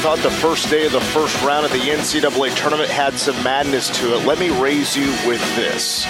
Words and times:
Thought 0.00 0.18
the 0.20 0.30
first 0.30 0.70
day 0.70 0.86
of 0.86 0.92
the 0.92 1.00
first 1.00 1.42
round 1.42 1.66
of 1.66 1.72
the 1.72 1.78
NCAA 1.78 2.56
tournament 2.56 2.88
had 2.88 3.18
some 3.18 3.34
madness 3.42 3.90
to 3.90 4.14
it, 4.14 4.24
let 4.24 4.38
me 4.38 4.48
raise 4.48 4.96
you 4.96 5.08
with 5.28 5.42
this. 5.56 6.06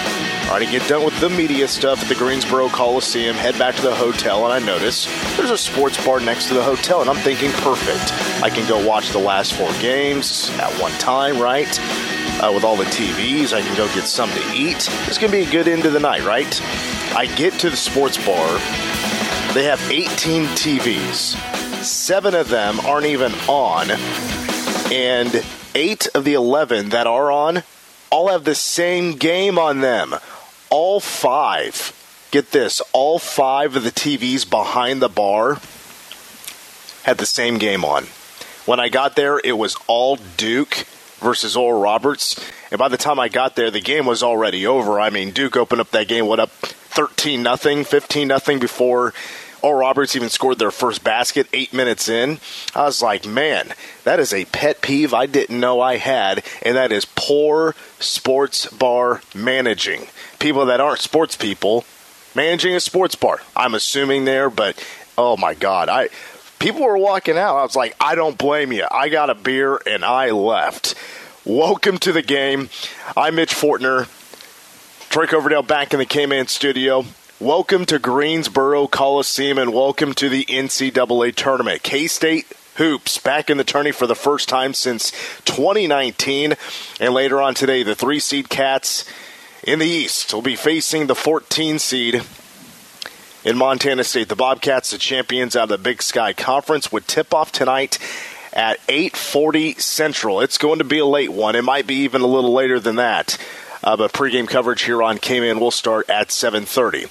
All 0.47 0.59
right, 0.59 0.71
get 0.71 0.87
done 0.89 1.05
with 1.05 1.19
the 1.19 1.29
media 1.29 1.67
stuff 1.67 2.01
at 2.01 2.09
the 2.09 2.15
Greensboro 2.15 2.69
Coliseum, 2.69 3.35
head 3.35 3.59
back 3.59 3.75
to 3.75 3.83
the 3.83 3.93
hotel, 3.93 4.45
and 4.45 4.53
I 4.53 4.65
notice 4.65 5.07
there's 5.37 5.51
a 5.51 5.59
sports 5.59 6.05
bar 6.07 6.21
next 6.21 6.47
to 6.49 6.55
the 6.55 6.63
hotel, 6.63 7.01
and 7.01 7.11
I'm 7.11 7.17
thinking, 7.17 7.51
perfect. 7.51 8.13
I 8.45 8.49
can 8.49 8.69
go 8.69 8.87
watch 8.87 9.11
the 9.11 9.19
last 9.19 9.55
four 9.55 9.73
games 9.81 10.51
at 10.61 10.73
one 10.81 10.93
time, 10.93 11.41
right? 11.41 11.77
Uh, 12.41 12.53
with 12.55 12.63
all 12.63 12.77
the 12.77 12.85
TVs, 12.85 13.53
I 13.53 13.61
can 13.61 13.77
go 13.77 13.93
get 13.93 14.07
something 14.07 14.41
to 14.41 14.55
eat. 14.55 14.89
It's 15.09 15.19
going 15.19 15.33
to 15.33 15.37
be 15.37 15.43
a 15.43 15.51
good 15.51 15.67
end 15.67 15.85
of 15.85 15.93
the 15.93 16.01
night, 16.01 16.23
right? 16.23 16.61
I 17.17 17.27
get 17.27 17.55
to 17.55 17.71
the 17.71 17.77
sports 17.77 18.25
bar. 18.25 18.53
They 19.53 19.65
have 19.65 19.81
18 19.91 20.45
TVs. 20.55 21.60
Seven 21.83 22.35
of 22.35 22.49
them 22.51 22.79
aren't 22.81 23.07
even 23.07 23.33
on. 23.49 23.91
And 24.93 25.45
eight 25.75 26.09
of 26.15 26.25
the 26.25 26.35
11 26.35 26.91
that 26.91 27.07
are 27.07 27.31
on 27.33 27.63
all 28.11 28.29
have 28.29 28.45
the 28.45 28.55
same 28.55 29.13
game 29.13 29.59
on 29.59 29.81
them. 29.81 30.15
All 30.69 31.01
five, 31.01 31.93
get 32.31 32.53
this, 32.53 32.83
all 32.93 33.19
five 33.19 33.77
of 33.77 33.85
the 33.85 33.91
TVs 33.91 34.49
behind 34.49 35.01
the 35.01 35.09
bar 35.09 35.59
had 37.05 37.19
the 37.19 37.27
same 37.27 37.59
game 37.59 37.85
on. 37.85 38.05
When 38.67 38.79
I 38.79 38.89
got 38.89 39.17
there, 39.17 39.41
it 39.43 39.57
was 39.57 39.77
all 39.87 40.17
Duke 40.37 40.85
versus 41.21 41.57
Oral 41.57 41.81
Roberts. 41.81 42.39
And 42.71 42.79
by 42.79 42.89
the 42.89 42.97
time 42.97 43.19
I 43.19 43.29
got 43.29 43.57
there, 43.57 43.71
the 43.71 43.81
game 43.81 44.07
was 44.07 44.23
already 44.23 44.67
over. 44.67 45.01
I 45.01 45.11
mean, 45.11 45.31
Duke 45.31 45.57
opened 45.57 45.81
up 45.81 45.91
that 45.93 46.09
game, 46.09 46.27
what 46.27 46.41
up 46.41 46.51
13 46.51 47.43
nothing, 47.43 47.85
15 47.85 48.29
nothing 48.29 48.59
before 48.59 49.15
Oral 49.63 49.81
Roberts 49.81 50.17
even 50.17 50.29
scored 50.29 50.59
their 50.59 50.71
first 50.71 51.05
basket 51.05 51.47
eight 51.53 51.73
minutes 51.73 52.09
in. 52.09 52.39
I 52.75 52.85
was 52.85 53.03
like, 53.03 53.27
man, 53.27 53.73
that 54.05 54.21
is 54.21 54.33
a 54.33 54.45
pet 54.47 54.81
peeve 54.81 55.13
I 55.13 55.27
didn't 55.27 55.61
know 55.61 55.81
I 55.81 55.97
had, 55.97 56.43
and 56.63 56.77
that 56.77 56.93
is 56.93 57.05
poor 57.05 57.75
sports 57.99 58.67
bar 58.69 59.23
managing. 59.35 60.07
People 60.39 60.67
that 60.67 60.81
aren't 60.81 61.01
sports 61.01 61.37
people 61.37 61.85
managing 62.35 62.75
a 62.75 62.81
sports 62.81 63.15
bar. 63.15 63.41
I'm 63.55 63.75
assuming 63.75 64.25
there, 64.25 64.51
but 64.51 64.83
oh 65.19 65.37
my 65.37 65.55
God, 65.55 65.89
I 65.89 66.09
people 66.59 66.83
were 66.83 66.99
walking 66.99 67.37
out. 67.37 67.57
I 67.57 67.63
was 67.63 67.77
like, 67.77 67.95
I 68.01 68.15
don't 68.15 68.39
blame 68.39 68.73
you. 68.73 68.87
I 68.91 69.09
got 69.09 69.31
a 69.31 69.35
beer 69.35 69.81
and 69.87 70.05
I 70.05 70.31
left. 70.31 70.95
Welcome 71.45 71.99
to 71.99 72.13
the 72.13 72.23
game. 72.23 72.69
I'm 73.17 73.35
Mitch 73.35 73.55
Fortner. 73.55 74.09
Troy 75.11 75.27
Coverdale 75.27 75.63
back 75.63 75.93
in 75.93 75.99
the 75.99 76.07
KMAN 76.07 76.49
studio. 76.49 77.05
Welcome 77.41 77.87
to 77.87 77.99
Greensboro 77.99 78.87
Coliseum 78.87 79.57
and 79.57 79.73
welcome 79.73 80.13
to 80.13 80.29
the 80.29 80.45
NCAA 80.45 81.35
tournament. 81.35 81.83
K 81.83 82.07
State 82.07 82.47
Hoops 82.75 83.17
back 83.17 83.49
in 83.49 83.57
the 83.57 83.65
tourney 83.65 83.93
for 83.93 84.07
the 84.07 84.15
first 84.15 84.47
time 84.47 84.75
since 84.75 85.11
2019. 85.47 86.55
And 87.01 87.15
later 87.15 87.41
on 87.41 87.55
today, 87.55 87.83
the 87.83 87.95
three 87.95 88.21
seed 88.21 88.51
Cats 88.51 89.07
in 89.63 89.79
the 89.79 89.87
East 89.87 90.35
will 90.35 90.43
be 90.43 90.55
facing 90.55 91.07
the 91.07 91.15
14 91.15 91.79
seed 91.79 92.23
in 93.43 93.57
Montana 93.57 94.05
State. 94.05 94.29
The 94.29 94.37
Bobcats, 94.37 94.91
the 94.91 94.99
champions 94.99 95.57
out 95.57 95.63
of 95.63 95.69
the 95.71 95.79
Big 95.79 96.03
Sky 96.03 96.35
Conference, 96.35 96.93
would 96.93 97.09
tip 97.09 97.33
off 97.33 97.53
tonight 97.53 97.99
at 98.53 98.87
8:40 98.87 99.81
Central. 99.81 100.43
It's 100.43 100.59
going 100.59 100.81
to 100.81 100.85
be 100.85 100.99
a 100.99 101.07
late 101.07 101.33
one. 101.33 101.57
It 101.57 101.65
might 101.65 101.87
be 101.87 101.95
even 102.03 102.21
a 102.21 102.27
little 102.27 102.53
later 102.53 102.79
than 102.79 102.97
that. 102.97 103.39
Uh, 103.83 103.97
but 103.97 104.13
pregame 104.13 104.47
coverage 104.47 104.83
here 104.83 105.03
on 105.03 105.19
KMAN 105.19 105.59
will 105.59 105.71
start 105.71 106.11
at 106.11 106.29
7:30. 106.29 107.09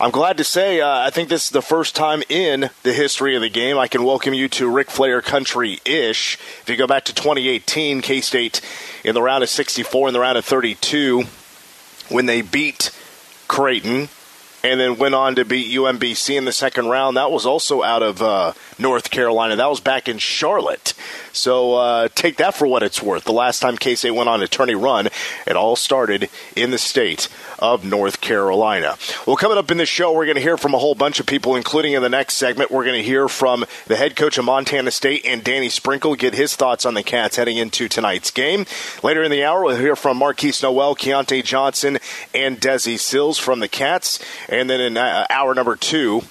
I'm 0.00 0.10
glad 0.10 0.36
to 0.36 0.44
say 0.44 0.80
uh, 0.80 0.88
I 0.88 1.10
think 1.10 1.28
this 1.28 1.44
is 1.44 1.50
the 1.50 1.62
first 1.62 1.96
time 1.96 2.22
in 2.28 2.70
the 2.82 2.92
history 2.92 3.36
of 3.36 3.42
the 3.42 3.48
game 3.48 3.78
I 3.78 3.88
can 3.88 4.04
welcome 4.04 4.34
you 4.34 4.48
to 4.50 4.68
Ric 4.68 4.90
Flair 4.90 5.22
Country-ish. 5.22 6.38
If 6.62 6.68
you 6.68 6.76
go 6.76 6.86
back 6.86 7.04
to 7.06 7.14
2018, 7.14 8.02
K-State 8.02 8.60
in 9.02 9.14
the 9.14 9.22
round 9.22 9.42
of 9.42 9.48
64 9.48 10.08
in 10.08 10.14
the 10.14 10.20
round 10.20 10.36
of 10.36 10.44
32 10.44 11.24
when 12.08 12.26
they 12.26 12.42
beat 12.42 12.90
Creighton 13.48 14.08
and 14.62 14.80
then 14.80 14.98
went 14.98 15.14
on 15.14 15.34
to 15.36 15.44
beat 15.44 15.74
UMBC 15.74 16.36
in 16.36 16.44
the 16.44 16.52
second 16.52 16.86
round. 16.86 17.16
That 17.16 17.30
was 17.30 17.46
also 17.46 17.82
out 17.82 18.02
of 18.02 18.22
uh, 18.22 18.52
North 18.78 19.10
Carolina. 19.10 19.56
That 19.56 19.70
was 19.70 19.80
back 19.80 20.08
in 20.08 20.18
Charlotte. 20.18 20.94
So 21.32 21.74
uh, 21.74 22.08
take 22.14 22.36
that 22.38 22.54
for 22.54 22.66
what 22.66 22.82
it's 22.82 23.02
worth. 23.02 23.24
The 23.24 23.32
last 23.32 23.60
time 23.60 23.76
K 23.76 23.94
State 23.94 24.10
went 24.10 24.28
on 24.28 24.42
a 24.42 24.48
tourney 24.48 24.74
run, 24.74 25.08
it 25.46 25.56
all 25.56 25.76
started 25.76 26.28
in 26.56 26.70
the 26.70 26.78
state 26.78 27.28
of 27.58 27.84
North 27.84 28.20
Carolina. 28.20 28.96
Well, 29.26 29.36
coming 29.36 29.58
up 29.58 29.70
in 29.70 29.78
the 29.78 29.86
show, 29.86 30.12
we're 30.12 30.24
going 30.24 30.36
to 30.36 30.42
hear 30.42 30.56
from 30.56 30.74
a 30.74 30.78
whole 30.78 30.94
bunch 30.94 31.20
of 31.20 31.26
people, 31.26 31.56
including 31.56 31.92
in 31.92 32.02
the 32.02 32.08
next 32.08 32.34
segment, 32.34 32.70
we're 32.70 32.84
going 32.84 33.00
to 33.00 33.06
hear 33.06 33.28
from 33.28 33.64
the 33.86 33.96
head 33.96 34.16
coach 34.16 34.38
of 34.38 34.44
Montana 34.44 34.90
State 34.90 35.24
and 35.26 35.44
Danny 35.44 35.68
Sprinkle, 35.68 36.14
get 36.16 36.34
his 36.34 36.56
thoughts 36.56 36.84
on 36.84 36.94
the 36.94 37.02
Cats 37.02 37.36
heading 37.36 37.58
into 37.58 37.88
tonight's 37.88 38.30
game. 38.30 38.66
Later 39.02 39.22
in 39.22 39.30
the 39.30 39.44
hour, 39.44 39.62
we'll 39.64 39.76
hear 39.76 39.96
from 39.96 40.18
Markquis 40.18 40.62
Nowell, 40.62 40.96
Keyontae 40.96 41.44
Johnson, 41.44 41.98
and 42.34 42.60
Desi 42.60 42.98
Sills 42.98 43.38
from 43.38 43.60
the 43.60 43.68
Cats. 43.68 44.18
And 44.50 44.68
then 44.68 44.80
in 44.80 44.96
uh, 44.96 45.26
hour 45.30 45.54
number 45.54 45.76
two, 45.76 46.22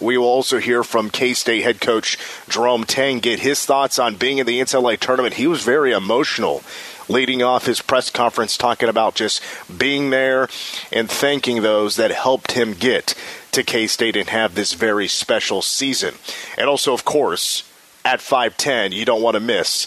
we 0.00 0.18
will 0.18 0.26
also 0.26 0.58
hear 0.58 0.82
from 0.82 1.08
K 1.08 1.32
State 1.34 1.62
head 1.62 1.80
coach 1.80 2.18
Jerome 2.48 2.84
Tang, 2.84 3.20
get 3.20 3.40
his 3.40 3.64
thoughts 3.64 3.98
on 3.98 4.16
being 4.16 4.38
in 4.38 4.46
the 4.46 4.60
NCAA 4.60 4.98
tournament. 4.98 5.34
He 5.34 5.46
was 5.46 5.62
very 5.62 5.92
emotional 5.92 6.62
leading 7.08 7.42
off 7.42 7.66
his 7.66 7.82
press 7.82 8.10
conference, 8.10 8.56
talking 8.56 8.88
about 8.88 9.14
just 9.14 9.42
being 9.78 10.10
there 10.10 10.48
and 10.92 11.10
thanking 11.10 11.62
those 11.62 11.96
that 11.96 12.10
helped 12.10 12.52
him 12.52 12.72
get 12.74 13.14
to 13.52 13.62
K 13.62 13.86
State 13.86 14.16
and 14.16 14.28
have 14.28 14.54
this 14.54 14.72
very 14.72 15.06
special 15.06 15.62
season. 15.62 16.14
And 16.58 16.68
also, 16.68 16.92
of 16.92 17.04
course, 17.04 17.64
at 18.04 18.20
5'10, 18.20 18.92
you 18.92 19.04
don't 19.04 19.22
want 19.22 19.34
to 19.34 19.40
miss 19.40 19.86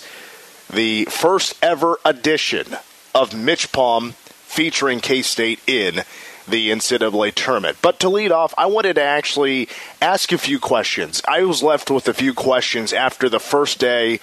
the 0.71 1.05
first 1.05 1.55
ever 1.61 1.97
edition 2.05 2.77
of 3.13 3.35
Mitch 3.35 3.71
Palm 3.71 4.11
featuring 4.11 5.00
K 5.00 5.21
State 5.21 5.59
in 5.67 6.03
the 6.48 6.70
NCAA 6.70 7.34
tournament. 7.34 7.78
But 7.81 8.00
to 8.02 8.09
lead 8.09 8.31
off, 8.31 8.54
I 8.58 8.66
wanted 8.66 8.96
to 8.96 9.04
actually 9.04 9.70
ask 10.02 10.31
a 10.31 10.38
few 10.38 10.59
questions. 10.59 11.22
I 11.28 11.44
was 11.44 11.64
left 11.64 11.90
with 11.90 12.08
a 12.08 12.14
few 12.14 12.34
questions 12.34 12.94
after 12.94 13.30
the 13.30 13.40
first 13.40 13.80
day 13.80 14.20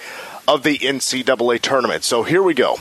of 0.47 0.63
the 0.63 0.77
NCAA 0.77 1.59
tournament. 1.61 2.03
So 2.03 2.23
here 2.23 2.43
we 2.43 2.53
go. 2.53 2.77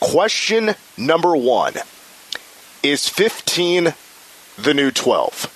Question 0.00 0.74
number 0.96 1.36
one 1.36 1.74
Is 2.82 3.08
15 3.08 3.94
the 4.56 4.74
new 4.74 4.90
12? 4.90 5.54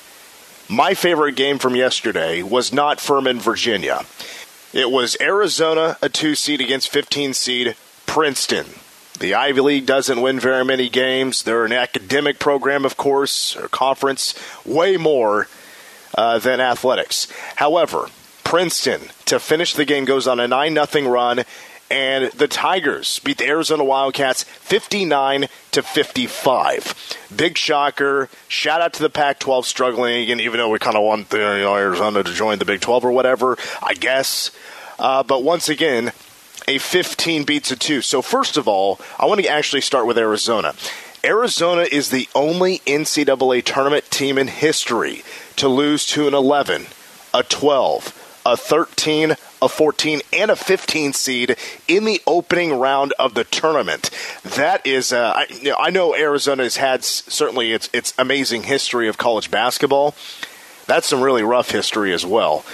My 0.69 0.95
favorite 0.95 1.37
game 1.37 1.59
from 1.59 1.77
yesterday 1.77 2.43
was 2.43 2.73
not 2.73 3.01
Furman, 3.01 3.41
Virginia. 3.41 4.05
It 4.73 4.91
was 4.91 5.19
Arizona, 5.21 5.99
a 6.01 6.09
two 6.09 6.35
seed 6.35 6.61
against 6.61 6.89
15 6.89 7.35
seed 7.35 7.77
Princeton. 8.07 8.67
The 9.23 9.37
Ivy 9.37 9.61
League 9.61 9.87
doesn't 9.87 10.21
win 10.21 10.41
very 10.41 10.65
many 10.65 10.89
games. 10.89 11.45
They're 11.45 11.65
an 11.65 11.73
academic 11.73 12.41
program, 12.41 12.85
of 12.85 12.97
course, 12.97 13.55
or 13.55 13.69
conference, 13.69 14.35
way 14.67 14.97
more 14.97 15.47
uh, 16.19 16.41
than 16.41 16.61
athletics. 16.61 17.29
However, 17.55 18.09
Princeton, 18.43 19.01
to 19.27 19.39
finish 19.39 19.75
the 19.75 19.85
game, 19.85 20.07
goes 20.07 20.27
on 20.27 20.41
a 20.41 20.49
9 20.49 20.75
0 20.75 21.09
run, 21.09 21.45
and 21.89 22.33
the 22.33 22.49
Tigers 22.49 23.21
beat 23.21 23.39
the 23.39 23.47
Arizona 23.47 23.85
Wildcats 23.85 24.43
59 24.43 25.47
to 25.71 25.83
55. 25.85 27.17
Big 27.37 27.57
shocker. 27.57 28.29
Shout 28.49 28.81
out 28.81 28.93
to 28.95 29.03
the 29.05 29.09
Pac 29.09 29.39
12 29.39 29.67
struggling 29.67 30.25
again, 30.25 30.41
even 30.41 30.59
though 30.59 30.69
we 30.69 30.81
kind 30.81 30.97
of 30.97 31.05
want 31.05 31.29
the, 31.29 31.39
you 31.39 31.63
know, 31.63 31.77
Arizona 31.77 32.25
to 32.25 32.33
join 32.33 32.59
the 32.59 32.65
Big 32.65 32.81
12 32.81 33.05
or 33.05 33.13
whatever, 33.13 33.57
I 33.81 33.95
guess. 33.95 34.51
Uh, 34.99 35.23
but 35.23 35.45
once 35.45 35.69
again, 35.69 36.11
a 36.69 36.79
15 36.79 37.45
beats 37.45 37.71
a 37.71 37.77
2. 37.77 38.03
So, 38.03 38.23
first 38.23 38.57
of 38.57 38.69
all, 38.69 39.01
I 39.19 39.27
want 39.27 39.41
to 39.41 39.49
actually 39.49 39.83
start 39.83 40.07
with 40.07 40.19
Arizona. 40.19 40.75
Arizona 41.25 41.83
is 41.83 42.11
the 42.11 42.29
only 42.35 42.79
NCAA 42.81 43.65
tournament 43.65 44.11
team 44.11 44.39
in 44.39 44.49
history 44.49 45.23
to 45.57 45.69
lose 45.69 46.05
to 46.07 46.27
an 46.27 46.35
11, 46.35 46.87
a 47.33 47.45
12, 47.45 48.41
a 48.45 48.57
13, 48.57 49.37
a 49.63 49.69
14, 49.69 50.21
and 50.33 50.51
a 50.51 50.57
15 50.57 51.13
seed 51.13 51.57
in 51.87 52.05
the 52.05 52.21
opening 52.27 52.79
round 52.79 53.13
of 53.21 53.35
the 53.35 53.45
tournament. 53.45 54.11
That 54.43 54.85
is, 54.85 55.13
uh, 55.13 55.33
I, 55.37 55.47
you 55.49 55.71
know, 55.71 55.77
I 55.79 55.91
know 55.91 56.17
Arizona 56.17 56.65
has 56.65 56.77
had 56.77 57.05
certainly 57.05 57.73
its, 57.73 57.89
its 57.93 58.13
amazing 58.19 58.65
history 58.65 59.07
of 59.07 59.17
college 59.17 59.51
basketball. 59.51 60.17
That's 60.87 61.07
some 61.07 61.23
really 61.23 61.45
rough 61.45 61.71
history 61.71 62.13
as 62.13 62.27
well. 62.27 62.65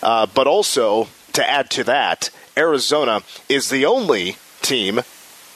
Uh, 0.00 0.26
but 0.26 0.46
also, 0.46 1.08
to 1.32 1.48
add 1.48 1.70
to 1.70 1.84
that, 1.84 2.30
Arizona 2.56 3.22
is 3.48 3.68
the 3.68 3.84
only 3.84 4.36
team 4.62 5.00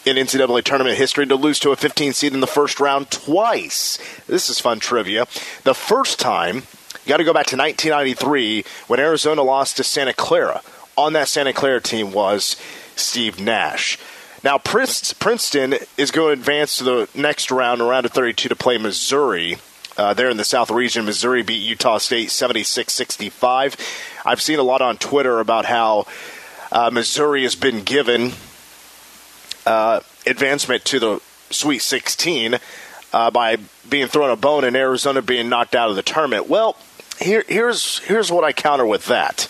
in 0.05 0.17
NCAA 0.17 0.65
tournament 0.65 0.97
history 0.97 1.27
to 1.27 1.35
lose 1.35 1.59
to 1.61 1.71
a 1.71 1.77
15 1.77 2.13
seed 2.13 2.33
in 2.33 2.41
the 2.41 2.47
first 2.47 2.81
round 2.81 3.11
twice. 3.11 3.99
This 4.27 4.49
is 4.49 4.61
fun 4.61 4.81
trivia. 4.81 5.27
The 5.65 5.75
first 5.75 6.19
time, 6.19 6.57
you 6.57 7.09
got 7.09 7.19
to 7.19 7.25
go 7.25 7.33
back 7.33 7.47
to 7.47 7.57
1993 7.57 8.65
when 8.87 9.01
Arizona 9.01 9.43
lost 9.43 9.77
to 9.77 9.85
Santa 9.85 10.13
Clara. 10.13 10.63
On 10.97 11.13
that 11.15 11.29
Santa 11.29 11.53
Clara 11.53 11.81
team 11.81 12.13
was 12.13 12.57
Steve 12.97 13.41
Nash. 13.41 13.99
Now, 14.43 14.57
Princeton 14.59 15.75
is 15.99 16.11
going 16.11 16.35
to 16.35 16.41
advance 16.41 16.79
to 16.79 16.85
the 16.85 17.09
next 17.15 17.51
round, 17.51 17.83
around 17.83 18.07
of 18.07 18.13
32, 18.13 18.49
to 18.49 18.57
play 18.57 18.79
Missouri. 18.79 19.59
Uh, 19.99 20.15
there 20.15 20.31
in 20.31 20.39
the 20.39 20.45
South 20.45 20.71
region, 20.71 21.05
Missouri 21.05 21.43
beat 21.43 21.63
Utah 21.63 21.99
State 21.99 22.31
76 22.31 22.91
65. 22.91 23.77
I've 24.25 24.41
seen 24.41 24.59
a 24.59 24.63
lot 24.63 24.81
on 24.81 24.97
Twitter 24.97 25.41
about 25.41 25.67
how 25.67 26.07
uh, 26.73 26.91
Missouri 26.93 27.43
has 27.43 27.55
been 27.55 27.83
given 27.83 28.33
uh, 29.67 30.01
advancement 30.27 30.85
to 30.87 30.99
the 30.99 31.21
Sweet 31.51 31.81
16 31.81 32.59
uh, 33.13 33.31
by 33.31 33.57
being 33.89 34.07
thrown 34.07 34.31
a 34.31 34.37
bone 34.37 34.65
and 34.65 34.77
Arizona 34.77 35.21
being 35.21 35.49
knocked 35.49 35.75
out 35.75 35.91
of 35.91 35.97
the 35.97 36.03
tournament. 36.03 36.49
Well, 36.49 36.77
here, 37.19 37.45
here's 37.49 37.99
here's 38.01 38.31
what 38.31 38.45
I 38.45 38.53
counter 38.53 38.87
with 38.87 39.07
that. 39.07 39.49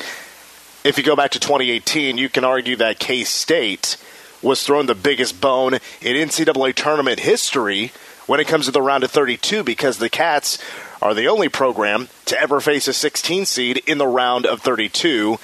If 0.83 0.97
you 0.97 1.05
go 1.05 1.15
back 1.15 1.33
to 1.33 1.41
2018, 1.41 2.17
you 2.17 2.29
can 2.29 2.45
argue 2.45 2.77
that 2.77 2.99
K 2.99 3.23
State 3.25 3.97
was 4.43 4.63
thrown 4.63 4.87
the 4.87 4.95
biggest 4.95 5.41
bone 5.41 5.75
in 5.75 6.29
NCAA 6.29 6.75
tournament 6.75 7.21
history 7.21 7.93
when 8.27 8.41
it 8.41 8.47
comes 8.47 8.67
to 8.67 8.73
the 8.73 8.81
round 8.81 9.05
of 9.05 9.11
32 9.11 9.63
because 9.63 9.99
the 9.99 10.09
Cats 10.09 10.59
are 11.03 11.15
the 11.15 11.29
only 11.29 11.49
program 11.49 12.09
to 12.27 12.41
ever 12.41 12.61
face 12.61 12.89
a 12.89 12.93
16 12.93 13.45
seed 13.45 13.83
in 13.87 13.99
the 13.99 14.07
round 14.07 14.47
of 14.47 14.63
32. 14.63 15.39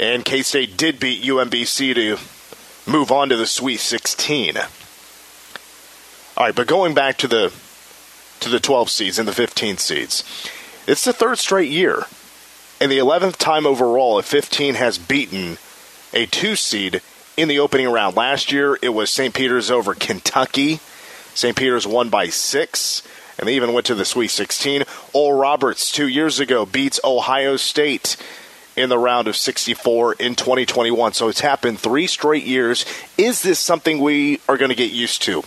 And 0.00 0.24
K 0.24 0.40
State 0.40 0.78
did 0.78 0.98
beat 0.98 1.22
UMBC 1.22 1.94
to 1.94 2.90
move 2.90 3.12
on 3.12 3.28
to 3.28 3.36
the 3.36 3.44
Sweet 3.44 3.80
16. 3.80 4.56
All 4.56 4.64
right, 6.38 6.54
but 6.54 6.66
going 6.66 6.94
back 6.94 7.18
to 7.18 7.28
the 7.28 7.52
to 8.40 8.48
the 8.48 8.60
12 8.60 8.88
seeds 8.88 9.18
and 9.18 9.28
the 9.28 9.32
15 9.32 9.76
seeds, 9.76 10.24
it's 10.86 11.04
the 11.04 11.12
third 11.12 11.36
straight 11.36 11.70
year, 11.70 12.04
and 12.80 12.90
the 12.90 12.96
11th 12.96 13.36
time 13.36 13.66
overall 13.66 14.18
a 14.18 14.22
15 14.22 14.76
has 14.76 14.96
beaten 14.96 15.58
a 16.14 16.24
two 16.24 16.56
seed 16.56 17.02
in 17.36 17.48
the 17.48 17.58
opening 17.58 17.92
round. 17.92 18.16
Last 18.16 18.50
year 18.50 18.78
it 18.80 18.94
was 18.94 19.12
St. 19.12 19.34
Peter's 19.34 19.70
over 19.70 19.94
Kentucky. 19.94 20.80
St. 21.34 21.54
Peter's 21.54 21.86
won 21.86 22.08
by 22.08 22.28
six, 22.28 23.02
and 23.38 23.46
they 23.46 23.54
even 23.54 23.74
went 23.74 23.84
to 23.84 23.94
the 23.94 24.06
Sweet 24.06 24.28
16. 24.28 24.84
Oral 25.12 25.38
Roberts 25.38 25.92
two 25.92 26.08
years 26.08 26.40
ago 26.40 26.64
beats 26.64 26.98
Ohio 27.04 27.56
State 27.56 28.16
in 28.76 28.88
the 28.88 28.98
round 28.98 29.28
of 29.28 29.36
64 29.36 30.14
in 30.14 30.34
2021. 30.34 31.12
So 31.12 31.28
it's 31.28 31.40
happened 31.40 31.78
three 31.78 32.06
straight 32.06 32.44
years. 32.44 32.84
Is 33.18 33.42
this 33.42 33.58
something 33.58 33.98
we 33.98 34.40
are 34.48 34.56
going 34.56 34.70
to 34.70 34.74
get 34.74 34.90
used 34.90 35.22
to? 35.22 35.42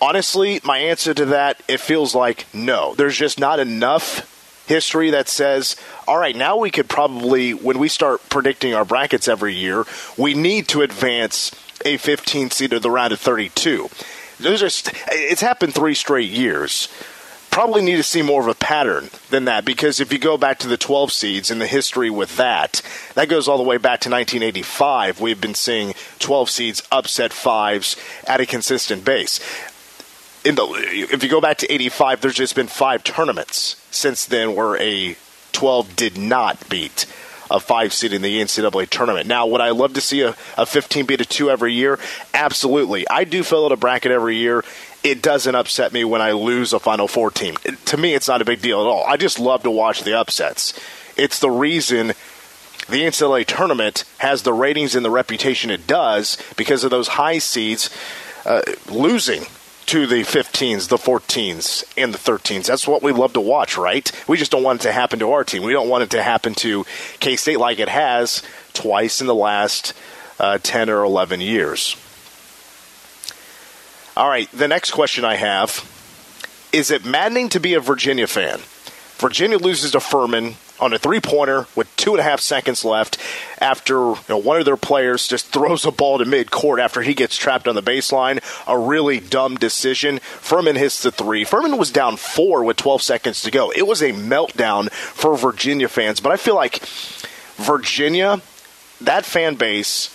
Honestly, 0.00 0.60
my 0.64 0.78
answer 0.78 1.14
to 1.14 1.24
that, 1.26 1.60
it 1.68 1.80
feels 1.80 2.14
like 2.14 2.46
no. 2.52 2.94
There's 2.94 3.16
just 3.16 3.40
not 3.40 3.58
enough 3.58 4.30
history 4.66 5.10
that 5.10 5.28
says, 5.28 5.76
all 6.06 6.18
right, 6.18 6.36
now 6.36 6.56
we 6.56 6.70
could 6.70 6.88
probably, 6.88 7.52
when 7.52 7.78
we 7.78 7.88
start 7.88 8.20
predicting 8.28 8.74
our 8.74 8.84
brackets 8.84 9.28
every 9.28 9.54
year, 9.54 9.84
we 10.16 10.34
need 10.34 10.68
to 10.68 10.82
advance 10.82 11.52
a 11.84 11.96
15 11.96 12.50
seed 12.50 12.70
to 12.70 12.80
the 12.80 12.90
round 12.90 13.12
of 13.12 13.20
32. 13.20 13.88
Those 14.40 14.62
are, 14.62 14.90
it's 15.12 15.40
happened 15.40 15.74
three 15.74 15.94
straight 15.94 16.30
years 16.30 16.88
probably 17.54 17.82
need 17.82 17.94
to 17.94 18.02
see 18.02 18.20
more 18.20 18.40
of 18.40 18.48
a 18.48 18.54
pattern 18.54 19.08
than 19.30 19.44
that 19.44 19.64
because 19.64 20.00
if 20.00 20.12
you 20.12 20.18
go 20.18 20.36
back 20.36 20.58
to 20.58 20.66
the 20.66 20.76
12 20.76 21.12
seeds 21.12 21.52
and 21.52 21.60
the 21.60 21.68
history 21.68 22.10
with 22.10 22.36
that, 22.36 22.82
that 23.14 23.28
goes 23.28 23.46
all 23.46 23.56
the 23.58 23.62
way 23.62 23.76
back 23.76 24.00
to 24.00 24.10
1985. 24.10 25.20
We've 25.20 25.40
been 25.40 25.54
seeing 25.54 25.94
12 26.18 26.50
seeds 26.50 26.82
upset 26.90 27.32
fives 27.32 27.96
at 28.26 28.40
a 28.40 28.44
consistent 28.44 29.04
base. 29.04 29.38
In 30.44 30.56
the, 30.56 30.64
if 31.12 31.22
you 31.22 31.30
go 31.30 31.40
back 31.40 31.58
to 31.58 31.72
85, 31.72 32.22
there's 32.22 32.34
just 32.34 32.56
been 32.56 32.66
five 32.66 33.04
tournaments 33.04 33.76
since 33.92 34.26
then 34.26 34.56
where 34.56 34.76
a 34.82 35.16
12 35.52 35.94
did 35.94 36.18
not 36.18 36.68
beat 36.68 37.06
a 37.52 37.60
five 37.60 37.92
seed 37.92 38.12
in 38.12 38.22
the 38.22 38.40
NCAA 38.40 38.90
tournament. 38.90 39.28
Now, 39.28 39.46
would 39.46 39.60
I 39.60 39.70
love 39.70 39.94
to 39.94 40.00
see 40.00 40.22
a, 40.22 40.34
a 40.58 40.66
15 40.66 41.06
beat 41.06 41.20
a 41.20 41.24
two 41.24 41.50
every 41.50 41.72
year? 41.72 42.00
Absolutely. 42.32 43.06
I 43.08 43.22
do 43.22 43.44
fill 43.44 43.66
out 43.66 43.70
a 43.70 43.76
bracket 43.76 44.10
every 44.10 44.36
year, 44.36 44.64
it 45.04 45.20
doesn't 45.20 45.54
upset 45.54 45.92
me 45.92 46.02
when 46.02 46.22
I 46.22 46.32
lose 46.32 46.72
a 46.72 46.80
Final 46.80 47.06
Four 47.06 47.30
team. 47.30 47.56
It, 47.62 47.84
to 47.86 47.96
me, 47.98 48.14
it's 48.14 48.26
not 48.26 48.42
a 48.42 48.44
big 48.44 48.62
deal 48.62 48.80
at 48.80 48.86
all. 48.86 49.04
I 49.06 49.18
just 49.18 49.38
love 49.38 49.62
to 49.62 49.70
watch 49.70 50.02
the 50.02 50.18
upsets. 50.18 50.72
It's 51.16 51.38
the 51.38 51.50
reason 51.50 52.08
the 52.88 53.02
NCAA 53.02 53.46
tournament 53.46 54.04
has 54.18 54.42
the 54.42 54.52
ratings 54.52 54.94
and 54.94 55.04
the 55.04 55.10
reputation 55.10 55.70
it 55.70 55.86
does 55.86 56.38
because 56.56 56.84
of 56.84 56.90
those 56.90 57.08
high 57.08 57.38
seeds 57.38 57.90
uh, 58.46 58.62
losing 58.90 59.44
to 59.86 60.06
the 60.06 60.22
15s, 60.22 60.88
the 60.88 60.96
14s, 60.96 61.84
and 61.96 62.14
the 62.14 62.18
13s. 62.18 62.66
That's 62.66 62.88
what 62.88 63.02
we 63.02 63.12
love 63.12 63.34
to 63.34 63.40
watch, 63.40 63.76
right? 63.76 64.10
We 64.26 64.38
just 64.38 64.50
don't 64.50 64.62
want 64.62 64.80
it 64.80 64.84
to 64.84 64.92
happen 64.92 65.18
to 65.18 65.32
our 65.32 65.44
team. 65.44 65.62
We 65.62 65.74
don't 65.74 65.90
want 65.90 66.04
it 66.04 66.10
to 66.10 66.22
happen 66.22 66.54
to 66.56 66.86
K 67.20 67.36
State 67.36 67.58
like 67.58 67.78
it 67.78 67.90
has 67.90 68.42
twice 68.72 69.20
in 69.20 69.26
the 69.26 69.34
last 69.34 69.92
uh, 70.40 70.58
10 70.62 70.88
or 70.88 71.04
11 71.04 71.42
years. 71.42 71.96
All 74.16 74.28
right, 74.28 74.48
the 74.52 74.68
next 74.68 74.92
question 74.92 75.24
I 75.24 75.34
have 75.34 75.90
is 76.72 76.90
it 76.92 77.04
maddening 77.04 77.48
to 77.50 77.60
be 77.60 77.74
a 77.74 77.80
Virginia 77.80 78.28
fan? 78.28 78.60
Virginia 79.18 79.58
loses 79.58 79.90
to 79.92 80.00
Furman 80.00 80.54
on 80.80 80.92
a 80.92 80.98
three 80.98 81.18
pointer 81.18 81.66
with 81.74 81.94
two 81.96 82.12
and 82.12 82.20
a 82.20 82.22
half 82.22 82.38
seconds 82.38 82.84
left 82.84 83.18
after 83.60 83.94
you 83.94 84.16
know, 84.28 84.38
one 84.38 84.58
of 84.58 84.64
their 84.64 84.76
players 84.76 85.26
just 85.26 85.46
throws 85.46 85.84
a 85.84 85.90
ball 85.90 86.18
to 86.18 86.24
mid 86.24 86.52
court 86.52 86.78
after 86.78 87.02
he 87.02 87.14
gets 87.14 87.36
trapped 87.36 87.66
on 87.66 87.74
the 87.74 87.82
baseline. 87.82 88.40
A 88.68 88.78
really 88.78 89.18
dumb 89.18 89.56
decision. 89.56 90.20
Furman 90.20 90.76
hits 90.76 91.02
the 91.02 91.10
three. 91.10 91.42
Furman 91.44 91.76
was 91.76 91.90
down 91.90 92.16
four 92.16 92.62
with 92.62 92.76
12 92.76 93.02
seconds 93.02 93.42
to 93.42 93.50
go. 93.50 93.72
It 93.72 93.86
was 93.86 94.00
a 94.00 94.12
meltdown 94.12 94.92
for 94.92 95.36
Virginia 95.36 95.88
fans, 95.88 96.20
but 96.20 96.30
I 96.30 96.36
feel 96.36 96.54
like 96.54 96.84
Virginia, 97.56 98.40
that 99.00 99.24
fan 99.24 99.56
base, 99.56 100.10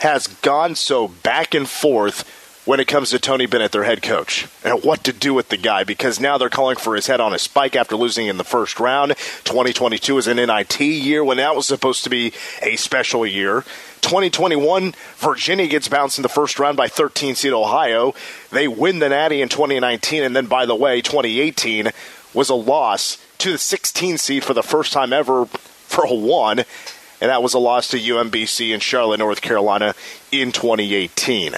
has 0.00 0.28
gone 0.28 0.74
so 0.74 1.08
back 1.08 1.54
and 1.54 1.68
forth 1.68 2.24
when 2.68 2.80
it 2.80 2.86
comes 2.86 3.08
to 3.08 3.18
Tony 3.18 3.46
Bennett, 3.46 3.72
their 3.72 3.84
head 3.84 4.02
coach, 4.02 4.46
and 4.62 4.84
what 4.84 5.02
to 5.02 5.10
do 5.10 5.32
with 5.32 5.48
the 5.48 5.56
guy 5.56 5.84
because 5.84 6.20
now 6.20 6.36
they're 6.36 6.50
calling 6.50 6.76
for 6.76 6.94
his 6.94 7.06
head 7.06 7.18
on 7.18 7.32
a 7.32 7.38
spike 7.38 7.74
after 7.74 7.96
losing 7.96 8.26
in 8.26 8.36
the 8.36 8.44
first 8.44 8.78
round. 8.78 9.16
2022 9.44 10.18
is 10.18 10.26
an 10.26 10.36
NIT 10.36 10.78
year 10.78 11.24
when 11.24 11.38
that 11.38 11.56
was 11.56 11.66
supposed 11.66 12.04
to 12.04 12.10
be 12.10 12.34
a 12.60 12.76
special 12.76 13.24
year. 13.24 13.62
2021, 14.02 14.92
Virginia 15.16 15.66
gets 15.66 15.88
bounced 15.88 16.18
in 16.18 16.22
the 16.22 16.28
first 16.28 16.58
round 16.58 16.76
by 16.76 16.88
13 16.88 17.36
seed 17.36 17.54
Ohio. 17.54 18.14
They 18.50 18.68
win 18.68 18.98
the 18.98 19.08
Natty 19.08 19.40
in 19.40 19.48
2019, 19.48 20.22
and 20.22 20.36
then, 20.36 20.44
by 20.44 20.66
the 20.66 20.76
way, 20.76 21.00
2018 21.00 21.88
was 22.34 22.50
a 22.50 22.54
loss 22.54 23.16
to 23.38 23.52
the 23.52 23.58
16 23.58 24.18
seed 24.18 24.44
for 24.44 24.52
the 24.52 24.62
first 24.62 24.92
time 24.92 25.14
ever 25.14 25.46
for 25.46 26.04
a 26.04 26.12
one, 26.12 26.58
and 26.58 27.30
that 27.30 27.42
was 27.42 27.54
a 27.54 27.58
loss 27.58 27.88
to 27.88 27.98
UMBC 27.98 28.74
in 28.74 28.80
Charlotte, 28.80 29.20
North 29.20 29.40
Carolina 29.40 29.94
in 30.30 30.52
2018 30.52 31.54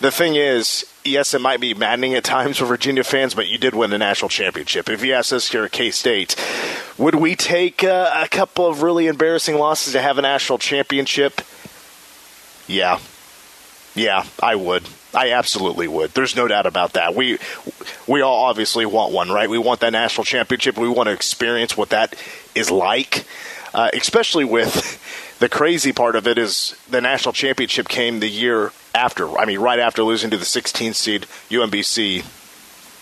the 0.00 0.10
thing 0.10 0.36
is, 0.36 0.84
yes, 1.04 1.34
it 1.34 1.40
might 1.40 1.60
be 1.60 1.74
maddening 1.74 2.14
at 2.14 2.24
times 2.24 2.58
for 2.58 2.66
Virginia 2.66 3.04
fans, 3.04 3.34
but 3.34 3.48
you 3.48 3.58
did 3.58 3.74
win 3.74 3.90
the 3.90 3.98
national 3.98 4.28
championship. 4.28 4.88
If 4.88 5.04
you 5.04 5.12
ask 5.14 5.32
us 5.32 5.48
here 5.48 5.64
at 5.64 5.72
K 5.72 5.90
State, 5.90 6.36
would 6.96 7.16
we 7.16 7.34
take 7.34 7.82
uh, 7.82 8.12
a 8.22 8.28
couple 8.28 8.66
of 8.66 8.82
really 8.82 9.06
embarrassing 9.06 9.56
losses 9.56 9.92
to 9.94 10.00
have 10.00 10.18
a 10.18 10.22
national 10.22 10.58
championship? 10.58 11.40
Yeah. 12.66 12.98
Yeah, 13.94 14.24
I 14.40 14.54
would. 14.54 14.86
I 15.14 15.32
absolutely 15.32 15.88
would. 15.88 16.12
There's 16.12 16.36
no 16.36 16.46
doubt 16.46 16.66
about 16.66 16.92
that. 16.92 17.14
We 17.14 17.38
we 18.06 18.20
all 18.20 18.44
obviously 18.44 18.86
want 18.86 19.12
one, 19.12 19.30
right? 19.30 19.48
We 19.48 19.58
want 19.58 19.80
that 19.80 19.92
national 19.92 20.24
championship. 20.24 20.76
We 20.76 20.88
want 20.88 21.08
to 21.08 21.12
experience 21.12 21.76
what 21.76 21.88
that 21.90 22.14
is 22.54 22.70
like, 22.70 23.24
uh, 23.72 23.90
especially 23.94 24.44
with 24.44 25.00
the 25.38 25.48
crazy 25.48 25.92
part 25.92 26.16
of 26.16 26.26
it 26.26 26.38
is 26.38 26.76
the 26.90 27.00
national 27.00 27.32
championship 27.32 27.88
came 27.88 28.20
the 28.20 28.28
year 28.28 28.72
after. 28.94 29.38
I 29.38 29.44
mean, 29.44 29.60
right 29.60 29.78
after 29.78 30.02
losing 30.02 30.30
to 30.30 30.36
the 30.36 30.44
16th 30.44 30.94
seed 30.94 31.22
UMBC 31.48 32.24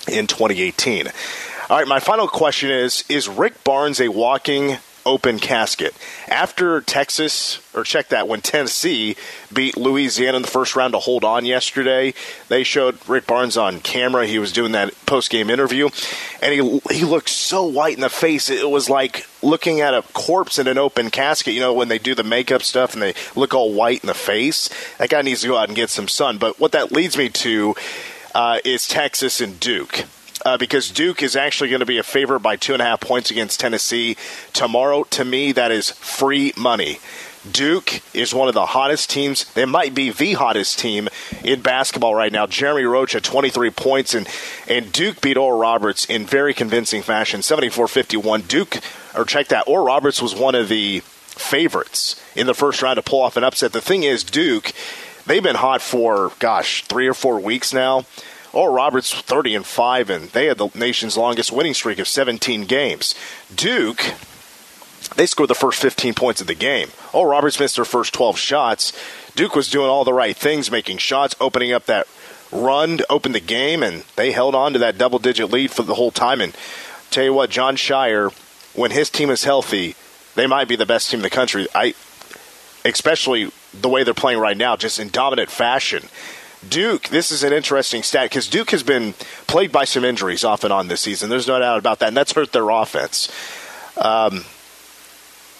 in 0.09 0.27
2018. 0.27 1.09
All 1.69 1.79
right, 1.79 1.89
my 1.89 1.99
final 1.99 2.29
question 2.29 2.71
is 2.71 3.05
Is 3.09 3.29
Rick 3.29 3.65
Barnes 3.65 4.01
a 4.01 4.09
walking 4.09 4.79
open 5.07 5.39
casket. 5.39 5.95
After 6.29 6.83
Texas, 6.83 7.61
or 7.75 7.85
check 7.85 8.09
that, 8.09 8.29
when 8.29 8.43
Tennessee 8.43 9.17
beat 9.53 9.77
Louisiana 9.77 10.37
in 10.37 10.43
the 10.43 10.49
first 10.49 10.77
round 10.77 10.93
to 10.93 10.99
hold 10.99 11.25
on 11.25 11.47
yesterday, 11.47 12.13
they 12.49 12.65
showed 12.65 12.99
Rick 13.09 13.27
Barnes 13.27 13.57
on 13.57 13.81
camera. 13.81 14.27
He 14.27 14.39
was 14.39 14.53
doing 14.53 14.73
that 14.73 14.93
post 15.07 15.31
game 15.31 15.49
interview, 15.49 15.89
and 16.43 16.53
he 16.53 16.81
he 16.93 17.05
looked 17.05 17.31
so 17.31 17.65
white 17.65 17.95
in 17.95 18.03
the 18.03 18.11
face. 18.11 18.51
It 18.51 18.69
was 18.69 18.91
like 18.91 19.27
looking 19.43 19.81
at 19.81 19.95
a 19.95 20.03
corpse 20.13 20.59
in 20.59 20.67
an 20.67 20.77
open 20.77 21.11
casket. 21.11 21.55
You 21.55 21.61
know, 21.61 21.73
when 21.73 21.89
they 21.89 21.99
do 21.99 22.15
the 22.15 22.25
makeup 22.25 22.63
stuff 22.63 22.93
and 22.93 23.03
they 23.03 23.15
look 23.35 23.55
all 23.55 23.73
white 23.73 24.03
in 24.03 24.09
the 24.09 24.15
face. 24.15 24.69
That 24.99 25.09
guy 25.09 25.23
needs 25.23 25.43
to 25.43 25.49
go 25.49 25.57
out 25.57 25.69
and 25.69 25.77
get 25.77 25.89
some 25.89 26.09
sun. 26.09 26.39
But 26.39 26.59
what 26.59 26.73
that 26.73 26.93
leads 26.93 27.17
me 27.17 27.29
to 27.29 27.75
uh, 28.35 28.59
is 28.65 28.87
Texas 28.89 29.41
and 29.41 29.59
Duke 29.61 30.05
uh, 30.47 30.57
because 30.57 30.93
Duke 30.93 31.25
is 31.25 31.35
actually 31.35 31.71
going 31.71 31.81
to 31.81 31.87
be 31.87 31.99
a 31.99 32.05
favorite 32.05 32.39
by 32.39 32.55
two 32.55 32.73
and 32.73 32.81
a 32.81 32.85
half 32.85 33.01
points 33.01 33.33
against 33.33 33.59
Tennessee 33.59 34.17
tomorrow. 34.53 35.03
To 35.03 35.25
me, 35.25 35.51
that 35.51 35.73
is 35.73 35.91
free 35.91 36.53
money. 36.57 37.01
Duke 37.51 38.01
is 38.15 38.33
one 38.33 38.47
of 38.47 38.55
the 38.55 38.67
hottest 38.67 39.11
teams. 39.11 39.53
They 39.55 39.65
might 39.65 39.93
be 39.93 40.11
the 40.11 40.35
hottest 40.35 40.79
team 40.79 41.09
in 41.43 41.63
basketball 41.63 42.15
right 42.15 42.31
now. 42.31 42.47
Jeremy 42.47 42.85
Roach 42.85 43.17
at 43.17 43.25
23 43.25 43.71
points, 43.71 44.15
and, 44.15 44.29
and 44.69 44.93
Duke 44.93 45.21
beat 45.21 45.37
Oral 45.37 45.59
Roberts 45.59 46.05
in 46.05 46.25
very 46.25 46.55
convincing 46.55 47.03
fashion, 47.03 47.41
74-51. 47.41 48.47
Duke, 48.47 48.79
or 49.17 49.25
check 49.25 49.49
that, 49.49 49.67
Oral 49.67 49.87
Roberts 49.87 50.23
was 50.23 50.35
one 50.37 50.55
of 50.55 50.69
the 50.69 51.01
favorites 51.01 52.23
in 52.37 52.47
the 52.47 52.55
first 52.55 52.83
round 52.83 52.97
to 52.97 53.03
pull 53.03 53.21
off 53.21 53.37
an 53.37 53.43
upset. 53.43 53.73
The 53.73 53.81
thing 53.81 54.05
is, 54.05 54.23
Duke, 54.23 54.73
they've 55.27 55.43
been 55.43 55.57
hot 55.57 55.83
for, 55.83 56.31
gosh, 56.39 56.85
three 56.85 57.09
or 57.09 57.15
four 57.15 57.41
weeks 57.41 57.75
now. 57.75 58.05
Oral 58.57 58.75
Roberts 58.75 59.13
30 59.13 59.55
and 59.55 59.67
5, 59.67 60.11
and 60.11 60.29
they 60.31 60.47
had 60.47 60.59
the 60.59 60.71
nation's 60.75 61.17
longest 61.17 61.53
winning 61.53 61.75
streak 61.75 61.99
of 61.99 62.09
17 62.09 62.65
games. 62.65 63.15
Duke 63.55 64.15
they 65.15 65.27
scored 65.27 65.51
the 65.51 65.55
first 65.55 65.81
15 65.81 66.15
points 66.15 66.41
of 66.41 66.47
the 66.47 66.55
game. 66.55 66.89
Oh, 67.15 67.23
Roberts 67.23 67.61
missed 67.61 67.77
their 67.77 67.85
first 67.85 68.13
12 68.13 68.39
shots. 68.39 68.93
Duke 69.35 69.55
was 69.55 69.71
doing 69.71 69.89
all 69.89 70.05
the 70.05 70.13
right 70.13 70.37
things, 70.37 70.71
making 70.71 70.99
shots, 70.99 71.37
opening 71.41 71.73
up 71.73 71.87
that 71.87 72.09
run 72.51 72.99
to 72.99 73.13
open 73.13 73.33
the 73.33 73.41
game, 73.41 73.83
and 73.83 74.05
they 74.17 74.33
held 74.33 74.55
on 74.55 74.73
to 74.73 74.79
that 74.81 74.99
double 74.99 75.19
digit 75.19 75.51
lead 75.51 75.71
for 75.71 75.83
the 75.83 75.95
whole 75.95 76.11
time. 76.11 76.41
And 76.41 76.55
tell 77.11 77.25
you 77.25 77.33
what, 77.33 77.51
Jon 77.51 77.77
Scheyer, 77.77 78.33
when 78.75 78.91
his 78.91 79.11
team 79.11 79.31
is 79.31 79.45
healthy, 79.45 79.95
they 80.35 80.47
might 80.47 80.69
be 80.69 80.77
the 80.77 80.87
best 80.87 81.11
team 81.11 81.21
in 81.21 81.25
the 81.25 81.31
country. 81.31 81.67
I, 81.75 81.95
especially 82.85 83.51
the 83.73 83.89
way 83.89 84.03
they're 84.03 84.15
playing 84.15 84.41
right 84.41 84.57
now, 84.57 84.77
just 84.77 84.99
in 84.99 85.09
dominant 85.09 85.51
fashion. 85.51 86.09
Duke, 86.69 87.09
this 87.09 87.31
is 87.31 87.43
an 87.43 87.53
interesting 87.53 88.03
stat 88.03 88.31
because 88.31 88.49
Duke 88.49 88.71
has 88.71 88.83
been 88.83 89.15
plagued 89.47 89.73
by 89.73 89.85
some 89.85 90.05
injuries 90.05 90.45
off 90.45 90.65
and 90.65 90.73
on 90.73 90.89
this 90.89 91.01
season. 91.01 91.31
There's 91.31 91.47
no 91.47 91.59
doubt 91.59 91.79
about 91.79 91.99
that, 92.01 92.09
and 92.09 92.17
that's 92.17 92.33
hurt 92.33 92.53
their 92.53 92.71
offense. 92.71 93.31
Um, 93.97 94.45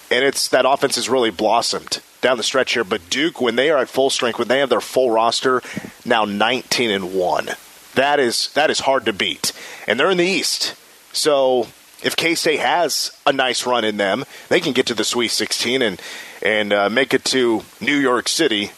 and 0.09 0.23
it's 0.23 0.47
that 0.49 0.65
offense 0.65 0.95
has 0.95 1.09
really 1.09 1.31
blossomed 1.31 2.01
down 2.21 2.37
the 2.37 2.43
stretch 2.43 2.73
here. 2.73 2.83
But 2.83 3.09
Duke, 3.09 3.41
when 3.41 3.55
they 3.55 3.69
are 3.69 3.79
at 3.79 3.89
full 3.89 4.09
strength, 4.09 4.39
when 4.39 4.47
they 4.47 4.59
have 4.59 4.69
their 4.69 4.81
full 4.81 5.11
roster, 5.11 5.61
now 6.05 6.25
19 6.25 6.91
and 6.91 7.13
one. 7.13 7.49
That 7.95 8.19
is 8.19 8.51
that 8.53 8.69
is 8.69 8.81
hard 8.81 9.05
to 9.05 9.13
beat, 9.13 9.53
and 9.87 9.99
they're 9.99 10.11
in 10.11 10.17
the 10.17 10.25
East. 10.25 10.75
So 11.13 11.67
if 12.03 12.15
K 12.15 12.35
State 12.35 12.59
has 12.59 13.11
a 13.25 13.33
nice 13.33 13.65
run 13.65 13.83
in 13.83 13.97
them, 13.97 14.23
they 14.49 14.59
can 14.59 14.73
get 14.73 14.85
to 14.87 14.93
the 14.93 15.03
Sweet 15.03 15.29
16 15.29 15.81
and 15.81 16.01
and 16.43 16.73
uh, 16.73 16.89
make 16.89 17.13
it 17.13 17.25
to 17.25 17.63
New 17.81 17.95
York 17.95 18.29
City. 18.29 18.71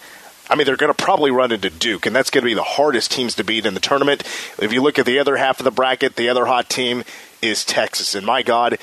I 0.50 0.56
mean, 0.56 0.66
they're 0.66 0.78
going 0.78 0.94
to 0.94 1.04
probably 1.04 1.30
run 1.30 1.52
into 1.52 1.70
Duke, 1.70 2.06
and 2.06 2.16
that's 2.16 2.32
going 2.32 2.42
to 2.42 2.50
be 2.50 2.56
the 2.56 2.64
hardest 2.64 3.12
teams 3.12 3.36
to 3.36 3.44
beat 3.44 3.66
in 3.66 3.76
the 3.76 3.80
tournament. 3.80 4.24
If 4.60 4.74
you 4.74 4.82
look 4.82 4.98
at 4.98 5.06
the 5.06 5.20
other 5.20 5.38
half 5.38 5.60
of 5.60 5.64
the 5.64 5.72
bracket, 5.72 6.16
the 6.16 6.30
other 6.30 6.48
hot 6.48 6.70
team 6.70 7.04
is 7.42 7.64
Texas, 7.64 8.16
and 8.16 8.26
my 8.26 8.42
God, 8.42 8.80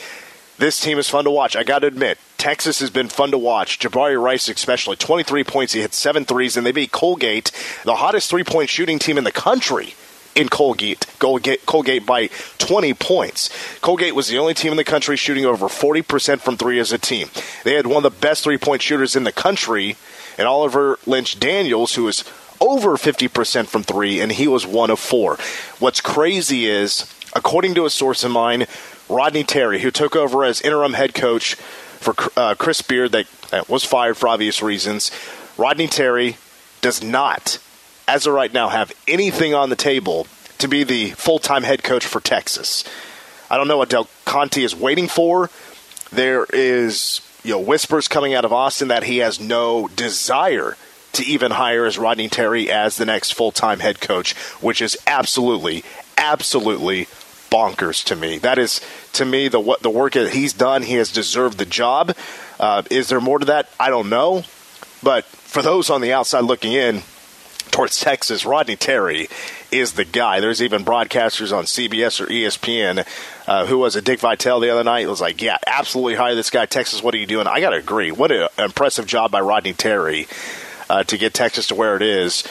this 0.58 0.80
team 0.80 0.98
is 0.98 1.08
fun 1.08 1.24
to 1.24 1.30
watch. 1.30 1.56
I 1.56 1.64
got 1.64 1.80
to 1.80 1.86
admit, 1.86 2.18
Texas 2.38 2.78
has 2.80 2.90
been 2.90 3.08
fun 3.08 3.30
to 3.32 3.38
watch. 3.38 3.78
Jabari 3.78 4.20
Rice, 4.20 4.48
especially, 4.48 4.96
23 4.96 5.44
points. 5.44 5.72
He 5.72 5.80
hit 5.80 5.92
seven 5.92 6.24
threes, 6.24 6.56
and 6.56 6.64
they 6.64 6.72
beat 6.72 6.92
Colgate, 6.92 7.50
the 7.84 7.96
hottest 7.96 8.30
three 8.30 8.44
point 8.44 8.70
shooting 8.70 8.98
team 8.98 9.18
in 9.18 9.24
the 9.24 9.32
country. 9.32 9.94
In 10.34 10.50
Colgate, 10.50 11.06
Colgate, 11.18 11.64
Colgate 11.64 12.04
by 12.04 12.28
20 12.58 12.92
points. 12.92 13.48
Colgate 13.80 14.14
was 14.14 14.28
the 14.28 14.36
only 14.36 14.52
team 14.52 14.70
in 14.70 14.76
the 14.76 14.84
country 14.84 15.16
shooting 15.16 15.46
over 15.46 15.66
40% 15.66 16.40
from 16.40 16.58
three 16.58 16.78
as 16.78 16.92
a 16.92 16.98
team. 16.98 17.30
They 17.64 17.72
had 17.72 17.86
one 17.86 18.04
of 18.04 18.12
the 18.12 18.20
best 18.20 18.44
three 18.44 18.58
point 18.58 18.82
shooters 18.82 19.16
in 19.16 19.24
the 19.24 19.32
country, 19.32 19.96
and 20.38 20.46
Oliver 20.46 20.98
Lynch 21.06 21.38
Daniels, 21.38 21.94
who 21.94 22.06
is 22.08 22.24
over 22.60 22.96
50% 22.96 23.66
from 23.66 23.82
three, 23.82 24.20
and 24.20 24.32
he 24.32 24.48
was 24.48 24.66
one 24.66 24.90
of 24.90 24.98
four. 24.98 25.38
What's 25.78 26.00
crazy 26.00 26.66
is, 26.66 27.12
according 27.34 27.74
to 27.74 27.86
a 27.86 27.90
source 27.90 28.24
of 28.24 28.30
mine, 28.30 28.66
Rodney 29.08 29.44
Terry, 29.44 29.80
who 29.80 29.90
took 29.90 30.16
over 30.16 30.44
as 30.44 30.60
interim 30.60 30.94
head 30.94 31.14
coach 31.14 31.54
for 31.54 32.14
uh, 32.36 32.54
Chris 32.56 32.82
Beard, 32.82 33.12
that, 33.12 33.26
that 33.50 33.68
was 33.68 33.84
fired 33.84 34.16
for 34.16 34.28
obvious 34.28 34.62
reasons. 34.62 35.10
Rodney 35.56 35.86
Terry 35.86 36.36
does 36.80 37.02
not, 37.02 37.58
as 38.08 38.26
of 38.26 38.34
right 38.34 38.52
now, 38.52 38.68
have 38.68 38.92
anything 39.06 39.54
on 39.54 39.70
the 39.70 39.76
table 39.76 40.26
to 40.58 40.68
be 40.68 40.84
the 40.84 41.10
full 41.10 41.38
time 41.38 41.62
head 41.62 41.82
coach 41.82 42.04
for 42.04 42.20
Texas. 42.20 42.84
I 43.50 43.56
don't 43.56 43.68
know 43.68 43.78
what 43.78 43.90
Del 43.90 44.08
Conte 44.24 44.62
is 44.62 44.74
waiting 44.74 45.08
for. 45.08 45.50
There 46.10 46.46
is 46.52 47.20
you 47.46 47.52
know 47.52 47.60
whispers 47.60 48.08
coming 48.08 48.34
out 48.34 48.44
of 48.44 48.52
Austin 48.52 48.88
that 48.88 49.04
he 49.04 49.18
has 49.18 49.38
no 49.38 49.86
desire 49.88 50.76
to 51.12 51.24
even 51.24 51.52
hire 51.52 51.86
as 51.86 51.96
Rodney 51.96 52.28
Terry 52.28 52.70
as 52.70 52.96
the 52.96 53.06
next 53.06 53.32
full 53.32 53.52
time 53.52 53.78
head 53.78 54.00
coach, 54.00 54.34
which 54.60 54.82
is 54.82 54.98
absolutely, 55.06 55.84
absolutely 56.18 57.06
bonkers 57.50 58.04
to 58.06 58.16
me. 58.16 58.38
That 58.38 58.58
is 58.58 58.80
to 59.12 59.24
me 59.24 59.46
the 59.46 59.60
what 59.60 59.82
the 59.82 59.90
work 59.90 60.14
that 60.14 60.32
he's 60.32 60.52
done. 60.52 60.82
He 60.82 60.94
has 60.94 61.12
deserved 61.12 61.58
the 61.58 61.64
job. 61.64 62.16
Uh, 62.58 62.82
is 62.90 63.08
there 63.08 63.20
more 63.20 63.38
to 63.38 63.46
that? 63.46 63.70
I 63.78 63.90
don't 63.90 64.10
know. 64.10 64.42
But 65.02 65.24
for 65.24 65.62
those 65.62 65.88
on 65.88 66.00
the 66.00 66.12
outside 66.12 66.40
looking 66.40 66.72
in 66.72 67.02
towards 67.70 68.00
Texas, 68.00 68.44
Rodney 68.44 68.76
Terry 68.76 69.28
is 69.70 69.92
the 69.92 70.04
guy. 70.04 70.40
There's 70.40 70.62
even 70.62 70.84
broadcasters 70.84 71.56
on 71.56 71.64
CBS 71.64 72.20
or 72.20 72.26
ESPN 72.26 73.06
uh, 73.46 73.66
who 73.66 73.78
was 73.78 73.96
a 73.96 74.02
Dick 74.02 74.20
Vitale 74.20 74.60
the 74.60 74.70
other 74.70 74.84
night. 74.84 75.08
Was 75.08 75.20
like, 75.20 75.42
yeah, 75.42 75.58
absolutely 75.66 76.14
hire 76.14 76.34
this 76.34 76.50
guy. 76.50 76.66
Texas, 76.66 77.02
what 77.02 77.14
are 77.14 77.18
you 77.18 77.26
doing? 77.26 77.46
I 77.46 77.60
got 77.60 77.70
to 77.70 77.76
agree. 77.76 78.10
What 78.10 78.32
an 78.32 78.48
impressive 78.58 79.06
job 79.06 79.30
by 79.30 79.40
Rodney 79.40 79.72
Terry 79.72 80.26
uh, 80.88 81.04
to 81.04 81.18
get 81.18 81.34
Texas 81.34 81.68
to 81.68 81.74
where 81.74 81.96
it 81.96 82.02
is 82.02 82.44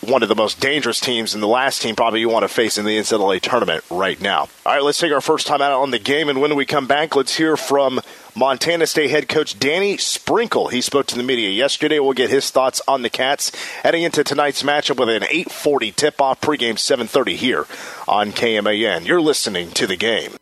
one 0.00 0.22
of 0.22 0.28
the 0.28 0.34
most 0.34 0.60
dangerous 0.60 1.00
teams 1.00 1.34
and 1.34 1.42
the 1.42 1.48
last 1.48 1.82
team 1.82 1.96
probably 1.96 2.20
you 2.20 2.28
want 2.28 2.44
to 2.44 2.48
face 2.48 2.78
in 2.78 2.84
the 2.84 2.96
NCAA 2.96 3.40
tournament 3.40 3.84
right 3.90 4.20
now. 4.20 4.42
All 4.64 4.74
right, 4.74 4.82
let's 4.82 4.98
take 4.98 5.12
our 5.12 5.20
first 5.20 5.46
time 5.46 5.62
out 5.62 5.72
on 5.72 5.90
the 5.90 5.98
game, 5.98 6.28
and 6.28 6.40
when 6.40 6.54
we 6.54 6.64
come 6.64 6.86
back, 6.86 7.16
let's 7.16 7.36
hear 7.36 7.56
from 7.56 8.00
Montana 8.38 8.86
State 8.86 9.08
head 9.08 9.28
coach 9.28 9.58
Danny 9.58 9.96
Sprinkle. 9.96 10.68
He 10.68 10.82
spoke 10.82 11.06
to 11.06 11.16
the 11.16 11.22
media 11.22 11.48
yesterday. 11.48 11.98
We'll 11.98 12.12
get 12.12 12.28
his 12.28 12.50
thoughts 12.50 12.82
on 12.86 13.00
the 13.00 13.08
Cats 13.08 13.50
heading 13.82 14.02
into 14.02 14.22
tonight's 14.22 14.62
matchup 14.62 14.98
with 14.98 15.08
an 15.08 15.22
8:40 15.22 15.90
tip-off 15.90 16.42
pregame 16.42 16.78
7:30 16.78 17.36
here 17.36 17.66
on 18.06 18.32
KMAN. 18.32 19.06
You're 19.06 19.22
listening 19.22 19.70
to 19.70 19.86
the 19.86 19.96
game. 19.96 20.36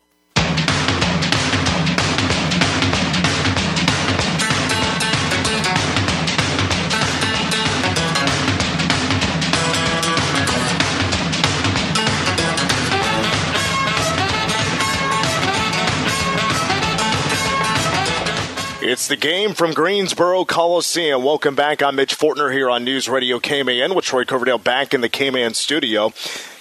It's 18.94 19.08
the 19.08 19.16
game 19.16 19.54
from 19.54 19.72
Greensboro 19.72 20.44
Coliseum. 20.44 21.24
Welcome 21.24 21.56
back. 21.56 21.82
I'm 21.82 21.96
Mitch 21.96 22.16
Fortner 22.16 22.52
here 22.52 22.70
on 22.70 22.84
News 22.84 23.08
Radio 23.08 23.40
KMAN 23.40 23.92
with 23.92 24.04
Troy 24.04 24.24
Coverdale 24.24 24.56
back 24.56 24.94
in 24.94 25.00
the 25.00 25.08
KMAN 25.08 25.56
studio. 25.56 26.12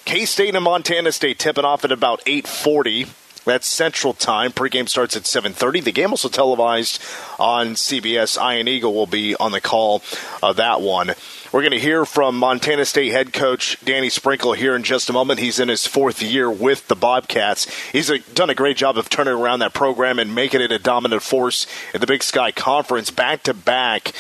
K 0.06 0.26
State 0.26 0.56
and 0.56 0.64
Montana 0.64 1.12
State 1.12 1.38
tipping 1.38 1.64
off 1.64 1.86
at 1.86 1.92
about 1.92 2.24
840. 2.26 3.06
That's 3.46 3.68
Central 3.68 4.14
Time. 4.14 4.52
Pregame 4.52 4.88
starts 4.88 5.18
at 5.18 5.24
7:30. 5.24 5.82
The 5.82 5.92
game 5.92 6.12
also 6.12 6.30
televised 6.30 7.02
on 7.38 7.76
CBS. 7.76 8.38
Ian 8.38 8.68
Eagle 8.68 8.94
will 8.94 9.08
be 9.08 9.36
on 9.36 9.52
the 9.52 9.60
call 9.60 10.02
of 10.42 10.56
that 10.56 10.82
one. 10.82 11.14
We're 11.52 11.62
going 11.62 11.72
to 11.72 11.80
hear 11.80 12.06
from 12.06 12.38
Montana 12.38 12.86
State 12.86 13.12
head 13.12 13.34
coach 13.34 13.78
Danny 13.84 14.10
Sprinkle 14.10 14.54
here 14.54 14.76
in 14.76 14.84
just 14.84 15.10
a 15.10 15.14
moment. 15.14 15.40
He's 15.40 15.60
in 15.60 15.70
his 15.70 15.86
fourth 15.86 16.22
year 16.22 16.50
with 16.50 16.88
the 16.88 16.96
Bobcats. 16.96 17.70
He's 17.92 18.10
a, 18.10 18.20
done 18.20 18.50
a 18.50 18.56
great 18.56 18.78
job 18.78 18.98
of 18.98 19.10
turning 19.10 19.34
around 19.34 19.60
that 19.60 19.74
program 19.74 20.18
and 20.20 20.34
making 20.34 20.62
it 20.62 20.72
a 20.72 20.80
dominant 20.80 21.22
force 21.22 21.68
in 21.94 22.02
the 22.02 22.08
Big 22.08 22.24
Sky 22.24 22.52
Conference 22.52 23.12
back 23.12 23.44
to 23.44 23.54
back 23.54 24.14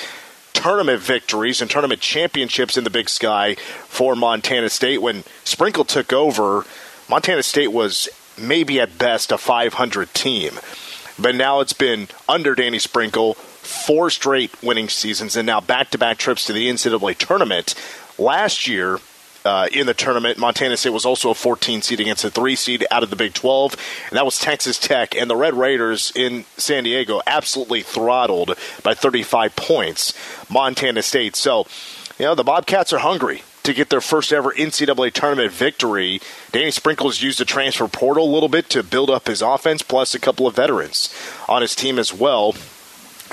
tournament 0.54 1.02
victories 1.02 1.62
and 1.62 1.72
tournament 1.72 2.02
championships 2.02 2.78
in 2.78 2.84
the 2.84 2.90
Big 2.90 3.10
Sky 3.10 3.56
for 3.88 4.16
Montana 4.16 4.70
State. 4.70 5.02
When 5.02 5.24
Sprinkle 5.44 5.86
took 5.86 6.14
over, 6.14 6.66
Montana 7.10 7.42
State 7.42 7.72
was 7.72 8.10
maybe 8.38 8.80
at 8.80 8.98
best 8.98 9.32
a 9.32 9.38
500 9.38 10.14
team. 10.14 10.54
But 11.20 11.36
now 11.36 11.60
it's 11.60 11.74
been 11.74 12.08
under 12.28 12.56
Danny 12.56 12.80
Sprinkle 12.80 13.36
four 13.36 14.10
straight 14.10 14.52
winning 14.62 14.90
seasons, 14.90 15.36
and 15.36 15.46
now 15.46 15.62
back 15.62 15.92
to 15.92 15.98
back 15.98 16.18
trips 16.18 16.46
to 16.46 16.54
the 16.54 16.70
NCAA 16.70 17.18
tournament. 17.18 17.76
Last 18.18 18.68
year, 18.68 19.00
uh, 19.46 19.68
in 19.72 19.86
the 19.88 19.94
tournament. 19.94 20.38
Montana 20.38 20.78
State 20.78 20.92
was 20.92 21.06
also 21.06 21.30
a 21.30 21.34
14 21.34 21.82
seed 21.82 22.00
against 22.00 22.24
a 22.24 22.30
three 22.30 22.56
seed 22.56 22.86
out 22.90 23.04
of 23.04 23.10
the 23.10 23.16
Big 23.16 23.34
12, 23.34 23.76
and 24.10 24.18
that 24.18 24.26
was 24.26 24.40
Texas 24.40 24.80
Tech. 24.80 25.16
And 25.16 25.30
the 25.30 25.36
Red 25.36 25.54
Raiders 25.54 26.14
in 26.16 26.46
San 26.58 26.86
Diego 26.86 27.22
absolutely 27.28 27.82
throttled 27.82 28.58
by 28.84 28.94
35 28.94 29.56
points 29.56 30.14
Montana 30.50 31.02
State. 31.02 31.36
So, 31.36 31.68
you 32.18 32.26
know, 32.26 32.36
the 32.36 32.44
Bobcats 32.44 32.94
are 32.94 33.00
hungry 33.00 33.44
to 33.64 33.74
get 33.74 33.90
their 33.90 34.02
first 34.02 34.32
ever 34.32 34.52
NCAA 34.52 35.14
tournament 35.14 35.52
victory. 35.52 36.22
Danny 36.52 36.72
Sprinkles 36.72 37.22
used 37.22 37.40
the 37.40 37.46
transfer 37.46 37.88
portal 37.88 38.30
a 38.30 38.34
little 38.34 38.50
bit 38.50 38.70
to 38.70 38.84
build 38.84 39.10
up 39.10 39.28
his 39.28 39.42
offense, 39.42 39.82
plus 39.82 40.14
a 40.14 40.20
couple 40.20 40.48
of 40.48 40.56
veterans 40.56 41.14
on 41.48 41.62
his 41.62 41.76
team 41.76 41.98
as 41.98 42.14
well 42.14 42.54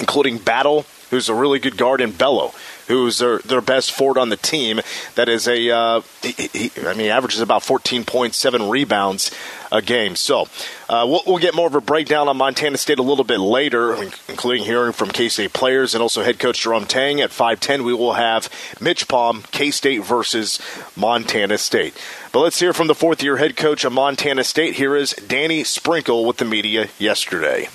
including 0.00 0.38
Battle, 0.38 0.87
who's 1.10 1.28
a 1.28 1.34
really 1.34 1.58
good 1.58 1.76
guard, 1.76 2.00
and 2.00 2.12
Belo, 2.14 2.54
who's 2.90 3.18
their, 3.18 3.38
their 3.38 3.61
best 3.61 3.92
forward 3.92 4.18
on 4.18 4.28
the 4.28 4.37
team. 4.37 4.80
That 5.14 5.28
is 5.28 5.49
a, 5.49 5.70
uh, 5.70 6.00
he, 6.23 6.49
he, 6.52 6.70
I 6.87 6.94
mean, 6.94 7.11
averages 7.11 7.40
about 7.40 7.62
14.7 7.62 8.70
rebounds 8.70 9.30
a 9.73 9.80
game. 9.80 10.16
So 10.16 10.42
uh, 10.88 11.06
we'll, 11.06 11.23
we'll, 11.26 11.38
get 11.38 11.54
more 11.54 11.66
of 11.66 11.75
a 11.75 11.80
breakdown 11.80 12.28
on 12.28 12.37
Montana 12.37 12.76
State 12.76 12.99
a 12.99 13.02
little 13.02 13.25
bit 13.25 13.38
later, 13.38 13.94
including 14.28 14.64
hearing 14.64 14.92
from 14.92 15.11
K 15.11 15.28
State 15.28 15.52
players 15.52 15.94
and 15.94 16.02
also 16.02 16.23
head 16.23 16.38
coach 16.38 16.61
Jerome 16.61 16.87
Tang 16.87 17.20
at 17.20 17.30
5:10. 17.30 17.85
We 17.85 17.94
will 17.94 18.14
have 18.14 18.50
Mitch 18.80 19.09
Palm, 19.09 19.44
K 19.52 19.70
State 19.70 20.04
versus 20.04 20.61
Montana 20.97 21.56
State. 21.56 21.94
But 22.32 22.40
let's 22.40 22.61
hear 22.61 22.73
from 22.73 22.88
the 22.88 22.94
fourth-year 22.94 23.37
head 23.37 23.56
coach 23.56 23.85
of 23.85 23.92
Montana 23.92 24.44
State. 24.44 24.75
Here 24.75 24.97
is 24.97 25.12
Danny 25.12 25.64
Sprinkle 25.64 26.25
with 26.25 26.38
the 26.38 26.44
media 26.44 26.88
yesterday. 26.99 27.68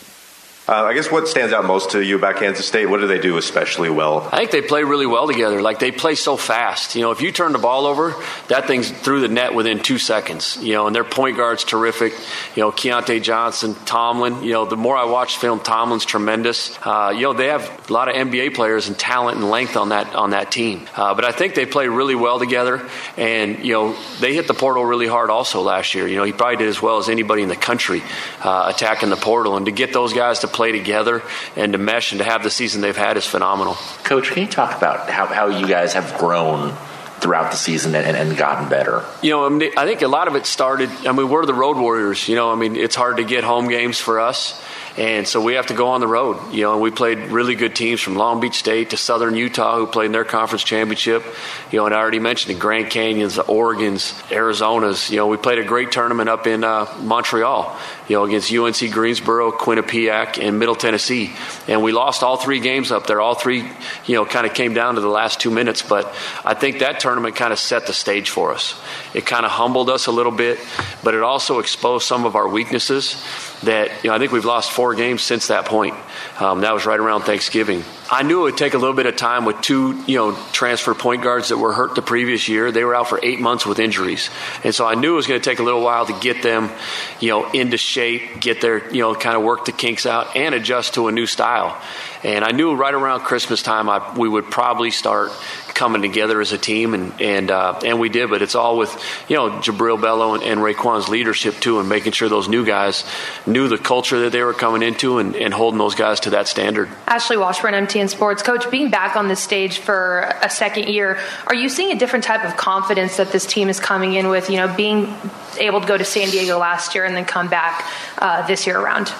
Uh, 0.67 0.84
I 0.86 0.95
guess 0.95 1.12
what 1.12 1.27
stands 1.27 1.53
out 1.53 1.63
most 1.63 1.91
to 1.91 2.03
you 2.03 2.15
about 2.15 2.38
Kansas 2.38 2.67
State? 2.67 2.88
What 2.88 3.00
do 3.00 3.05
they 3.05 3.19
do 3.19 3.38
especially 3.38 3.91
well? 3.91 4.27
I 4.31 4.38
think 4.38 4.50
they 4.50 4.63
play 4.63 4.84
really 4.84 5.05
well 5.05 5.27
together. 5.27 5.62
Like 5.62 5.77
they 5.77 5.91
play 5.91 6.15
so 6.15 6.38
fast. 6.38 6.95
You 6.95 7.03
know, 7.03 7.12
if 7.12 7.22
you 7.22 7.31
turn 7.31 7.51
the 7.51 7.60
ball 7.60 7.86
over, 7.86 8.15
that 8.48 8.65
thing's 8.65 8.89
through 8.89 9.22
the 9.22 9.27
net 9.27 9.53
within 9.53 9.77
two 9.77 10.00
seconds. 10.00 10.57
You 10.60 10.74
know, 10.74 10.88
and 10.88 10.95
their 10.95 11.03
point 11.03 11.38
guard's 11.38 11.63
terrific. 11.63 12.13
You 12.55 12.63
know, 12.63 12.72
Keyontae 12.72 13.22
Johnson, 13.22 13.75
Tomlin. 13.86 14.41
You 14.43 14.53
know, 14.53 14.65
the 14.65 14.75
more 14.75 14.98
I 14.98 15.05
watch 15.05 15.38
film, 15.38 15.60
Tomlin's 15.60 16.03
tremendous. 16.03 16.75
Uh, 16.81 17.13
you 17.15 17.22
know, 17.22 17.34
they 17.34 17.50
have 17.50 17.88
a 17.88 17.93
lot 17.93 18.10
of 18.10 18.15
NBA 18.15 18.55
players 18.55 18.88
and 18.88 18.98
talent 18.98 19.38
and 19.38 19.51
length 19.51 19.77
on 19.77 19.89
that 19.89 20.15
on 20.15 20.31
that 20.31 20.51
team. 20.51 20.88
Uh, 20.95 21.13
but 21.13 21.25
I 21.25 21.31
think 21.31 21.53
they 21.53 21.67
play 21.67 21.88
really 21.88 22.15
well 22.15 22.39
together. 22.39 22.81
And 23.17 23.63
you 23.63 23.74
know, 23.74 23.95
they 24.19 24.34
hit 24.34 24.48
the 24.48 24.55
portal 24.55 24.84
really 24.84 25.05
hard 25.05 25.29
also 25.29 25.62
last 25.62 25.93
year. 25.93 26.07
You 26.07 26.15
know, 26.15 26.24
he 26.24 26.34
probably 26.34 26.57
did 26.57 26.69
as 26.69 26.81
well 26.81 26.98
as 26.98 27.07
anybody 27.07 27.43
in 27.43 27.50
the 27.50 27.55
country 27.55 28.01
uh, 28.41 28.72
attacking 28.74 29.12
the 29.12 29.15
portal. 29.15 29.57
And 29.57 29.67
to 29.67 29.72
get 29.72 29.93
those 29.93 30.12
guys 30.12 30.39
to 30.39 30.54
play 30.55 30.71
together 30.71 31.21
and 31.55 31.74
to 31.74 31.77
mesh 31.77 32.13
and 32.13 32.19
to 32.19 32.25
have 32.25 32.41
the 32.41 32.50
season 32.50 32.81
they've 32.81 32.95
had 32.95 33.17
is 33.17 33.25
phenomenal. 33.25 33.75
Coach, 34.03 34.31
can 34.31 34.43
you 34.43 34.50
talk 34.50 34.75
about 34.75 35.09
how, 35.09 35.25
how 35.25 35.47
you 35.47 35.67
guys 35.67 35.93
have 35.93 36.17
grown 36.17 36.75
throughout 37.19 37.51
the 37.51 37.57
season 37.57 37.95
and, 37.95 38.15
and, 38.15 38.38
gotten 38.38 38.69
better? 38.69 39.03
You 39.21 39.31
know, 39.31 39.45
I, 39.45 39.50
mean, 39.50 39.71
I 39.77 39.85
think 39.85 40.01
a 40.01 40.07
lot 40.07 40.27
of 40.27 40.35
it 40.35 40.45
started. 40.45 40.89
I 41.05 41.12
mean, 41.12 41.29
we're 41.29 41.45
the 41.45 41.53
road 41.53 41.77
warriors. 41.77 42.27
You 42.27 42.35
know, 42.35 42.51
I 42.51 42.55
mean, 42.55 42.75
it's 42.75 42.95
hard 42.95 43.17
to 43.17 43.24
get 43.24 43.43
home 43.43 43.67
games 43.67 44.00
for 44.00 44.19
us. 44.19 44.62
And 44.97 45.27
so 45.27 45.41
we 45.41 45.55
have 45.55 45.67
to 45.67 45.74
go 45.74 45.89
on 45.89 46.00
the 46.00 46.07
road. 46.07 46.53
You 46.53 46.63
know, 46.63 46.74
and 46.74 46.81
we 46.81 46.91
played 46.91 47.17
really 47.17 47.55
good 47.55 47.75
teams 47.75 48.00
from 48.00 48.15
Long 48.15 48.39
Beach 48.39 48.55
State 48.55 48.91
to 48.91 48.97
Southern 48.97 49.35
Utah 49.35 49.77
who 49.77 49.88
played 49.88 50.07
in 50.07 50.12
their 50.13 50.24
conference 50.24 50.63
championship. 50.63 51.24
You 51.71 51.79
know, 51.79 51.85
and 51.88 51.95
I 51.95 51.97
already 51.97 52.19
mentioned 52.19 52.55
the 52.55 52.59
Grand 52.59 52.89
Canyons, 52.89 53.35
the 53.35 53.43
Oregons, 53.43 54.13
Arizonas. 54.29 55.09
You 55.09 55.17
know, 55.17 55.27
we 55.27 55.38
played 55.38 55.59
a 55.59 55.65
great 55.65 55.91
tournament 55.91 56.29
up 56.29 56.47
in 56.47 56.63
uh, 56.63 56.88
Montreal, 57.01 57.77
you 58.07 58.15
know, 58.15 58.24
against 58.24 58.53
UNC 58.53 58.91
Greensboro, 58.91 59.51
Quinnipiac, 59.51 60.41
and 60.41 60.59
Middle 60.59 60.75
Tennessee. 60.75 61.33
And 61.67 61.81
we 61.83 61.91
lost 61.91 62.24
all 62.24 62.38
three 62.38 62.59
games 62.59 62.91
up 62.91 63.07
there. 63.07 63.19
All 63.19 63.35
three, 63.35 63.69
you 64.05 64.15
know, 64.15 64.25
kind 64.25 64.45
of 64.45 64.53
came 64.53 64.74
down 64.74 64.95
to 64.95 65.01
the 65.01 65.07
last 65.07 65.39
two 65.39 65.51
minutes. 65.51 65.81
But 65.81 66.13
I 66.43 66.53
think 66.53 66.79
that 66.79 67.00
tournament 67.00 67.35
kind 67.35 67.51
of 67.51 67.59
set 67.59 67.88
the 67.88 67.93
stage 67.93 68.29
for 68.29 68.53
us. 68.53 68.79
It 69.13 69.25
kind 69.25 69.45
of 69.45 69.51
humbled 69.51 69.89
us 69.89 70.07
a 70.07 70.12
little 70.12 70.31
bit, 70.31 70.59
but 71.03 71.13
it 71.13 71.24
also 71.24 71.59
exposed 71.59 72.05
some 72.05 72.25
of 72.25 72.35
our 72.35 72.47
weaknesses 72.47 73.24
that, 73.63 74.03
you 74.03 74.09
know, 74.09 74.15
I 74.15 74.19
think 74.19 74.31
we've 74.31 74.45
lost 74.45 74.71
four 74.71 74.93
games 74.93 75.21
since 75.21 75.47
that 75.47 75.65
point. 75.65 75.95
Um, 76.39 76.62
that 76.62 76.74
was 76.74 76.85
right 76.85 77.00
around 77.00 77.21
Thanksgiving. 77.21 77.83
I 78.15 78.22
knew 78.22 78.39
it 78.39 78.43
would 78.43 78.57
take 78.57 78.75
a 78.75 78.77
little 78.77 78.95
bit 78.95 79.07
of 79.07 79.17
time 79.17 79.43
with 79.43 79.60
two, 79.60 80.01
you 80.07 80.17
know, 80.17 80.38
transfer 80.53 80.93
point 80.93 81.22
guards 81.22 81.50
that 81.50 81.57
were 81.57 81.74
hurt 81.74 81.95
the 81.95 82.01
previous 82.01 82.48
year. 82.48 82.72
They 82.72 82.86
were 82.86 82.95
out 82.95 83.10
for 83.10 83.19
eight 83.22 83.41
months 83.41 83.65
with 83.65 83.77
injuries, 83.77 84.29
and 84.63 84.74
so 84.74 84.86
I 84.86 84.95
knew 84.95 85.12
it 85.12 85.15
was 85.17 85.27
going 85.27 85.41
to 85.41 85.43
take 85.43 85.60
a 85.60 85.63
little 85.63 85.81
while 85.81 86.05
to 86.05 86.17
get 86.22 86.41
them, 86.41 86.72
you 87.19 87.27
know, 87.27 87.51
into 87.51 87.75
shape, 87.75 88.39
get 88.39 88.62
their, 88.62 88.89
you 88.89 89.01
know, 89.01 89.13
kind 89.15 89.36
of 89.36 89.43
work 89.43 89.65
the 89.65 89.74
kinks 89.74 90.05
out, 90.05 90.38
and 90.38 90.55
adjust 90.55 90.93
to 90.93 91.10
a 91.10 91.12
new 91.12 91.25
style. 91.25 91.77
And 92.25 92.44
I 92.44 92.50
knew 92.50 92.74
right 92.74 92.94
around 92.94 93.20
Christmas 93.20 93.62
time 93.62 93.88
I, 93.88 94.17
we 94.17 94.27
would 94.27 94.46
probably 94.50 94.89
start 94.89 95.32
coming 95.75 96.01
together 96.01 96.41
as 96.41 96.53
a 96.53 96.58
team, 96.58 96.96
and 96.96 97.22
and 97.22 97.51
uh, 97.51 97.79
and 97.86 98.00
we 98.00 98.10
did. 98.10 98.32
But 98.32 98.41
it's 98.41 98.55
all 98.55 98.79
with 98.79 98.91
you 99.29 99.36
know 99.36 99.51
Jubrile 99.60 100.00
Belo 100.00 100.34
and, 100.34 100.44
and 100.44 100.60
RaeQuan's 100.60 101.08
leadership 101.08 101.53
too, 101.60 101.79
and 101.79 101.88
making 101.88 102.13
sure 102.13 102.27
those 102.27 102.50
new 102.50 102.65
guys 102.65 103.05
knew 103.46 103.67
the 103.67 103.77
culture 103.77 104.22
that 104.22 104.32
they 104.32 104.41
were 104.41 104.55
coming 104.55 104.82
into, 104.82 105.20
and, 105.20 105.36
and 105.36 105.53
holding 105.53 105.77
those 105.77 105.94
guys 105.94 106.22
to 106.22 106.32
that 106.32 106.48
standard. 106.48 106.89
Ashley 107.05 107.38
Washburn, 107.38 107.75
MTN 107.75 108.10
Sports 108.10 108.41
coach, 108.41 108.72
being 108.72 108.89
back 108.89 109.15
on 109.15 109.27
the 109.27 109.36
stage 109.36 109.77
for 109.77 110.22
a 110.41 110.50
second 110.50 110.89
year, 110.89 111.20
are 111.46 111.55
you 111.55 111.70
seeing 111.70 111.91
a 111.91 112.00
different 112.00 112.25
type 112.25 112.44
of 112.44 112.58
confidence 112.58 113.17
that 113.17 113.32
this 113.32 113.46
team 113.46 113.69
is 113.69 113.80
coming 113.80 114.13
in 114.13 114.30
with? 114.30 114.49
You 114.49 114.58
know, 114.58 114.76
being 114.76 115.15
able 115.60 115.80
to 115.80 115.88
go 115.88 115.95
to 115.95 116.06
San 116.06 116.32
Diego 116.32 116.58
last 116.58 116.95
year 116.95 117.06
and 117.06 117.15
then 117.15 117.26
come 117.26 117.49
back 117.49 117.86
uh, 118.17 118.47
this 118.47 118.65
year 118.65 118.80
around. 118.80 119.13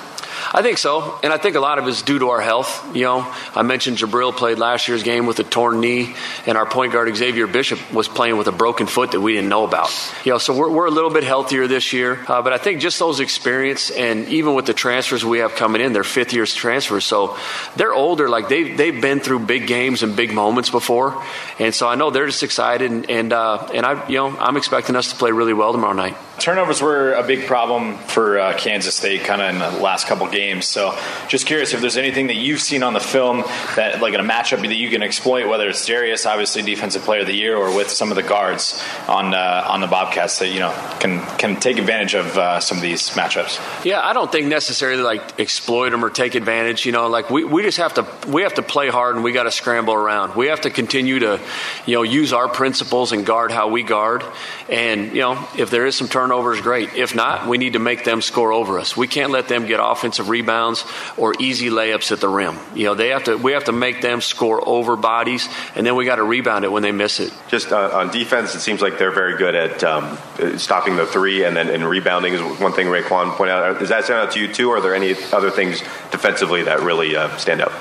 I 0.54 0.62
think 0.62 0.78
so, 0.78 1.20
and 1.24 1.34
I 1.34 1.38
think 1.38 1.56
a 1.56 1.60
lot 1.60 1.80
of 1.80 1.86
it 1.86 1.90
is 1.90 2.02
due 2.02 2.20
to 2.20 2.30
our 2.30 2.42
health. 2.42 2.96
You 2.96 3.04
know, 3.04 3.34
I 3.54 3.64
mentioned 3.64 3.98
Jubrile 3.98 4.36
played 4.36 4.58
last 4.58 4.88
year's 4.88 5.04
game 5.04 5.26
with 5.26 5.40
a 5.40 5.44
torn 5.44 5.80
knee, 5.80 6.16
and 6.46 6.58
our 6.58 6.66
point 6.66 6.94
guard 6.94 7.14
Xavier 7.16 7.48
Bishop 7.48 7.80
was 7.94 8.08
playing 8.08 8.38
with 8.38 8.48
a 8.48 8.52
broken 8.52 8.88
foot 8.88 9.12
that 9.12 9.22
we 9.22 9.34
didn't 9.34 9.50
know 9.50 9.66
about. 9.66 9.90
You 10.24 10.34
know, 10.34 10.38
so 10.38 10.56
we're, 10.56 10.70
we're 10.70 10.86
a 10.88 10.92
little 10.92 11.10
bit 11.10 11.24
healthier 11.24 11.68
this 11.68 11.94
year, 11.94 12.24
uh, 12.28 12.42
but 12.42 12.54
I 12.54 12.58
think 12.58 12.82
just 12.82 13.00
those 13.00 13.20
experience, 13.20 13.92
and 13.92 14.28
even 14.30 14.54
with 14.54 14.66
the 14.66 14.74
transfers 14.74 15.26
we 15.26 15.40
have 15.40 15.56
coming 15.56 15.82
in, 15.82 15.94
they're 15.94 16.04
fifth 16.04 16.34
year 16.34 16.46
transfers, 16.46 17.06
so 17.06 17.38
they're 17.76 17.94
older. 17.94 18.30
Like 18.30 18.50
they 18.50 18.74
they've 18.74 19.02
been 19.02 19.20
through 19.20 19.40
big 19.40 19.68
games 19.68 20.04
and 20.04 20.16
big 20.16 20.34
moments 20.34 20.70
before, 20.70 21.24
and 21.60 21.74
so 21.74 21.88
I 21.88 21.96
know 21.96 22.12
they're 22.12 22.28
just 22.28 22.44
excited, 22.44 22.92
and 22.92 23.10
and, 23.10 23.34
uh, 23.34 23.68
and 23.74 23.86
I 23.86 24.08
you 24.08 24.18
know 24.18 24.38
I'm 24.38 24.58
expecting 24.58 24.96
us 24.96 25.10
to 25.12 25.16
play 25.16 25.32
really 25.32 25.54
well 25.54 25.72
tomorrow 25.72 25.94
night. 25.94 26.18
Turnovers 26.38 26.82
were 26.82 27.14
a 27.14 27.24
big 27.24 27.48
problem 27.48 27.98
for 27.98 28.38
uh, 28.38 28.58
Kansas 28.58 28.94
State 28.94 29.24
kind 29.24 29.42
of 29.42 29.50
in 29.50 29.60
the 29.60 29.82
last 29.82 30.08
couple 30.08 30.28
games. 30.28 30.36
So, 30.62 30.98
just 31.28 31.46
curious 31.46 31.74
if 31.74 31.82
there's 31.82 31.98
anything 31.98 32.28
that 32.28 32.36
you've 32.36 32.62
seen 32.62 32.84
on 32.84 32.94
the 32.94 33.00
film 33.00 33.44
that, 33.76 34.02
like 34.02 34.14
in 34.14 34.20
a 34.20 34.24
matchup, 34.24 34.62
that 34.62 34.76
you 34.76 34.90
can 34.90 35.04
exploit, 35.04 35.48
whether 35.48 35.70
it's 35.70 35.86
Darius, 35.86 36.26
obviously 36.26 36.62
Defensive 36.62 37.04
Player 37.04 37.22
of 37.22 37.28
the 37.28 37.36
Year, 37.36 37.56
or 37.56 37.76
with 37.76 37.90
some 37.90 38.12
of 38.12 38.16
the 38.16 38.24
guards 38.24 38.84
on 39.08 39.34
uh, 39.34 39.66
on 39.68 39.82
the 39.82 39.88
Bobcats 39.88 40.40
that 40.40 40.50
you 40.50 40.60
know 40.60 40.72
can 41.00 41.22
can 41.38 41.60
take 41.60 41.78
advantage 41.78 42.16
of 42.16 42.38
uh, 42.38 42.60
some 42.60 42.78
of 42.78 42.84
these 42.84 43.10
matchups. 43.12 43.86
Yeah, 43.86 44.02
I 44.02 44.14
don't 44.14 44.32
think 44.32 44.48
necessarily 44.48 45.02
like 45.02 45.40
exploit 45.40 45.90
them 45.92 46.04
or 46.04 46.10
take 46.10 46.36
advantage. 46.36 46.86
You 46.86 46.92
know, 46.92 47.08
like 47.08 47.30
we, 47.30 47.44
we 47.44 47.64
just 47.64 47.78
have 47.78 47.94
to 47.96 48.08
we 48.28 48.44
have 48.44 48.56
to 48.56 48.64
play 48.64 48.90
hard 48.90 49.16
and 49.16 49.24
we 49.24 49.32
got 49.32 49.44
to 49.44 49.52
scramble 49.52 49.94
around. 49.94 50.36
We 50.36 50.48
have 50.48 50.62
to 50.62 50.70
continue 50.70 51.20
to 51.20 51.40
you 51.86 51.96
know 51.96 52.04
use 52.04 52.34
our 52.34 52.48
principles 52.48 53.12
and 53.12 53.26
guard 53.26 53.52
how 53.52 53.70
we 53.70 53.84
guard. 53.84 54.24
And 54.70 55.14
you 55.14 55.22
know, 55.22 55.48
if 55.58 55.70
there 55.70 55.86
is 55.86 55.96
some 55.96 56.08
turnovers, 56.08 56.62
great. 56.62 56.94
If 56.96 57.16
not, 57.16 57.48
we 57.48 57.58
need 57.58 57.74
to 57.74 57.80
make 57.80 58.04
them 58.04 58.22
score 58.22 58.52
over 58.52 58.80
us. 58.80 58.98
We 58.98 59.08
can't 59.08 59.32
let 59.32 59.48
them 59.48 59.66
get 59.66 59.80
offensive 60.26 60.30
rebounds 60.30 60.86
or 61.18 61.34
easy 61.40 61.70
layups 61.70 62.12
at 62.12 62.20
the 62.20 62.28
rim. 62.28 62.58
You 62.74 62.86
know, 62.86 62.96
they 62.96 63.10
have 63.10 63.26
to. 63.26 63.38
We 63.38 63.54
have 63.54 63.66
to 63.66 63.72
make 63.72 64.02
them 64.02 64.22
score 64.22 64.62
over 64.68 64.96
bodies, 64.96 65.48
and 65.76 65.86
then 65.86 65.96
we 65.96 66.06
got 66.06 66.18
to 66.18 66.24
rebound 66.24 66.66
it 66.66 66.72
when 66.72 66.84
they 66.84 66.92
miss 66.92 67.20
it. 67.20 67.34
Just 67.50 67.72
uh, 67.72 67.92
on 67.94 68.12
defense, 68.12 68.56
it 68.56 68.62
seems 68.62 68.82
like 68.82 68.98
they're 68.98 69.12
very 69.12 69.38
good 69.38 69.56
at 69.56 69.84
um, 69.84 70.18
stopping 70.58 70.96
the 70.96 71.06
three, 71.06 71.44
and 71.46 71.56
then 71.56 71.70
and 71.70 71.88
rebounding 71.88 72.34
is 72.34 72.42
one 72.60 72.74
thing 72.74 72.88
RaeQuan 72.88 73.36
pointed 73.36 73.54
out. 73.54 73.80
Does 73.80 73.90
that 73.90 74.06
stand 74.06 74.28
out 74.28 74.34
to 74.34 74.40
you 74.40 74.52
too? 74.52 74.70
Or 74.70 74.78
are 74.78 74.82
there 74.82 74.96
any 74.96 75.16
other 75.32 75.52
things 75.52 75.80
defensively 76.12 76.64
that 76.64 76.82
really 76.82 77.16
uh, 77.16 77.36
stand 77.38 77.62
out? 77.62 77.72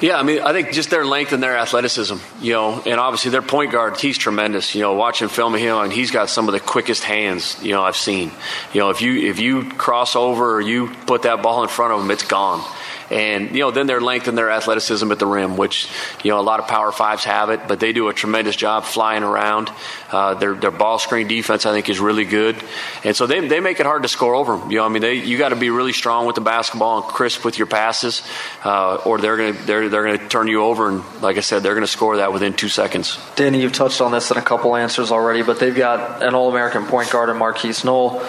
Yeah, 0.00 0.18
I 0.18 0.22
mean, 0.22 0.42
I 0.42 0.52
think 0.52 0.72
just 0.72 0.90
their 0.90 1.06
length 1.06 1.32
and 1.32 1.42
their 1.42 1.56
athleticism, 1.56 2.16
you 2.40 2.52
know, 2.52 2.82
and 2.84 3.00
obviously 3.00 3.30
their 3.30 3.40
point 3.40 3.72
guard, 3.72 3.98
he's 3.98 4.18
tremendous. 4.18 4.74
You 4.74 4.82
know, 4.82 4.92
watching 4.92 5.28
film 5.28 5.54
of 5.54 5.60
him, 5.60 5.76
and 5.76 5.92
he's 5.92 6.10
got 6.10 6.28
some 6.28 6.48
of 6.48 6.52
the 6.52 6.60
quickest 6.60 7.02
hands, 7.02 7.56
you 7.62 7.72
know, 7.72 7.82
I've 7.82 7.96
seen. 7.96 8.30
You 8.74 8.80
know, 8.80 8.90
if 8.90 9.00
you 9.00 9.28
if 9.30 9.40
you 9.40 9.70
cross 9.70 10.14
over 10.14 10.56
or 10.56 10.60
you 10.60 10.88
put 11.06 11.22
that 11.22 11.42
ball 11.42 11.62
in 11.62 11.70
front 11.70 11.94
of 11.94 12.00
him, 12.02 12.10
it's 12.10 12.26
gone 12.26 12.62
and 13.10 13.50
you 13.52 13.60
know 13.60 13.70
then 13.70 13.86
their 13.86 14.00
length 14.00 14.28
and 14.28 14.36
their 14.36 14.50
athleticism 14.50 15.10
at 15.12 15.18
the 15.18 15.26
rim, 15.26 15.56
which 15.56 15.88
you 16.24 16.30
know 16.30 16.40
a 16.40 16.42
lot 16.42 16.60
of 16.60 16.66
Power 16.66 16.92
Fives 16.92 17.24
have 17.24 17.50
it, 17.50 17.60
but 17.68 17.80
they 17.80 17.92
do 17.92 18.08
a 18.08 18.14
tremendous 18.14 18.56
job 18.56 18.84
flying 18.84 19.22
around. 19.22 19.70
Uh, 20.10 20.34
their 20.34 20.54
their 20.54 20.70
ball 20.70 20.98
screen 20.98 21.28
defense, 21.28 21.66
I 21.66 21.72
think, 21.72 21.88
is 21.88 22.00
really 22.00 22.24
good, 22.24 22.56
and 23.04 23.14
so 23.14 23.26
they, 23.26 23.46
they 23.46 23.60
make 23.60 23.80
it 23.80 23.86
hard 23.86 24.02
to 24.02 24.08
score 24.08 24.34
over 24.34 24.56
them. 24.56 24.70
You 24.70 24.78
know, 24.78 24.84
I 24.84 24.88
mean, 24.88 25.02
they 25.02 25.14
you 25.14 25.38
got 25.38 25.50
to 25.50 25.56
be 25.56 25.70
really 25.70 25.92
strong 25.92 26.26
with 26.26 26.34
the 26.34 26.42
basketball 26.42 27.02
and 27.02 27.06
crisp 27.06 27.44
with 27.44 27.58
your 27.58 27.66
passes, 27.66 28.22
uh, 28.64 28.96
or 28.96 29.18
they're 29.18 29.36
gonna 29.36 29.52
they're 29.52 29.88
they're 29.88 30.04
gonna 30.04 30.28
turn 30.28 30.48
you 30.48 30.62
over, 30.62 30.88
and 30.88 31.02
like 31.22 31.36
I 31.36 31.40
said, 31.40 31.62
they're 31.62 31.74
gonna 31.74 31.86
score 31.86 32.18
that 32.18 32.32
within 32.32 32.54
two 32.54 32.68
seconds. 32.68 33.18
Danny, 33.36 33.62
you've 33.62 33.72
touched 33.72 34.00
on 34.00 34.12
this 34.12 34.30
in 34.30 34.36
a 34.36 34.42
couple 34.42 34.76
answers 34.76 35.10
already, 35.10 35.42
but 35.42 35.60
they've 35.60 35.74
got 35.74 36.22
an 36.22 36.34
All 36.34 36.50
American 36.50 36.86
point 36.86 37.10
guard 37.10 37.28
in 37.28 37.36
Markquis 37.36 37.84
Nowell 37.84 38.24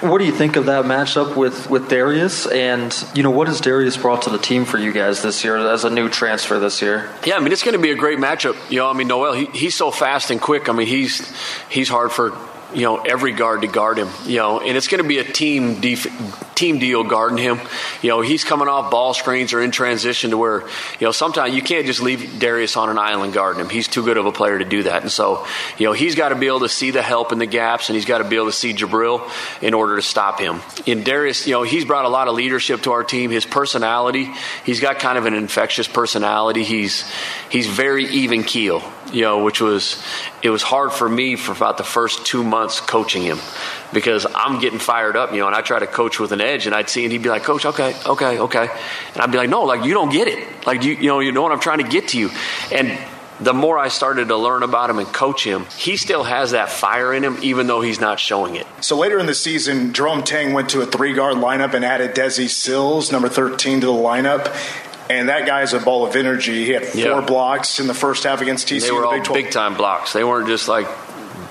what 0.00 0.18
do 0.18 0.24
you 0.24 0.32
think 0.32 0.56
of 0.56 0.66
that 0.66 0.84
matchup 0.84 1.36
with, 1.36 1.70
with 1.70 1.88
Darius? 1.88 2.46
And, 2.46 2.92
you 3.14 3.22
know, 3.22 3.30
what 3.30 3.46
has 3.46 3.60
Darius 3.60 3.96
brought 3.96 4.22
to 4.22 4.30
the 4.30 4.38
team 4.38 4.64
for 4.64 4.78
you 4.78 4.92
guys 4.92 5.22
this 5.22 5.44
year 5.44 5.56
as 5.56 5.84
a 5.84 5.90
new 5.90 6.08
transfer 6.08 6.58
this 6.58 6.82
year? 6.82 7.08
Yeah, 7.24 7.36
I 7.36 7.40
mean, 7.40 7.52
it's 7.52 7.62
going 7.62 7.76
to 7.76 7.82
be 7.82 7.92
a 7.92 7.96
great 7.96 8.18
matchup. 8.18 8.56
You 8.70 8.80
know, 8.80 8.90
I 8.90 8.94
mean, 8.94 9.08
Nowell, 9.08 9.34
he, 9.34 9.46
he's 9.46 9.74
so 9.74 9.90
fast 9.90 10.30
and 10.30 10.40
quick. 10.40 10.68
I 10.68 10.72
mean, 10.72 10.88
he's 10.88 11.32
he's 11.68 11.88
hard 11.88 12.10
for 12.10 12.36
you 12.76 12.82
know, 12.82 12.98
every 12.98 13.32
guard 13.32 13.62
to 13.62 13.68
guard 13.68 13.96
him, 13.98 14.10
you 14.26 14.36
know, 14.36 14.60
and 14.60 14.76
it's 14.76 14.86
going 14.86 15.02
to 15.02 15.08
be 15.08 15.16
a 15.16 15.24
team 15.24 15.80
def- 15.80 16.54
team 16.54 16.78
deal 16.78 17.04
guarding 17.04 17.38
him. 17.38 17.58
You 18.02 18.10
know, 18.10 18.20
he's 18.20 18.44
coming 18.44 18.68
off 18.68 18.90
ball 18.90 19.14
screens 19.14 19.54
or 19.54 19.62
in 19.62 19.70
transition 19.70 20.30
to 20.30 20.36
where, 20.36 20.60
you 20.98 21.06
know, 21.06 21.10
sometimes 21.10 21.54
you 21.54 21.62
can't 21.62 21.86
just 21.86 22.02
leave 22.02 22.38
Darius 22.38 22.76
on 22.76 22.90
an 22.90 22.98
island 22.98 23.32
guarding 23.32 23.62
him. 23.62 23.70
He's 23.70 23.88
too 23.88 24.02
good 24.04 24.18
of 24.18 24.26
a 24.26 24.32
player 24.32 24.58
to 24.58 24.64
do 24.64 24.82
that. 24.82 25.00
And 25.00 25.10
so, 25.10 25.46
you 25.78 25.86
know, 25.86 25.92
he's 25.92 26.14
got 26.16 26.30
to 26.30 26.34
be 26.34 26.48
able 26.48 26.60
to 26.60 26.68
see 26.68 26.90
the 26.90 27.00
help 27.00 27.32
in 27.32 27.38
the 27.38 27.46
gaps 27.46 27.88
and 27.88 27.96
he's 27.96 28.04
got 28.04 28.18
to 28.18 28.24
be 28.24 28.36
able 28.36 28.46
to 28.46 28.52
see 28.52 28.74
Jubrile 28.74 29.26
in 29.62 29.72
order 29.72 29.96
to 29.96 30.02
stop 30.02 30.38
him. 30.38 30.60
And 30.86 31.02
Darius, 31.02 31.46
you 31.46 31.54
know, 31.54 31.62
he's 31.62 31.86
brought 31.86 32.04
a 32.04 32.10
lot 32.10 32.28
of 32.28 32.34
leadership 32.34 32.82
to 32.82 32.92
our 32.92 33.04
team. 33.04 33.30
His 33.30 33.46
personality, 33.46 34.30
he's 34.64 34.80
got 34.80 34.98
kind 34.98 35.16
of 35.16 35.24
an 35.24 35.32
infectious 35.32 35.88
personality. 35.88 36.62
He's 36.62 37.10
he's 37.50 37.66
very 37.66 38.04
even 38.06 38.44
keel, 38.44 38.82
you 39.12 39.22
know, 39.22 39.44
which 39.44 39.60
was 39.60 40.02
it 40.42 40.50
was 40.50 40.62
hard 40.62 40.92
for 40.92 41.08
me 41.08 41.36
for 41.36 41.52
about 41.52 41.78
the 41.78 41.84
first 41.84 42.26
two 42.26 42.44
months 42.44 42.65
coaching 42.80 43.22
him 43.22 43.38
because 43.92 44.26
I'm 44.34 44.58
getting 44.60 44.78
fired 44.78 45.16
up, 45.16 45.32
you 45.32 45.38
know, 45.38 45.46
and 45.46 45.54
I 45.56 45.60
try 45.62 45.78
to 45.78 45.86
coach 45.86 46.18
with 46.18 46.32
an 46.32 46.40
edge 46.40 46.66
and 46.66 46.74
I'd 46.74 46.88
see 46.88 47.04
and 47.04 47.12
he'd 47.12 47.22
be 47.22 47.28
like, 47.28 47.44
Coach, 47.44 47.64
okay, 47.64 47.94
okay, 48.06 48.38
okay. 48.38 48.68
And 49.14 49.22
I'd 49.22 49.30
be 49.32 49.38
like, 49.38 49.50
No, 49.50 49.62
like 49.64 49.84
you 49.84 49.94
don't 49.94 50.10
get 50.10 50.28
it. 50.28 50.66
Like 50.66 50.82
you 50.84 50.94
you 50.94 51.06
know, 51.08 51.20
you 51.20 51.32
know 51.32 51.42
what 51.42 51.52
I'm 51.52 51.60
trying 51.60 51.78
to 51.78 51.88
get 51.88 52.08
to 52.08 52.18
you. 52.18 52.30
And 52.72 52.98
the 53.38 53.52
more 53.52 53.78
I 53.78 53.88
started 53.88 54.28
to 54.28 54.36
learn 54.36 54.62
about 54.62 54.88
him 54.88 54.98
and 54.98 55.06
coach 55.08 55.44
him, 55.44 55.66
he 55.76 55.98
still 55.98 56.24
has 56.24 56.52
that 56.52 56.70
fire 56.70 57.12
in 57.12 57.22
him, 57.22 57.36
even 57.42 57.66
though 57.66 57.82
he's 57.82 58.00
not 58.00 58.18
showing 58.18 58.56
it. 58.56 58.66
So 58.80 58.96
later 58.96 59.18
in 59.18 59.26
the 59.26 59.34
season, 59.34 59.92
Jerome 59.92 60.22
Tang 60.22 60.54
went 60.54 60.70
to 60.70 60.80
a 60.80 60.86
three 60.86 61.12
guard 61.12 61.36
lineup 61.36 61.74
and 61.74 61.84
added 61.84 62.14
Desi 62.14 62.48
Sills, 62.48 63.12
number 63.12 63.28
13, 63.28 63.80
to 63.82 63.86
the 63.86 63.92
lineup. 63.92 64.54
And 65.08 65.28
that 65.28 65.46
guy's 65.46 65.72
a 65.74 65.78
ball 65.78 66.04
of 66.06 66.16
energy. 66.16 66.64
He 66.64 66.70
had 66.72 66.84
four 66.86 67.00
Yeah. 67.00 67.20
blocks 67.20 67.78
in 67.78 67.86
the 67.86 67.94
first 67.94 68.24
half 68.24 68.40
against 68.40 68.68
TCU. 68.68 68.80
They 68.80 68.90
were 68.90 69.00
the 69.02 69.06
all 69.28 69.34
big 69.34 69.50
time 69.50 69.74
blocks. 69.74 70.12
They 70.14 70.24
weren't 70.24 70.48
just 70.48 70.66
like 70.66 70.88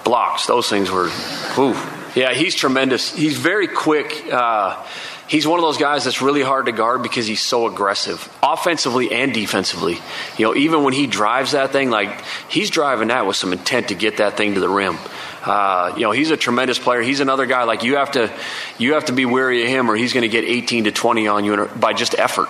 blocks. 0.06 0.46
Those 0.46 0.70
things 0.70 0.90
were, 0.90 1.10
whew. 1.10 1.76
Yeah, 2.16 2.34
he's 2.34 2.56
tremendous. 2.56 3.14
He's 3.14 3.38
very 3.38 3.68
quick. 3.68 4.32
Uh, 4.32 4.82
he's 5.28 5.46
one 5.46 5.60
of 5.60 5.64
those 5.64 5.78
guys 5.78 6.06
that's 6.06 6.22
really 6.22 6.42
hard 6.42 6.68
to 6.68 6.72
guard 6.72 7.04
because 7.04 7.28
he's 7.28 7.42
so 7.42 7.68
aggressive, 7.68 8.34
offensively 8.42 9.12
and 9.12 9.34
defensively. 9.34 9.98
You 10.38 10.46
know, 10.46 10.56
even 10.56 10.84
when 10.84 10.94
he 10.94 11.08
drives 11.08 11.52
that 11.52 11.72
thing, 11.72 11.90
like 11.90 12.24
he's 12.50 12.70
driving 12.70 13.10
that 13.10 13.26
with 13.26 13.36
some 13.36 13.52
intent 13.52 13.90
to 13.90 13.96
get 13.96 14.18
that 14.18 14.38
thing 14.38 14.54
to 14.54 14.62
the 14.62 14.70
rim. 14.70 14.98
Uh, 15.44 15.94
you 15.96 16.04
know, 16.04 16.12
he's 16.12 16.32
a 16.32 16.38
tremendous 16.38 16.80
player. 16.80 17.02
He's 17.02 17.20
another 17.20 17.46
guy 17.46 17.64
like 17.64 17.84
you 17.84 17.98
have 17.98 18.12
to, 18.12 18.32
you 18.78 18.94
have 18.94 19.06
to 19.06 19.14
be 19.14 19.26
wary 19.26 19.64
of 19.64 19.70
him, 19.70 19.92
or 19.92 19.96
he's 19.96 20.14
going 20.14 20.24
to 20.24 20.30
get 20.30 20.46
18 20.46 20.86
to 20.86 20.92
20 20.92 21.28
on 21.28 21.44
you 21.44 21.66
by 21.76 21.92
just 21.92 22.18
effort. 22.18 22.48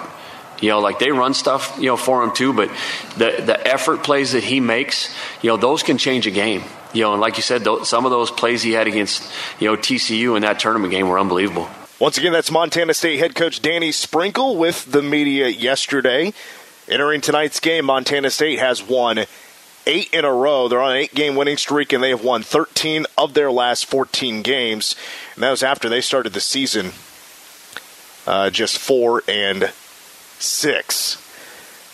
You 0.61 0.69
know, 0.69 0.79
like 0.79 0.99
they 0.99 1.11
run 1.11 1.33
stuff, 1.33 1.75
you 1.77 1.87
know, 1.87 1.97
for 1.97 2.23
him 2.23 2.33
too, 2.33 2.53
but 2.53 2.69
the 3.17 3.41
the 3.43 3.67
effort 3.67 4.03
plays 4.03 4.31
that 4.31 4.43
he 4.43 4.59
makes, 4.59 5.13
you 5.41 5.49
know, 5.49 5.57
those 5.57 5.83
can 5.83 5.97
change 5.97 6.27
a 6.27 6.31
game. 6.31 6.63
You 6.95 7.03
know, 7.03 7.11
and 7.11 7.21
like 7.21 7.35
you 7.35 7.43
said, 7.43 7.67
some 7.83 8.05
of 8.05 8.11
those 8.11 8.31
plays 8.31 8.63
he 8.63 8.71
had 8.71 8.87
against, 8.87 9.29
you 9.59 9.67
know, 9.67 9.75
TCU 9.75 10.35
in 10.35 10.41
that 10.43 10.59
tournament 10.59 10.91
game 10.91 11.09
were 11.09 11.19
unbelievable. 11.19 11.69
Once 11.99 12.17
again, 12.17 12.33
that's 12.33 12.49
Montana 12.49 12.93
State 12.93 13.19
head 13.19 13.35
coach 13.35 13.61
Danny 13.61 13.91
Sprinkle 13.91 14.55
with 14.55 14.91
the 14.91 15.01
media 15.01 15.47
yesterday. 15.47 16.33
Entering 16.87 17.21
tonight's 17.21 17.59
game, 17.59 17.85
Montana 17.85 18.29
State 18.29 18.59
has 18.59 18.81
won 18.81 19.25
eight 19.85 20.09
in 20.13 20.23
a 20.25 20.31
row. 20.31 20.67
They're 20.67 20.81
on 20.81 20.91
an 20.91 20.97
eight 20.97 21.13
game 21.13 21.35
winning 21.35 21.57
streak, 21.57 21.93
and 21.93 22.01
they 22.01 22.09
have 22.09 22.23
won 22.23 22.43
13 22.43 23.05
of 23.17 23.33
their 23.33 23.51
last 23.51 23.85
14 23.85 24.41
games. 24.41 24.95
And 25.35 25.43
that 25.43 25.51
was 25.51 25.63
after 25.63 25.89
they 25.89 26.01
started 26.01 26.33
the 26.33 26.41
season 26.41 26.91
uh, 28.27 28.49
just 28.49 28.77
four 28.77 29.23
and 29.27 29.71
six. 30.39 31.21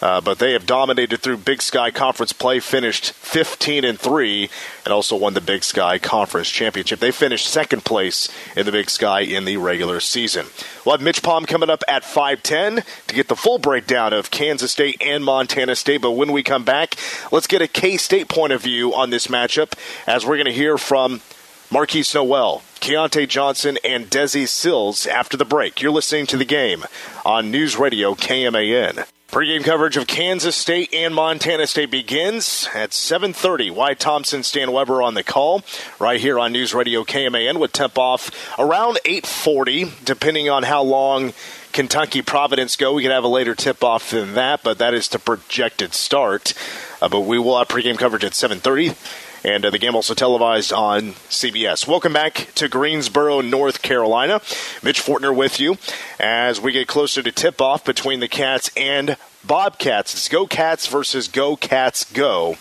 Uh, 0.01 0.19
but 0.19 0.39
they 0.39 0.53
have 0.53 0.65
dominated 0.65 1.17
through 1.17 1.37
Big 1.37 1.61
Sky 1.61 1.91
Conference 1.91 2.33
play, 2.33 2.59
finished 2.59 3.11
15 3.13 3.85
and 3.85 3.99
3, 3.99 4.49
and 4.83 4.93
also 4.93 5.15
won 5.15 5.35
the 5.35 5.41
Big 5.41 5.63
Sky 5.63 5.99
Conference 5.99 6.49
Championship. 6.49 6.99
They 6.99 7.11
finished 7.11 7.47
second 7.47 7.85
place 7.85 8.27
in 8.55 8.65
the 8.65 8.71
Big 8.71 8.89
Sky 8.89 9.21
in 9.21 9.45
the 9.45 9.57
regular 9.57 9.99
season. 9.99 10.47
We'll 10.85 10.95
have 10.95 11.03
Mitch 11.03 11.21
Palm 11.21 11.45
coming 11.45 11.69
up 11.69 11.83
at 11.87 12.03
510 12.03 12.83
to 13.07 13.15
get 13.15 13.27
the 13.27 13.35
full 13.35 13.59
breakdown 13.59 14.13
of 14.13 14.31
Kansas 14.31 14.71
State 14.71 14.97
and 15.01 15.23
Montana 15.23 15.75
State. 15.75 16.01
But 16.01 16.11
when 16.11 16.31
we 16.31 16.41
come 16.41 16.63
back, 16.63 16.95
let's 17.31 17.47
get 17.47 17.61
a 17.61 17.67
K 17.67 17.97
State 17.97 18.27
point 18.27 18.53
of 18.53 18.63
view 18.63 18.95
on 18.95 19.11
this 19.11 19.27
matchup 19.27 19.73
as 20.07 20.25
we're 20.25 20.37
going 20.37 20.45
to 20.45 20.51
hear 20.51 20.79
from 20.79 21.21
Markquis 21.69 22.13
Nowell, 22.15 22.63
Keyontae 22.81 23.29
Johnson, 23.29 23.77
and 23.83 24.09
Desi 24.09 24.47
Sills 24.47 25.05
after 25.05 25.37
the 25.37 25.45
break. 25.45 25.81
You're 25.81 25.91
listening 25.91 26.25
to 26.27 26.37
the 26.37 26.43
game 26.43 26.83
on 27.23 27.51
News 27.51 27.77
Radio 27.77 28.15
KMAN. 28.15 29.05
Pre-game 29.31 29.63
coverage 29.63 29.95
of 29.95 30.07
Kansas 30.07 30.57
State 30.57 30.93
and 30.93 31.15
Montana 31.15 31.65
State 31.65 31.89
begins 31.89 32.67
at 32.75 32.89
7:30. 32.89 33.71
Wyatt 33.71 33.97
Thompson, 33.97 34.43
Stan 34.43 34.73
Weber 34.73 35.01
on 35.01 35.13
the 35.13 35.23
call, 35.23 35.63
right 35.99 36.19
here 36.19 36.37
on 36.37 36.51
News 36.51 36.73
Radio 36.73 37.05
KMAN 37.05 37.57
with 37.57 37.71
temp 37.71 37.97
off 37.97 38.29
around 38.59 38.99
8:40, 39.05 39.89
depending 40.03 40.49
on 40.49 40.63
how 40.63 40.81
long 40.83 41.31
Kentucky 41.71 42.21
Providence 42.21 42.75
go. 42.75 42.91
We 42.91 43.03
could 43.03 43.11
have 43.13 43.23
a 43.23 43.29
later 43.29 43.55
tip 43.55 43.85
off 43.85 44.09
than 44.09 44.33
that, 44.33 44.63
but 44.63 44.79
that 44.79 44.93
is 44.93 45.07
the 45.07 45.17
projected 45.17 45.93
start. 45.93 46.53
Uh, 47.01 47.07
but 47.07 47.21
we 47.21 47.39
will 47.39 47.57
have 47.57 47.69
pregame 47.69 47.97
coverage 47.97 48.25
at 48.25 48.33
7:30. 48.33 48.97
And 49.43 49.65
uh, 49.65 49.71
the 49.71 49.79
game 49.79 49.95
also 49.95 50.13
televised 50.13 50.71
on 50.71 51.13
CBS. 51.29 51.87
Welcome 51.87 52.13
back 52.13 52.49
to 52.55 52.69
Greensboro, 52.69 53.41
North 53.41 53.81
Carolina. 53.81 54.41
Mitch 54.83 55.01
Fortner 55.01 55.35
with 55.35 55.59
you 55.59 55.77
as 56.19 56.61
we 56.61 56.71
get 56.71 56.87
closer 56.87 57.23
to 57.23 57.31
tip 57.31 57.59
off 57.59 57.83
between 57.83 58.19
the 58.19 58.27
Cats 58.27 58.69
and 58.77 59.17
Bobcats. 59.43 60.13
It's 60.13 60.29
Go 60.29 60.45
Cats 60.45 60.85
versus 60.85 61.27
Go 61.27 61.55
Cats 61.55 62.03
Go 62.11 62.57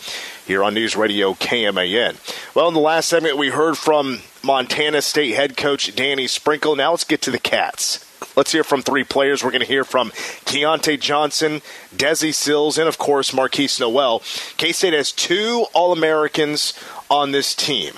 here 0.47 0.64
on 0.64 0.75
News 0.75 0.97
Radio 0.97 1.35
KMAN. 1.35 2.16
Well, 2.55 2.69
in 2.69 2.75
the 2.75 2.81
last 2.81 3.09
segment, 3.09 3.37
we 3.37 3.51
heard 3.51 3.77
from 3.77 4.21
Montana 4.43 5.03
State 5.03 5.35
head 5.35 5.57
coach 5.57 5.95
Danny 5.95 6.27
Sprinkle. 6.27 6.77
Now 6.77 6.93
let's 6.93 7.05
get 7.05 7.21
to 7.23 7.31
the 7.31 7.38
Cats. 7.38 8.10
Let's 8.37 8.53
hear 8.53 8.65
from 8.65 8.83
three 8.83 9.05
players. 9.05 9.43
We're 9.43 9.51
going 9.51 9.61
to 9.61 9.67
hear 9.67 9.85
from 9.85 10.11
Keyontae 10.47 11.01
Johnson, 11.01 11.63
Desi 11.95 12.35
Sills, 12.35 12.79
and 12.79 12.89
of 12.89 12.99
course 12.99 13.33
Markquis 13.33 13.81
Nowell. 13.81 14.23
K 14.57 14.73
State 14.73 14.95
has 14.95 15.13
two 15.13 15.67
All 15.73 15.93
Americans 15.93 16.75
on 17.11 17.33
this 17.33 17.55
team. 17.55 17.95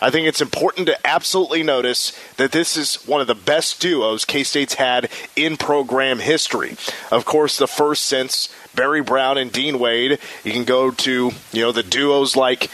I 0.00 0.10
think 0.10 0.26
it's 0.26 0.42
important 0.42 0.86
to 0.88 1.06
absolutely 1.06 1.62
notice 1.62 2.12
that 2.36 2.52
this 2.52 2.76
is 2.76 2.96
one 3.06 3.22
of 3.22 3.26
the 3.26 3.34
best 3.34 3.80
duos 3.80 4.24
K 4.24 4.42
State's 4.42 4.74
had 4.74 5.08
in 5.34 5.56
program 5.56 6.18
history. 6.18 6.76
Of 7.10 7.24
course, 7.24 7.56
the 7.56 7.66
first 7.66 8.02
since 8.02 8.48
Barry 8.76 9.02
Brown 9.02 9.38
and 9.38 9.50
Dean 9.50 9.78
Wade. 9.78 10.18
You 10.44 10.52
can 10.52 10.64
go 10.64 10.90
to 10.90 11.30
you 11.52 11.62
know 11.62 11.72
the 11.72 11.82
duos 11.82 12.36
like 12.36 12.70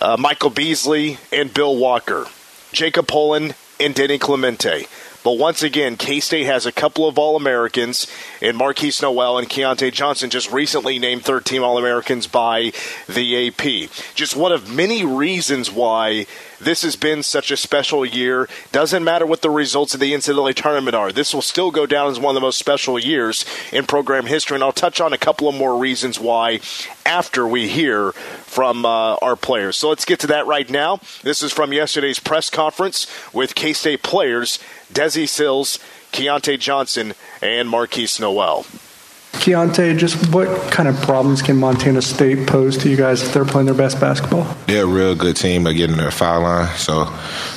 uh, 0.00 0.16
Michael 0.18 0.50
Beasley 0.50 1.18
and 1.32 1.52
Bill 1.52 1.76
Walker, 1.76 2.26
Jacob 2.72 3.06
Pullen 3.06 3.54
and 3.78 3.94
Denny 3.94 4.18
Clemente. 4.18 4.86
But 5.26 5.38
once 5.38 5.64
again, 5.64 5.96
K 5.96 6.20
State 6.20 6.46
has 6.46 6.66
a 6.66 6.70
couple 6.70 7.08
of 7.08 7.18
All 7.18 7.34
Americans 7.34 8.06
in 8.40 8.56
Markquis 8.56 9.02
Nowell 9.02 9.38
and 9.38 9.48
Keyontae 9.48 9.92
Johnson, 9.92 10.30
just 10.30 10.52
recently 10.52 11.00
named 11.00 11.24
third 11.24 11.44
team 11.44 11.64
All 11.64 11.78
Americans 11.78 12.28
by 12.28 12.70
the 13.08 13.48
AP. 13.48 13.90
Just 14.14 14.36
one 14.36 14.52
of 14.52 14.72
many 14.72 15.04
reasons 15.04 15.68
why 15.68 16.26
this 16.60 16.82
has 16.82 16.96
been 16.96 17.22
such 17.22 17.50
a 17.50 17.56
special 17.56 18.04
year. 18.04 18.48
Doesn't 18.72 19.04
matter 19.04 19.26
what 19.26 19.42
the 19.42 19.50
results 19.50 19.94
of 19.94 20.00
the 20.00 20.12
NCAA 20.12 20.54
tournament 20.54 20.94
are, 20.94 21.12
this 21.12 21.34
will 21.34 21.42
still 21.42 21.70
go 21.70 21.86
down 21.86 22.10
as 22.10 22.18
one 22.18 22.34
of 22.34 22.40
the 22.40 22.46
most 22.46 22.58
special 22.58 22.98
years 22.98 23.44
in 23.72 23.86
program 23.86 24.26
history. 24.26 24.56
And 24.56 24.64
I'll 24.64 24.72
touch 24.72 25.00
on 25.00 25.12
a 25.12 25.18
couple 25.18 25.48
of 25.48 25.54
more 25.54 25.78
reasons 25.78 26.18
why 26.18 26.60
after 27.04 27.46
we 27.46 27.68
hear 27.68 28.12
from 28.12 28.84
uh, 28.84 29.16
our 29.16 29.36
players. 29.36 29.76
So 29.76 29.88
let's 29.88 30.04
get 30.04 30.20
to 30.20 30.26
that 30.28 30.46
right 30.46 30.68
now. 30.68 31.00
This 31.22 31.42
is 31.42 31.52
from 31.52 31.72
yesterday's 31.72 32.18
press 32.18 32.50
conference 32.50 33.06
with 33.32 33.54
K 33.54 33.72
State 33.72 34.02
players 34.02 34.58
Desi 34.92 35.28
Sills, 35.28 35.78
Keyontae 36.12 36.58
Johnson, 36.58 37.14
and 37.42 37.68
Markquis 37.68 38.20
Nowell. 38.20 38.64
Keyontae, 39.36 39.96
just 39.96 40.32
what 40.34 40.48
kind 40.72 40.88
of 40.88 40.96
problems 41.02 41.42
can 41.42 41.56
Montana 41.56 42.02
State 42.02 42.46
pose 42.46 42.76
to 42.78 42.88
you 42.88 42.96
guys 42.96 43.22
if 43.22 43.32
they're 43.32 43.44
playing 43.44 43.66
their 43.66 43.74
best 43.74 44.00
basketball? 44.00 44.44
They're 44.66 44.84
a 44.84 44.86
real 44.86 45.14
good 45.14 45.36
team. 45.36 45.64
They 45.64 45.74
getting 45.74 45.96
their 45.96 46.10
foul 46.10 46.42
line, 46.42 46.74
so 46.76 47.04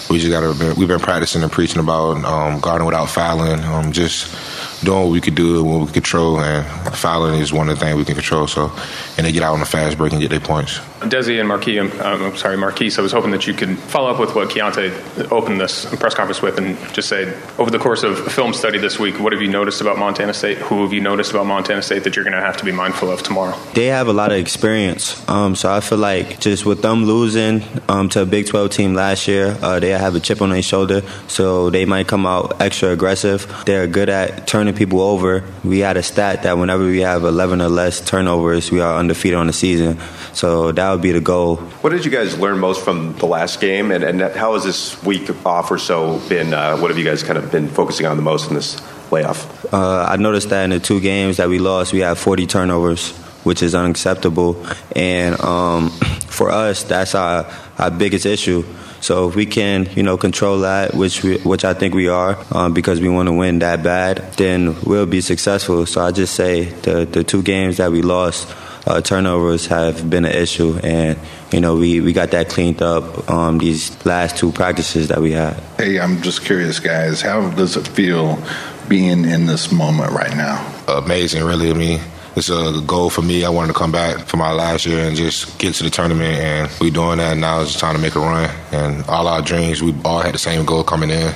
we 0.09 0.19
just 0.19 0.31
got 0.31 0.41
to. 0.41 0.73
We've 0.75 0.87
been 0.87 0.99
practicing 0.99 1.43
and 1.43 1.51
preaching 1.51 1.79
about 1.79 2.23
um, 2.23 2.59
guarding 2.59 2.85
without 2.85 3.09
fouling, 3.09 3.63
um, 3.63 3.91
just 3.91 4.35
doing 4.83 5.01
what 5.01 5.09
we 5.09 5.21
could 5.21 5.35
do 5.35 5.59
and 5.59 5.69
what 5.69 5.87
we 5.87 5.91
control, 5.91 6.39
and 6.39 6.65
fouling 6.95 7.41
is 7.41 7.51
one 7.51 7.69
of 7.69 7.77
the 7.77 7.85
things 7.85 7.97
we 7.97 8.05
can 8.05 8.15
control. 8.15 8.47
So, 8.47 8.71
and 9.17 9.25
they 9.25 9.31
get 9.31 9.43
out 9.43 9.53
on 9.53 9.59
the 9.59 9.65
fast 9.65 9.97
break 9.97 10.13
and 10.13 10.21
get 10.21 10.29
their 10.29 10.39
points. 10.39 10.79
Desi 10.99 11.39
and 11.39 11.49
Markquis, 11.49 11.79
um, 12.01 12.23
I'm 12.23 12.35
sorry, 12.35 12.57
Markquis, 12.57 12.99
I 12.99 13.01
was 13.01 13.13
hoping 13.13 13.31
that 13.31 13.47
you 13.47 13.53
could 13.53 13.77
follow 13.77 14.09
up 14.09 14.19
with 14.19 14.35
what 14.35 14.49
Keyontae 14.49 15.31
opened 15.31 15.61
this 15.61 15.85
press 15.95 16.13
conference 16.13 16.41
with 16.41 16.57
and 16.57 16.77
just 16.93 17.07
say, 17.07 17.33
over 17.57 17.71
the 17.71 17.79
course 17.79 18.03
of 18.03 18.19
film 18.33 18.53
study 18.53 18.79
this 18.79 18.99
week, 18.99 19.17
what 19.17 19.31
have 19.31 19.41
you 19.41 19.47
noticed 19.47 19.79
about 19.79 19.97
Montana 19.97 20.33
State? 20.33 20.57
Who 20.57 20.83
have 20.83 20.91
you 20.91 20.99
noticed 20.99 21.31
about 21.31 21.45
Montana 21.45 21.81
State 21.81 22.03
that 22.03 22.17
you're 22.17 22.25
going 22.25 22.35
to 22.35 22.41
have 22.41 22.57
to 22.57 22.65
be 22.65 22.73
mindful 22.73 23.09
of 23.09 23.23
tomorrow? 23.23 23.57
They 23.73 23.85
have 23.87 24.09
a 24.09 24.13
lot 24.13 24.33
of 24.33 24.39
experience, 24.39 25.27
um, 25.29 25.55
so 25.55 25.71
I 25.71 25.79
feel 25.79 25.97
like 25.99 26.41
just 26.41 26.65
with 26.65 26.81
them 26.81 27.05
losing 27.05 27.63
um, 27.87 28.09
to 28.09 28.23
a 28.23 28.25
Big 28.25 28.47
12 28.47 28.69
team 28.69 28.93
last 28.93 29.27
year, 29.27 29.57
uh, 29.61 29.79
they 29.79 29.91
have 29.91 30.15
a 30.15 30.19
chip 30.19 30.41
on 30.41 30.49
their 30.49 30.61
shoulder, 30.61 31.01
so 31.27 31.69
they 31.69 31.85
might 31.85 32.07
come 32.07 32.25
out 32.25 32.61
extra 32.61 32.89
aggressive. 32.89 33.47
They're 33.65 33.87
good 33.87 34.09
at 34.09 34.47
turning 34.47 34.73
people 34.73 34.99
over. 34.99 35.45
We 35.63 35.79
had 35.79 35.95
a 35.95 36.03
stat 36.03 36.43
that 36.43 36.57
whenever 36.57 36.83
we 36.83 36.99
have 37.01 37.23
11 37.23 37.61
or 37.61 37.69
less 37.69 38.01
turnovers, 38.01 38.69
we 38.69 38.81
are 38.81 38.99
undefeated 38.99 39.39
on 39.39 39.47
the 39.47 39.53
season. 39.53 39.97
So 40.33 40.71
that 40.73 40.88
that 40.89 40.95
would 40.95 41.03
be 41.03 41.11
the 41.11 41.21
goal. 41.21 41.57
What 41.81 41.91
did 41.91 42.03
you 42.03 42.09
guys 42.09 42.39
learn 42.39 42.57
most 42.57 42.83
from 42.83 43.13
the 43.17 43.27
last 43.27 43.61
game, 43.61 43.91
and, 43.91 44.03
and 44.03 44.21
how 44.21 44.55
has 44.55 44.63
this 44.63 45.01
week 45.03 45.29
off 45.45 45.69
or 45.69 45.77
so 45.77 46.17
been? 46.27 46.51
Uh, 46.51 46.77
what 46.77 46.89
have 46.89 46.97
you 46.97 47.05
guys 47.05 47.21
kind 47.21 47.37
of 47.37 47.51
been 47.51 47.67
focusing 47.67 48.07
on 48.07 48.17
the 48.17 48.23
most 48.23 48.49
in 48.49 48.55
this 48.55 48.81
layoff? 49.11 49.71
Uh, 49.71 50.07
I 50.09 50.15
noticed 50.15 50.49
that 50.49 50.63
in 50.63 50.71
the 50.71 50.79
two 50.79 50.99
games 50.99 51.37
that 51.37 51.47
we 51.47 51.59
lost, 51.59 51.93
we 51.93 51.99
had 51.99 52.17
40 52.17 52.47
turnovers, 52.47 53.11
which 53.43 53.61
is 53.61 53.75
unacceptable. 53.75 54.65
And 54.95 55.39
um, 55.41 55.89
for 56.27 56.49
us, 56.49 56.81
that's 56.81 57.13
our, 57.13 57.45
our 57.77 57.91
biggest 57.91 58.25
issue. 58.25 58.65
So 58.99 59.29
if 59.29 59.35
we 59.35 59.45
can, 59.45 59.87
you 59.95 60.01
know, 60.01 60.17
control 60.17 60.61
that, 60.61 60.95
which 60.95 61.23
we, 61.23 61.37
which 61.37 61.65
I 61.65 61.75
think 61.75 61.93
we 61.93 62.07
are, 62.07 62.35
um, 62.51 62.73
because 62.73 62.99
we 62.99 63.09
want 63.09 63.27
to 63.27 63.33
win 63.33 63.59
that 63.59 63.83
bad, 63.83 64.33
then 64.33 64.75
we'll 64.81 65.05
be 65.05 65.21
successful. 65.21 65.85
So 65.85 66.01
I 66.01 66.11
just 66.11 66.33
say 66.33 66.63
the 66.63 67.05
the 67.05 67.23
two 67.23 67.43
games 67.43 67.77
that 67.77 67.91
we 67.91 68.01
lost, 68.01 68.53
uh, 68.87 69.01
turnovers 69.01 69.67
have 69.67 70.09
been 70.09 70.25
an 70.25 70.31
issue, 70.31 70.79
and 70.83 71.17
you 71.51 71.59
know 71.59 71.75
we, 71.75 72.01
we 72.01 72.13
got 72.13 72.31
that 72.31 72.49
cleaned 72.49 72.81
up 72.81 73.29
um, 73.29 73.57
these 73.57 74.05
last 74.05 74.37
two 74.37 74.51
practices 74.51 75.07
that 75.09 75.19
we 75.19 75.31
had. 75.31 75.55
Hey, 75.77 75.99
I'm 75.99 76.21
just 76.21 76.43
curious, 76.43 76.79
guys. 76.79 77.21
How 77.21 77.49
does 77.51 77.77
it 77.77 77.87
feel 77.87 78.41
being 78.87 79.25
in 79.25 79.45
this 79.45 79.71
moment 79.71 80.11
right 80.11 80.35
now? 80.35 80.65
Amazing, 80.87 81.43
really. 81.43 81.69
I 81.69 81.73
mean 81.73 81.99
it's 82.35 82.49
a 82.49 82.81
goal 82.85 83.09
for 83.09 83.21
me. 83.21 83.43
I 83.43 83.49
wanted 83.49 83.73
to 83.73 83.77
come 83.77 83.91
back 83.91 84.25
for 84.25 84.37
my 84.37 84.51
last 84.51 84.85
year 84.85 85.05
and 85.05 85.15
just 85.15 85.59
get 85.59 85.73
to 85.75 85.83
the 85.83 85.89
tournament, 85.89 86.37
and 86.37 86.71
we're 86.79 86.91
doing 86.91 87.17
that 87.17 87.37
now. 87.37 87.61
It's 87.61 87.77
time 87.77 87.95
to 87.95 88.01
make 88.01 88.15
a 88.15 88.19
run, 88.19 88.49
and 88.71 89.03
all 89.05 89.27
our 89.27 89.41
dreams, 89.41 89.81
we 89.81 89.93
all 90.05 90.21
had 90.21 90.33
the 90.33 90.39
same 90.39 90.65
goal 90.65 90.83
coming 90.83 91.09
in. 91.09 91.33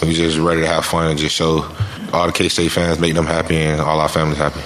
We 0.00 0.14
just 0.14 0.38
ready 0.38 0.62
to 0.62 0.66
have 0.66 0.84
fun 0.84 1.10
and 1.10 1.18
just 1.18 1.34
show 1.34 1.68
all 2.12 2.26
the 2.26 2.32
K 2.32 2.48
State 2.48 2.70
fans, 2.70 2.98
make 2.98 3.14
them 3.14 3.26
happy, 3.26 3.56
and 3.56 3.80
all 3.80 4.00
our 4.00 4.08
families 4.08 4.38
happy. 4.38 4.60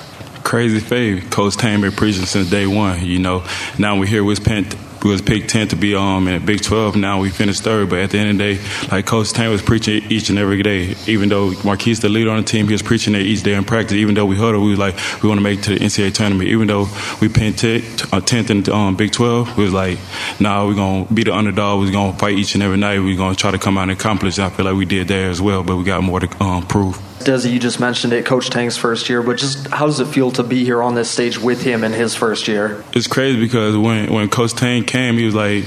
Crazy 0.53 0.81
fave. 0.81 1.31
Coach 1.31 1.57
Tang 1.57 1.81
been 1.81 1.93
preaching 1.93 2.27
since 2.27 2.51
day 2.51 2.67
one. 2.67 3.03
You 3.07 3.19
know, 3.19 3.43
now 3.79 3.99
we're 3.99 4.05
here 4.05 4.23
with 4.23 4.45
Penn 4.45 4.67
we 5.03 5.11
was 5.11 5.23
picked 5.23 5.49
10 5.49 5.69
to 5.69 5.77
be 5.77 5.95
um 5.95 6.29
in 6.29 6.45
Big 6.45 6.61
12. 6.61 6.95
Now 6.95 7.21
we 7.23 7.31
finished 7.31 7.63
third, 7.63 7.89
but 7.89 8.01
at 8.01 8.11
the 8.11 8.19
end 8.19 8.31
of 8.33 8.37
the 8.37 8.55
day, 8.57 8.89
like 8.91 9.07
Coach 9.07 9.33
Tang 9.33 9.51
was 9.51 9.63
preaching 9.63 10.05
each 10.11 10.29
and 10.29 10.39
every 10.39 10.63
day. 10.63 10.95
Even 11.07 11.31
though 11.31 11.53
Markquis, 11.53 12.03
the 12.03 12.11
leader 12.11 12.29
on 12.29 12.37
the 12.37 12.43
team, 12.43 12.67
he 12.67 12.73
was 12.73 12.83
preaching 12.83 13.15
it 13.15 13.23
each 13.23 13.43
day 13.43 13.55
in 13.55 13.65
practice. 13.65 13.95
Even 13.95 14.15
though 14.15 14.27
we 14.27 14.37
huddled, 14.37 14.63
we 14.63 14.73
was 14.73 14.79
like, 14.79 14.95
we 15.23 15.29
want 15.31 15.39
to 15.39 15.43
make 15.43 15.61
it 15.61 15.63
to 15.63 15.79
the 15.79 15.85
NCAA 15.87 16.13
tournament. 16.13 16.51
Even 16.51 16.67
though 16.67 16.87
we 17.23 17.31
picked 17.31 17.61
10th 17.61 18.51
uh, 18.51 18.53
in 18.53 18.71
um, 18.71 18.95
Big 18.95 19.11
12, 19.11 19.57
we 19.57 19.65
was 19.65 19.73
like, 19.73 19.99
nah, 20.39 20.67
we're 20.67 20.75
gonna 20.75 21.07
be 21.07 21.25
the 21.25 21.35
underdog. 21.35 21.81
We're 21.81 21.93
gonna 21.93 22.13
fight 22.19 22.37
each 22.37 22.53
and 22.53 22.63
every 22.63 22.77
night. 22.77 22.99
We're 22.99 23.17
gonna 23.17 23.35
try 23.35 23.53
to 23.53 23.59
come 23.59 23.79
out 23.79 23.85
and 23.85 23.93
accomplish. 23.93 24.37
And 24.37 24.49
I 24.49 24.51
feel 24.51 24.67
like 24.67 24.77
we 24.77 24.85
did 24.85 25.09
there 25.09 25.31
as 25.31 25.41
well, 25.41 25.63
but 25.63 25.79
we 25.79 25.85
got 25.85 26.03
more 26.03 26.21
to 26.21 26.45
um, 26.45 26.67
prove. 26.67 27.12
Desi, 27.25 27.53
you 27.53 27.59
just 27.59 27.81
mentioned 27.81 28.13
it, 28.13 28.25
Coach 28.27 28.51
Tang's 28.51 28.77
first 28.77 29.09
year, 29.09 29.23
but 29.23 29.39
just 29.39 29.69
how 29.69 29.87
does 29.87 30.01
it 30.01 30.07
feel 30.07 30.31
to 30.33 30.43
be 30.43 30.65
here 30.65 30.83
on 30.83 30.95
this 30.95 31.11
stage 31.11 31.39
with 31.39 31.63
him 31.63 31.85
in 31.85 31.93
his 31.93 32.15
first 32.15 32.49
year? 32.49 32.85
It's 32.93 33.07
crazy 33.07 33.39
because 33.39 33.77
when, 33.77 34.13
when 34.13 34.29
Coach 34.29 34.55
Tang 34.55 34.85
came, 34.85 35.17
he 35.17 35.25
was 35.25 35.35
like, 35.35 35.65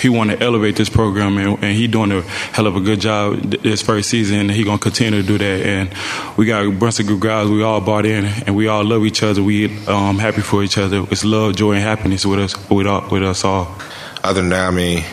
he 0.00 0.08
wanted 0.08 0.38
to 0.38 0.44
elevate 0.44 0.76
this 0.76 0.88
program, 0.88 1.38
and, 1.38 1.62
and 1.62 1.76
he 1.76 1.86
doing 1.86 2.12
a 2.12 2.22
hell 2.22 2.66
of 2.66 2.76
a 2.76 2.80
good 2.80 3.00
job 3.00 3.40
this 3.40 3.82
first 3.82 4.10
season. 4.10 4.38
And 4.38 4.50
he 4.50 4.64
gonna 4.64 4.78
continue 4.78 5.22
to 5.22 5.26
do 5.26 5.38
that. 5.38 5.66
And 5.66 5.90
we 6.36 6.46
got 6.46 6.64
a 6.64 6.70
bunch 6.70 7.00
of 7.00 7.06
good 7.06 7.20
guys. 7.20 7.48
We 7.48 7.62
all 7.62 7.80
bought 7.80 8.06
in, 8.06 8.24
and 8.24 8.54
we 8.54 8.68
all 8.68 8.84
love 8.84 9.04
each 9.04 9.22
other. 9.22 9.42
We 9.42 9.66
um 9.86 10.18
happy 10.18 10.42
for 10.42 10.62
each 10.62 10.78
other. 10.78 11.04
It's 11.10 11.24
love, 11.24 11.56
joy, 11.56 11.72
and 11.72 11.82
happiness 11.82 12.26
with 12.26 12.40
us 12.40 12.70
with 12.70 12.86
all, 12.86 13.08
with 13.10 13.22
us 13.22 13.44
all. 13.44 13.74
Other 14.22 14.40
than 14.40 14.50
that, 14.50 14.68
I 14.68 14.70
mean, 14.70 15.04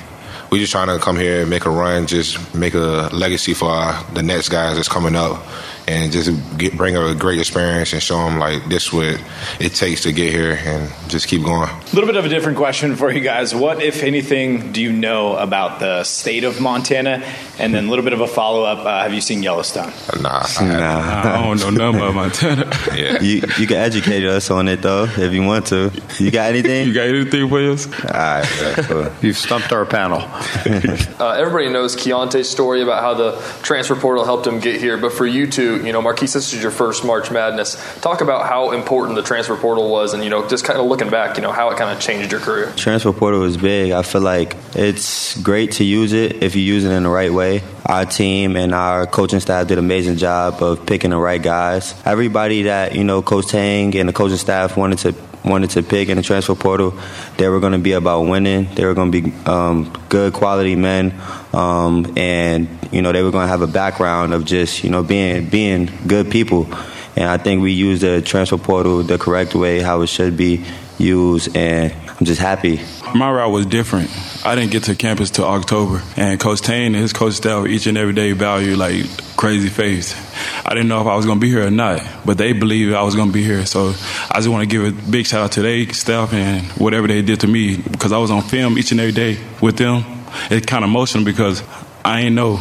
we 0.51 0.59
just 0.59 0.71
trying 0.71 0.87
to 0.87 1.03
come 1.03 1.17
here 1.17 1.41
and 1.41 1.49
make 1.49 1.65
a 1.65 1.69
run, 1.69 2.07
just 2.07 2.53
make 2.53 2.73
a 2.73 3.09
legacy 3.11 3.53
for 3.53 3.69
our, 3.69 4.03
the 4.13 4.21
next 4.23 4.49
guys 4.49 4.75
that's 4.75 4.89
coming 4.89 5.15
up 5.15 5.43
and 5.87 6.11
just 6.11 6.31
get, 6.57 6.77
bring 6.77 6.95
a 6.95 7.13
great 7.15 7.39
experience 7.39 7.93
and 7.93 8.01
show 8.01 8.17
them 8.17 8.39
like 8.39 8.65
this 8.65 8.91
what 8.93 9.21
it 9.59 9.73
takes 9.73 10.03
to 10.03 10.11
get 10.11 10.31
here 10.31 10.57
and 10.63 10.91
just 11.09 11.27
keep 11.27 11.43
going. 11.43 11.69
A 11.69 11.83
little 11.93 12.05
bit 12.05 12.15
of 12.15 12.25
a 12.25 12.29
different 12.29 12.57
question 12.57 12.95
for 12.95 13.11
you 13.11 13.21
guys. 13.21 13.53
What, 13.53 13.81
if 13.81 14.03
anything, 14.03 14.71
do 14.71 14.81
you 14.81 14.91
know 14.91 15.35
about 15.35 15.79
the 15.79 16.03
state 16.03 16.43
of 16.43 16.61
Montana? 16.61 17.23
And 17.59 17.73
then 17.73 17.85
a 17.85 17.89
little 17.89 18.03
bit 18.03 18.13
of 18.13 18.21
a 18.21 18.27
follow 18.27 18.63
up. 18.63 18.79
Uh, 18.79 19.03
have 19.03 19.13
you 19.13 19.21
seen 19.21 19.43
Yellowstone? 19.43 19.91
Nah, 20.21 20.43
I, 20.59 20.65
nah. 20.65 21.19
I 21.19 21.43
don't 21.43 21.59
know 21.59 21.69
nothing 21.69 22.01
about 22.01 22.15
Montana. 22.15 22.71
yeah. 22.95 23.21
You 23.21 23.41
you 23.57 23.67
can 23.67 23.77
educate 23.77 24.25
us 24.25 24.49
on 24.49 24.67
it 24.67 24.81
though 24.81 25.03
if 25.03 25.33
you 25.33 25.43
want 25.43 25.67
to. 25.67 25.91
You 26.19 26.31
got 26.31 26.49
anything? 26.49 26.87
you 26.87 26.93
got 26.93 27.07
anything 27.07 27.49
for 27.49 27.59
us? 27.59 27.85
All 27.87 28.09
right, 28.09 28.45
cool. 28.87 29.11
You've 29.21 29.37
stumped 29.37 29.71
our 29.71 29.85
panel. 29.85 30.21
uh, 30.21 31.35
everybody 31.37 31.69
knows 31.69 31.95
Keyontae's 31.95 32.49
story 32.49 32.81
about 32.81 33.01
how 33.01 33.13
the 33.13 33.39
transfer 33.61 33.95
portal 33.95 34.25
helped 34.25 34.47
him 34.47 34.59
get 34.59 34.79
here, 34.79 34.97
but 34.97 35.13
for 35.13 35.27
you 35.27 35.47
two 35.47 35.72
you 35.77 35.91
know, 35.93 36.01
Markquis, 36.01 36.33
this 36.33 36.53
is 36.53 36.61
your 36.61 36.71
first 36.71 37.03
March 37.03 37.31
Madness. 37.31 37.75
Talk 38.01 38.21
about 38.21 38.47
how 38.47 38.71
important 38.71 39.15
the 39.15 39.23
transfer 39.23 39.55
portal 39.55 39.89
was, 39.89 40.13
and 40.13 40.23
you 40.23 40.29
know, 40.29 40.47
just 40.47 40.65
kind 40.65 40.79
of 40.79 40.85
looking 40.85 41.09
back, 41.09 41.37
you 41.37 41.43
know, 41.43 41.51
how 41.51 41.69
it 41.69 41.77
kind 41.77 41.95
of 41.95 42.01
changed 42.01 42.31
your 42.31 42.41
career. 42.41 42.71
Transfer 42.75 43.13
portal 43.13 43.41
was 43.41 43.57
big. 43.57 43.91
I 43.91 44.01
feel 44.03 44.21
like 44.21 44.55
it's 44.75 45.39
great 45.41 45.73
to 45.73 45.83
use 45.83 46.13
it 46.13 46.43
if 46.43 46.55
you 46.55 46.61
use 46.61 46.85
it 46.85 46.91
in 46.91 47.03
the 47.03 47.09
right 47.09 47.31
way. 47.31 47.63
Our 47.85 48.05
team 48.05 48.55
and 48.55 48.73
our 48.73 49.05
coaching 49.05 49.39
staff 49.39 49.67
did 49.67 49.77
an 49.77 49.85
amazing 49.85 50.17
job 50.17 50.61
of 50.61 50.85
picking 50.85 51.09
the 51.09 51.17
right 51.17 51.41
guys. 51.41 51.93
Everybody 52.05 52.63
that 52.63 52.95
you 52.95 53.03
know, 53.03 53.21
Coach 53.21 53.47
Tang 53.47 53.95
and 53.95 54.07
the 54.07 54.13
coaching 54.13 54.37
staff 54.37 54.77
wanted 54.77 54.99
to 54.99 55.15
wanted 55.43 55.71
to 55.71 55.83
pick 55.83 56.09
in 56.09 56.17
the 56.17 56.23
transfer 56.23 56.55
portal, 56.55 56.97
they 57.37 57.47
were 57.47 57.59
going 57.59 57.73
to 57.73 57.79
be 57.79 57.93
about 57.93 58.21
winning. 58.21 58.73
They 58.75 58.85
were 58.85 58.93
going 58.93 59.11
to 59.11 59.21
be 59.21 59.33
um, 59.45 59.91
good 60.09 60.33
quality 60.33 60.75
men, 60.75 61.19
um, 61.53 62.13
and 62.17 62.67
you 62.91 63.01
know 63.01 63.11
they 63.11 63.23
were 63.23 63.31
going 63.31 63.45
to 63.45 63.51
have 63.51 63.61
a 63.61 63.67
background 63.67 64.33
of 64.33 64.45
just 64.45 64.83
you 64.83 64.89
know 64.89 65.03
being 65.03 65.49
being 65.49 65.89
good 66.07 66.31
people. 66.31 66.67
And 67.15 67.25
I 67.25 67.37
think 67.37 67.61
we 67.61 67.73
used 67.73 68.01
the 68.01 68.21
transfer 68.21 68.57
portal 68.57 69.03
the 69.03 69.17
correct 69.19 69.53
way, 69.53 69.79
how 69.81 70.01
it 70.01 70.07
should 70.07 70.35
be 70.35 70.65
used, 70.97 71.55
and 71.55 71.93
I'm 72.07 72.25
just 72.25 72.41
happy. 72.41 72.81
My 73.13 73.31
route 73.31 73.51
was 73.51 73.65
different. 73.65 74.09
I 74.45 74.55
didn't 74.55 74.71
get 74.71 74.83
to 74.83 74.95
campus 74.95 75.29
till 75.29 75.45
October, 75.45 76.01
and 76.17 76.37
Coach 76.37 76.61
Tang 76.61 76.87
and 76.87 76.95
his 76.95 77.13
coach 77.13 77.33
staff 77.33 77.65
each 77.65 77.87
and 77.87 77.97
every 77.97 78.13
day 78.13 78.33
value 78.33 78.75
like 78.75 79.05
crazy 79.37 79.69
faith. 79.69 80.19
I 80.65 80.73
didn't 80.73 80.89
know 80.89 80.99
if 80.99 81.07
I 81.07 81.15
was 81.15 81.25
going 81.25 81.39
to 81.39 81.41
be 81.41 81.49
here 81.49 81.65
or 81.65 81.71
not, 81.71 82.01
but 82.25 82.37
they 82.37 82.51
believed 82.51 82.93
I 82.93 83.03
was 83.03 83.15
going 83.15 83.29
to 83.29 83.33
be 83.33 83.43
here. 83.43 83.65
So 83.65 83.93
I 84.29 84.35
just 84.35 84.49
want 84.49 84.69
to 84.69 84.73
give 84.77 84.85
a 84.85 85.09
big 85.09 85.25
shout 85.25 85.45
out 85.45 85.51
to 85.53 85.61
their 85.61 85.87
staff 85.93 86.33
and 86.33 86.65
whatever 86.73 87.07
they 87.07 87.21
did 87.21 87.39
to 87.41 87.47
me 87.47 87.77
because 87.77 88.11
I 88.11 88.17
was 88.17 88.31
on 88.31 88.41
film 88.41 88.77
each 88.77 88.91
and 88.91 88.99
every 88.99 89.13
day 89.13 89.37
with 89.61 89.77
them. 89.77 90.03
It's 90.49 90.65
kind 90.65 90.83
of 90.83 90.89
emotional 90.89 91.23
because 91.23 91.63
I 92.03 92.21
ain't 92.21 92.35
know 92.35 92.57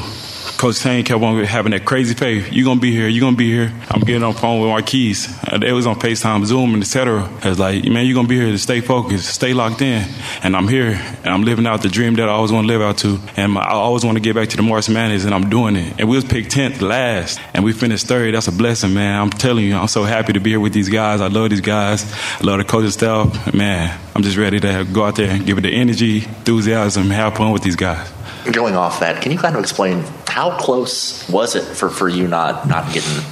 Coach 0.62 0.78
Tang 0.78 1.02
kept 1.02 1.20
on 1.20 1.42
having 1.42 1.72
that 1.72 1.84
crazy 1.84 2.14
faith. 2.14 2.52
You're 2.52 2.64
going 2.64 2.78
to 2.78 2.80
be 2.80 2.92
here. 2.92 3.08
You're 3.08 3.20
going 3.20 3.34
to 3.34 3.36
be 3.36 3.50
here. 3.50 3.72
I'm 3.90 4.00
getting 4.02 4.22
on 4.22 4.32
phone 4.32 4.60
with 4.60 4.70
my 4.70 4.80
Markquis. 4.80 5.60
It 5.60 5.72
was 5.72 5.88
on 5.88 5.96
FaceTime, 5.96 6.44
Zoom, 6.44 6.74
and 6.74 6.84
etc. 6.84 7.28
It's 7.42 7.58
like, 7.58 7.84
man, 7.86 8.06
you're 8.06 8.14
going 8.14 8.26
to 8.26 8.28
be 8.28 8.36
here 8.36 8.46
to 8.46 8.58
stay 8.58 8.80
focused, 8.80 9.34
stay 9.34 9.54
locked 9.54 9.82
in. 9.82 10.06
And 10.44 10.54
I'm 10.54 10.68
here, 10.68 10.92
and 10.92 11.26
I'm 11.26 11.42
living 11.42 11.66
out 11.66 11.82
the 11.82 11.88
dream 11.88 12.14
that 12.14 12.28
I 12.28 12.30
always 12.30 12.52
want 12.52 12.68
to 12.68 12.72
live 12.72 12.80
out 12.80 12.98
to. 12.98 13.18
And 13.36 13.58
I 13.58 13.72
always 13.72 14.04
want 14.04 14.18
to 14.18 14.20
get 14.20 14.36
back 14.36 14.50
to 14.50 14.56
the 14.56 14.62
March 14.62 14.88
Madness, 14.88 15.24
and 15.24 15.34
I'm 15.34 15.50
doing 15.50 15.74
it. 15.74 15.98
And 15.98 16.08
we 16.08 16.14
was 16.14 16.24
picked 16.24 16.52
10th 16.52 16.80
last, 16.80 17.40
and 17.54 17.64
we 17.64 17.72
finished 17.72 18.06
third. 18.06 18.32
That's 18.32 18.46
a 18.46 18.52
blessing, 18.52 18.94
man. 18.94 19.20
I'm 19.20 19.30
telling 19.30 19.64
you, 19.64 19.74
I'm 19.74 19.88
so 19.88 20.04
happy 20.04 20.34
to 20.34 20.40
be 20.40 20.50
here 20.50 20.60
with 20.60 20.74
these 20.74 20.88
guys. 20.88 21.20
I 21.20 21.26
love 21.26 21.50
these 21.50 21.60
guys. 21.60 22.04
I 22.38 22.44
love 22.44 22.58
the 22.58 22.64
coaching 22.64 22.92
staff. 22.92 23.52
Man, 23.52 23.98
I'm 24.14 24.22
just 24.22 24.36
ready 24.36 24.60
to 24.60 24.86
go 24.92 25.06
out 25.06 25.16
there 25.16 25.28
and 25.28 25.44
give 25.44 25.58
it 25.58 25.62
the 25.62 25.74
energy, 25.74 26.18
enthusiasm, 26.18 27.10
have 27.10 27.36
fun 27.36 27.50
with 27.50 27.64
these 27.64 27.74
guys 27.74 28.12
going 28.50 28.74
off 28.74 29.00
that, 29.00 29.22
can 29.22 29.32
you 29.32 29.38
kind 29.38 29.54
of 29.54 29.62
explain 29.62 30.04
how 30.26 30.58
close 30.58 31.28
was 31.28 31.54
it 31.54 31.62
for, 31.62 31.88
for 31.88 32.08
you 32.08 32.26
not 32.26 32.66
not 32.66 32.92
getting 32.92 33.22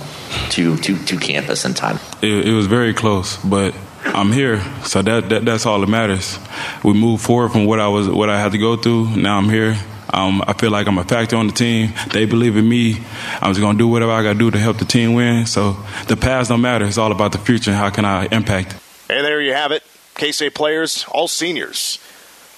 to 0.51 0.77
to, 0.77 1.05
to 1.07 1.16
campus 1.18 1.64
in 1.64 1.75
time? 1.75 1.99
It, 2.23 2.49
it 2.49 2.53
was 2.53 2.66
very 2.66 2.94
close, 2.94 3.37
but 3.38 3.75
I'm 4.05 4.33
here, 4.33 4.62
so 4.85 5.03
that, 5.03 5.29
that 5.29 5.44
that's 5.44 5.66
all 5.66 5.81
that 5.81 5.88
matters. 5.88 6.38
We 6.85 6.94
moved 6.94 7.25
forward 7.25 7.51
from 7.51 7.66
what 7.66 7.81
I 7.81 7.88
was 7.88 8.09
what 8.09 8.31
I 8.31 8.40
had 8.40 8.53
to 8.53 8.59
go 8.59 8.77
through. 8.77 9.16
Now 9.16 9.38
I'm 9.38 9.49
here. 9.49 9.79
Um, 10.12 10.42
I 10.46 10.55
feel 10.55 10.70
like 10.70 10.88
I'm 10.88 10.99
a 10.99 11.05
factor 11.05 11.37
on 11.37 11.46
the 11.46 11.53
team. 11.53 11.92
They 12.12 12.25
believe 12.25 12.57
in 12.57 12.68
me. 12.68 12.96
I'm 13.40 13.53
just 13.53 13.61
gonna 13.61 13.79
do 13.79 13.87
whatever 13.87 14.11
I 14.12 14.23
gotta 14.23 14.38
do 14.38 14.51
to 14.51 14.59
help 14.59 14.79
the 14.79 14.85
team 14.85 15.14
win. 15.14 15.46
So 15.46 15.77
the 16.09 16.16
past 16.16 16.49
don't 16.49 16.61
matter. 16.61 16.85
It's 16.85 16.99
all 16.99 17.12
about 17.12 17.33
the 17.33 17.38
future 17.38 17.70
and 17.70 17.79
how 17.79 17.90
can 17.90 18.05
I 18.05 18.27
impact. 18.27 18.75
And 19.09 19.25
there 19.25 19.40
you 19.40 19.53
have 19.53 19.73
it. 19.73 19.85
K 20.14 20.33
State 20.33 20.55
players, 20.55 21.05
all 21.09 21.29
seniors, 21.29 21.99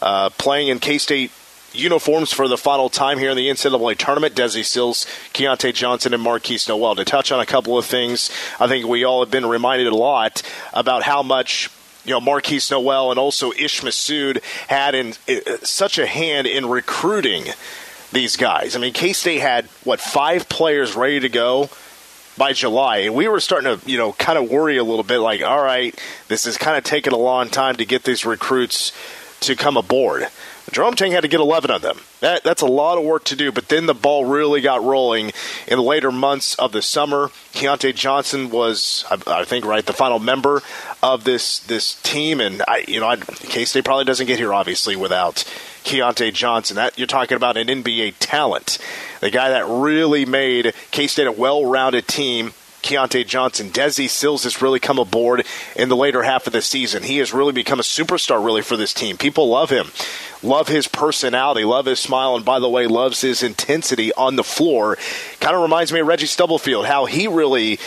uh, 0.00 0.30
playing 0.30 0.68
in 0.68 0.78
K 0.78 0.98
State 0.98 1.30
uniforms 1.74 2.32
for 2.32 2.48
the 2.48 2.56
final 2.56 2.88
time 2.88 3.18
here 3.18 3.30
in 3.30 3.36
the 3.36 3.48
NCAA 3.48 3.96
tournament. 3.96 4.34
Desi 4.34 4.64
Sills, 4.64 5.06
Keyontae 5.32 5.74
Johnson, 5.74 6.14
and 6.14 6.24
Markquis 6.24 6.68
Nowell. 6.68 6.96
To 6.96 7.04
touch 7.04 7.32
on 7.32 7.40
a 7.40 7.46
couple 7.46 7.78
of 7.78 7.84
things, 7.86 8.30
I 8.60 8.66
think 8.68 8.86
we 8.86 9.04
all 9.04 9.20
have 9.20 9.30
been 9.30 9.46
reminded 9.46 9.88
a 9.88 9.96
lot 9.96 10.42
about 10.72 11.02
how 11.02 11.22
much 11.22 11.70
you 12.04 12.10
know 12.10 12.20
Markquis 12.20 12.70
Nowell 12.70 13.10
and 13.10 13.18
also 13.18 13.52
Ish 13.52 13.82
Massoud 13.82 14.42
had 14.68 14.94
in 14.94 15.14
uh, 15.28 15.56
such 15.62 15.98
a 15.98 16.06
hand 16.06 16.46
in 16.46 16.66
recruiting 16.66 17.44
these 18.12 18.36
guys. 18.36 18.76
I 18.76 18.78
mean, 18.78 18.92
K 18.92 19.12
State 19.12 19.40
had 19.40 19.66
what 19.84 20.00
five 20.00 20.48
players 20.48 20.94
ready 20.94 21.20
to 21.20 21.28
go 21.28 21.70
by 22.36 22.52
July, 22.52 22.98
and 22.98 23.14
we 23.14 23.28
were 23.28 23.40
starting 23.40 23.78
to 23.78 23.90
you 23.90 23.98
know 23.98 24.12
kind 24.12 24.38
of 24.38 24.50
worry 24.50 24.76
a 24.76 24.84
little 24.84 25.04
bit, 25.04 25.18
like, 25.18 25.42
all 25.42 25.62
right, 25.62 25.98
this 26.28 26.46
is 26.46 26.56
kind 26.56 26.76
of 26.76 26.84
taking 26.84 27.12
a 27.12 27.18
long 27.18 27.48
time 27.48 27.76
to 27.76 27.84
get 27.84 28.04
these 28.04 28.24
recruits 28.24 28.92
to 29.40 29.56
come 29.56 29.76
aboard. 29.76 30.26
Jerome 30.72 30.94
Tang 30.94 31.12
had 31.12 31.20
to 31.20 31.28
get 31.28 31.38
11 31.38 31.70
of 31.70 31.82
them. 31.82 31.98
That, 32.20 32.42
that's 32.42 32.62
a 32.62 32.66
lot 32.66 32.96
of 32.96 33.04
work 33.04 33.24
to 33.24 33.36
do, 33.36 33.52
but 33.52 33.68
then 33.68 33.84
the 33.84 33.94
ball 33.94 34.24
really 34.24 34.62
got 34.62 34.82
rolling 34.82 35.32
in 35.68 35.76
the 35.76 35.82
later 35.82 36.10
months 36.10 36.54
of 36.54 36.72
the 36.72 36.80
summer. 36.80 37.28
Keyontae 37.52 37.94
Johnson 37.94 38.48
was, 38.48 39.04
I, 39.10 39.40
I 39.40 39.44
think, 39.44 39.66
right, 39.66 39.84
the 39.84 39.92
final 39.92 40.18
member 40.18 40.62
of 41.02 41.24
this 41.24 41.58
this 41.60 42.00
team, 42.02 42.40
and 42.40 42.62
I, 42.66 42.84
you 42.88 43.00
know, 43.00 43.14
K 43.16 43.66
State 43.66 43.84
probably 43.84 44.04
doesn't 44.04 44.26
get 44.26 44.38
here 44.38 44.54
obviously 44.54 44.96
without 44.96 45.44
Keyontae 45.84 46.32
Johnson. 46.32 46.76
That 46.76 46.96
you're 46.98 47.06
talking 47.06 47.36
about 47.36 47.58
an 47.58 47.66
NBA 47.66 48.14
talent, 48.18 48.78
the 49.20 49.30
guy 49.30 49.50
that 49.50 49.66
really 49.66 50.24
made 50.24 50.72
K 50.90 51.06
State 51.06 51.26
a 51.26 51.32
well-rounded 51.32 52.08
team 52.08 52.54
Keyontae 52.82 53.26
Johnson. 53.26 53.70
Desi 53.70 54.08
Sills 54.08 54.44
has 54.44 54.60
really 54.60 54.80
come 54.80 54.98
aboard 54.98 55.46
in 55.76 55.88
the 55.88 55.96
later 55.96 56.22
half 56.22 56.46
of 56.46 56.52
the 56.52 56.62
season. 56.62 57.02
He 57.02 57.18
has 57.18 57.32
really 57.32 57.52
become 57.52 57.80
a 57.80 57.84
superstar, 57.84 58.44
really, 58.44 58.62
for 58.62 58.76
this 58.76 58.92
team. 58.92 59.16
People 59.16 59.48
love 59.48 59.70
him, 59.70 59.88
love 60.42 60.68
his 60.68 60.88
personality, 60.88 61.64
love 61.64 61.86
his 61.86 62.00
smile, 62.00 62.36
and 62.36 62.44
by 62.44 62.58
the 62.58 62.68
way, 62.68 62.86
loves 62.86 63.20
his 63.20 63.42
intensity 63.42 64.12
on 64.14 64.36
the 64.36 64.44
floor. 64.44 64.98
Kind 65.40 65.56
of 65.56 65.62
reminds 65.62 65.92
me 65.92 66.00
of 66.00 66.06
Reggie 66.06 66.26
Stubblefield, 66.26 66.86
how 66.86 67.06
he 67.06 67.28
really 67.28 67.78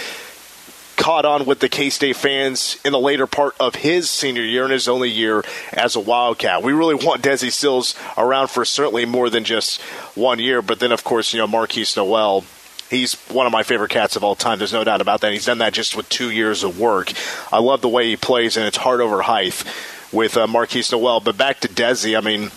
caught 0.98 1.26
on 1.26 1.46
with 1.46 1.60
the 1.60 1.70
K 1.70 1.90
State 1.90 2.16
fans 2.16 2.78
in 2.86 2.92
the 2.92 3.00
later 3.00 3.28
part 3.28 3.54
of 3.60 3.76
his 3.76 4.10
senior 4.10 4.42
year 4.42 4.64
and 4.64 4.72
his 4.72 4.88
only 4.88 5.10
year 5.10 5.44
as 5.74 5.96
a 5.96 6.00
Wildcat. 6.00 6.64
We 6.64 6.74
really 6.74 6.96
want 6.96 7.22
Desi 7.22 7.52
Sills 7.52 7.96
around 8.18 8.48
for 8.48 8.66
certainly 8.66 9.06
more 9.06 9.30
than 9.30 9.44
just 9.44 9.82
one 10.16 10.40
year, 10.40 10.62
but 10.62 10.80
then, 10.80 10.92
of 10.92 11.04
course, 11.04 11.34
you 11.34 11.40
know, 11.40 11.48
Markquis 11.48 11.98
Nowell 11.98 12.46
He's 12.90 13.16
one 13.30 13.46
of 13.48 13.52
my 13.52 13.64
favorite 13.64 13.90
cats 13.90 14.16
of 14.16 14.24
all 14.24 14.36
time. 14.36 14.60
There's 14.60 14.74
no 14.74 14.84
doubt 14.84 15.02
about 15.02 15.22
that. 15.22 15.34
He's 15.34 15.46
done 15.46 15.58
that 15.58 15.74
just 15.74 15.96
with 15.96 16.08
two 16.10 16.30
years 16.30 16.64
of 16.64 16.80
work. 16.80 17.12
I 17.52 17.60
love 17.60 17.82
the 17.82 17.90
way 17.90 18.10
he 18.10 18.16
plays, 18.16 18.58
and 18.58 18.66
it's 18.66 18.78
hard 18.78 19.02
over 19.02 19.24
height 19.24 19.64
with 20.12 20.38
uh, 20.38 20.46
Markquis 20.46 20.92
Nowell. 20.92 21.20
But 21.20 21.38
back 21.38 21.62
to 21.62 21.68
Desi, 21.68 22.18
I 22.18 22.22
mean, 22.22 22.52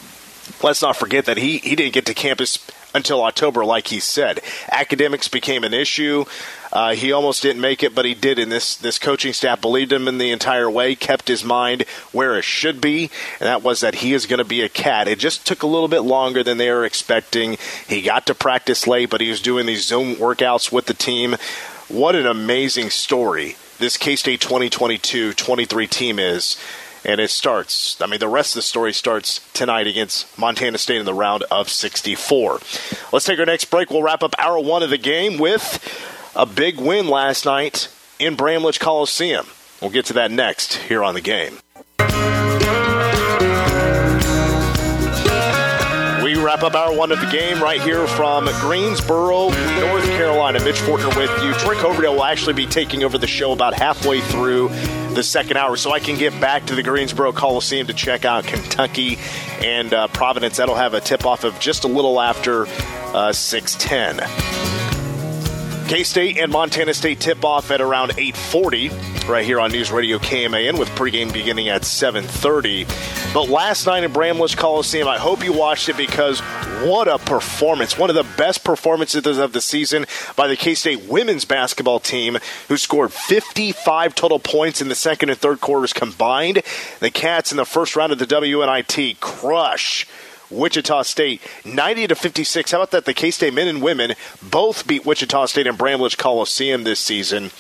let's 0.63 0.83
not 0.83 0.97
forget 0.97 1.25
that 1.27 1.39
he, 1.39 1.59
he 1.59 1.75
didn't 1.77 1.95
get 1.95 2.07
to 2.07 2.15
campus 2.15 2.59
until 2.95 3.23
October, 3.23 3.65
like 3.65 3.89
he 3.89 4.01
said. 4.01 4.41
Academics 4.71 5.29
became 5.29 5.65
an 5.65 5.75
issue. 5.75 6.25
Uh, 6.73 6.95
he 6.95 7.13
almost 7.13 7.43
didn't 7.43 7.61
make 7.61 7.83
it, 7.83 7.95
but 7.95 8.05
he 8.05 8.15
did. 8.15 8.39
And 8.39 8.53
this 8.53 8.77
this 8.77 8.99
coaching 8.99 9.33
staff 9.33 9.61
believed 9.61 9.93
him 9.93 10.09
in 10.09 10.19
the 10.19 10.31
entire 10.31 10.71
way, 10.71 10.95
kept 10.95 11.29
his 11.29 11.45
mind 11.45 11.83
where 12.13 12.37
it 12.37 12.45
should 12.45 12.81
be, 12.81 13.11
and 13.41 13.47
that 13.47 13.63
was 13.63 13.81
that 13.81 13.97
he 13.97 14.13
is 14.13 14.27
going 14.27 14.39
to 14.39 14.45
be 14.45 14.63
a 14.63 14.69
cat. 14.69 15.09
It 15.09 15.19
just 15.19 15.47
took 15.47 15.63
a 15.63 15.67
little 15.67 15.89
bit 15.89 16.01
longer 16.01 16.43
than 16.43 16.59
they 16.59 16.71
were 16.71 16.85
expecting. 16.85 17.57
He 17.87 18.03
got 18.03 18.27
to 18.27 18.35
practice 18.35 18.87
late, 18.87 19.11
but 19.11 19.21
he 19.21 19.31
was 19.31 19.41
doing 19.41 19.67
these 19.67 19.87
Zoom 19.87 20.17
workouts 20.17 20.71
with 20.71 20.87
the 20.87 20.95
team. 20.95 21.37
What 21.89 22.15
an 22.15 22.27
amazing 22.27 22.91
story 22.91 23.57
this 23.79 23.97
K 23.97 24.17
State 24.17 24.41
2022 24.41 25.33
23 25.33 25.87
team 25.87 26.19
is. 26.19 26.59
And 27.05 27.21
it 27.21 27.31
starts, 27.31 28.01
I 28.01 28.07
mean, 28.07 28.21
the 28.21 28.29
rest 28.29 28.53
of 28.53 28.57
the 28.57 28.63
story 28.63 28.93
starts 28.93 29.41
tonight 29.53 29.87
against 29.87 30.39
Montana 30.39 30.79
State 30.79 30.99
in 30.99 31.07
the 31.07 31.15
round 31.15 31.45
of 31.51 31.69
64. 31.69 32.61
Let's 33.13 33.25
take 33.25 33.39
our 33.39 33.47
next 33.47 33.67
break. 33.67 33.91
We'll 33.91 34.03
wrap 34.03 34.23
up 34.23 34.35
hour 34.39 34.59
one 34.61 34.83
of 34.83 34.91
the 34.91 34.99
game 34.99 35.39
with 35.39 35.83
a 36.35 36.45
big 36.45 36.79
win 36.79 37.09
last 37.09 37.45
night 37.45 37.89
in 38.19 38.35
Bramlage 38.35 38.81
Coliseum. 38.81 39.47
We'll 39.81 39.91
get 39.91 40.07
to 40.07 40.15
that 40.15 40.31
next 40.31 40.75
here 40.75 41.05
on 41.05 41.15
the 41.15 41.21
game. 41.21 41.59
We 46.23 46.35
wrap 46.35 46.63
up 46.63 46.75
our 46.75 46.95
one 46.95 47.13
of 47.13 47.21
the 47.21 47.31
game 47.31 47.63
right 47.63 47.81
here 47.81 48.07
from 48.07 48.47
Greensboro, 48.61 49.49
North 49.49 50.05
Carolina. 50.05 50.63
Mitch 50.63 50.77
Fortner 50.77 51.17
with 51.17 51.31
you. 51.43 51.55
Troy 51.55 51.75
Coverdale 51.77 52.15
will 52.15 52.25
actually 52.25 52.53
be 52.55 52.67
taking 52.67 53.03
over 53.03 53.17
the 53.17 53.27
show 53.27 53.53
about 53.53 53.73
halfway 53.73 54.21
through 54.21 54.69
the 55.19 55.25
second 55.25 55.57
hour, 55.57 55.77
so 55.77 55.91
I 55.91 55.99
can 55.99 56.17
get 56.17 56.41
back 56.41 56.67
to 56.67 56.77
the 56.77 56.83
Greensboro 56.85 57.33
Coliseum 57.33 57.89
to 57.89 57.93
check 57.93 58.25
out 58.25 58.45
Kentucky 58.45 59.19
and 59.61 59.93
uh, 59.93 60.07
Providence. 60.07 60.59
That'll 60.59 60.77
have 60.77 60.95
a 60.95 61.01
tip 61.01 61.27
off 61.27 61.43
of 61.43 61.59
just 61.59 61.83
a 61.83 61.89
little 61.89 62.21
after 62.21 62.67
uh, 62.69 63.33
610. 63.33 64.88
K 65.89 66.03
State 66.03 66.37
and 66.37 66.53
Montana 66.53 66.93
State 66.93 67.19
tip 67.19 67.47
off 67.47 67.71
at 67.71 67.81
around 67.81 68.11
8:40 68.19 69.27
right 69.27 69.43
here 69.43 69.59
on 69.59 69.73
News 69.73 69.91
Radio 69.91 70.19
KMAN 70.19 70.79
with 70.79 70.91
pregame 70.91 71.33
beginning 71.33 71.71
at 71.71 71.81
7:30. 71.81 72.87
But 73.33 73.49
last 73.49 73.87
night 73.87 74.05
in 74.05 74.13
Bramlage 74.13 74.55
Coliseum, 74.55 75.09
I 75.09 75.17
hope 75.17 75.43
you 75.43 75.55
watched 75.55 75.89
it 75.89 75.97
because 75.97 76.41
what 76.85 77.09
a 77.09 77.17
performance! 77.17 77.97
One 77.97 78.11
of 78.11 78.17
the 78.17 78.27
best 78.37 78.65
performances 78.65 79.39
of 79.39 79.55
the 79.55 79.63
season 79.63 80.05
by 80.37 80.47
the 80.47 80.57
K 80.57 80.75
State 80.75 81.05
women's 81.05 81.47
basketball 81.47 82.01
team, 82.01 82.37
who 82.69 82.77
scored 82.77 83.11
55 83.11 84.15
total 84.15 84.39
points 84.39 84.83
in 84.83 84.91
the 84.91 84.95
second 84.95 85.31
and 85.31 85.39
third 85.39 85.63
quarters 85.63 85.95
combined. 85.95 86.63
The 87.01 87.11
Cats 87.11 87.51
in 87.51 87.57
the 87.57 87.65
first 87.65 87.97
round 87.97 88.13
of 88.13 88.19
the 88.19 88.27
WNIT 88.27 89.21
crush 89.21 90.07
Wichita 90.51 91.03
State 91.03 91.43
90 91.65 92.09
to 92.09 92.15
56. 92.15 92.71
How 92.71 92.79
about 92.79 92.91
that? 92.93 93.05
The 93.05 93.15
K 93.15 93.31
State 93.31 93.55
men 93.55 93.69
and 93.69 93.83
women 93.83 94.15
both 94.43 94.87
beat 94.87 95.05
Wichita 95.07 95.47
State 95.47 95.67
and 95.67 95.79
Bramlage 95.79 96.17
Coliseum 96.17 96.85
this 96.85 97.01
season. 97.01 97.51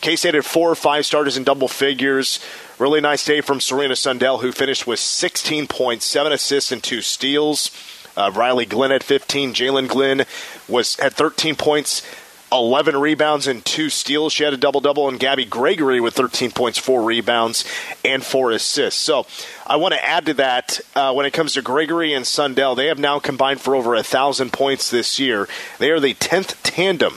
K 0.00 0.16
State 0.16 0.34
had 0.34 0.44
four 0.44 0.70
or 0.70 0.74
five 0.74 1.06
starters 1.06 1.36
in 1.36 1.44
double 1.44 1.68
figures. 1.68 2.40
Really 2.78 3.00
nice 3.00 3.24
day 3.24 3.40
from 3.40 3.60
Serena 3.60 3.94
Sundell, 3.94 4.40
who 4.40 4.50
finished 4.50 4.86
with 4.86 4.98
16 4.98 5.68
points, 5.68 6.04
seven 6.04 6.32
assists, 6.32 6.72
and 6.72 6.82
two 6.82 7.00
steals. 7.00 7.70
Uh, 8.16 8.30
Brylee 8.30 8.68
Glenn 8.68 8.90
had 8.90 9.04
15. 9.04 9.54
Jaelyn 9.54 9.88
Glenn 9.88 10.26
was 10.68 10.96
had 10.96 11.14
13 11.14 11.54
points, 11.54 12.02
11 12.52 12.96
rebounds 12.96 13.46
and 13.46 13.64
two 13.64 13.88
steals. 13.88 14.32
She 14.32 14.44
had 14.44 14.52
a 14.52 14.58
double 14.58 14.80
double, 14.80 15.08
and 15.08 15.18
Gabby 15.18 15.46
Gregory 15.46 16.00
with 16.00 16.14
13 16.14 16.50
points, 16.50 16.78
four 16.78 17.02
rebounds, 17.02 17.64
and 18.04 18.24
four 18.24 18.50
assists. 18.50 19.00
So 19.00 19.26
I 19.66 19.76
want 19.76 19.94
to 19.94 20.04
add 20.04 20.26
to 20.26 20.34
that 20.34 20.80
uh, 20.94 21.14
when 21.14 21.24
it 21.24 21.32
comes 21.32 21.54
to 21.54 21.62
Gregory 21.62 22.12
and 22.12 22.26
Sundell, 22.26 22.76
they 22.76 22.86
have 22.88 22.98
now 22.98 23.18
combined 23.18 23.60
for 23.60 23.74
over 23.74 23.94
a 23.94 24.02
thousand 24.02 24.52
points 24.52 24.90
this 24.90 25.18
year. 25.18 25.48
They 25.78 25.90
are 25.90 26.00
the 26.00 26.14
10th 26.14 26.56
tandem 26.62 27.14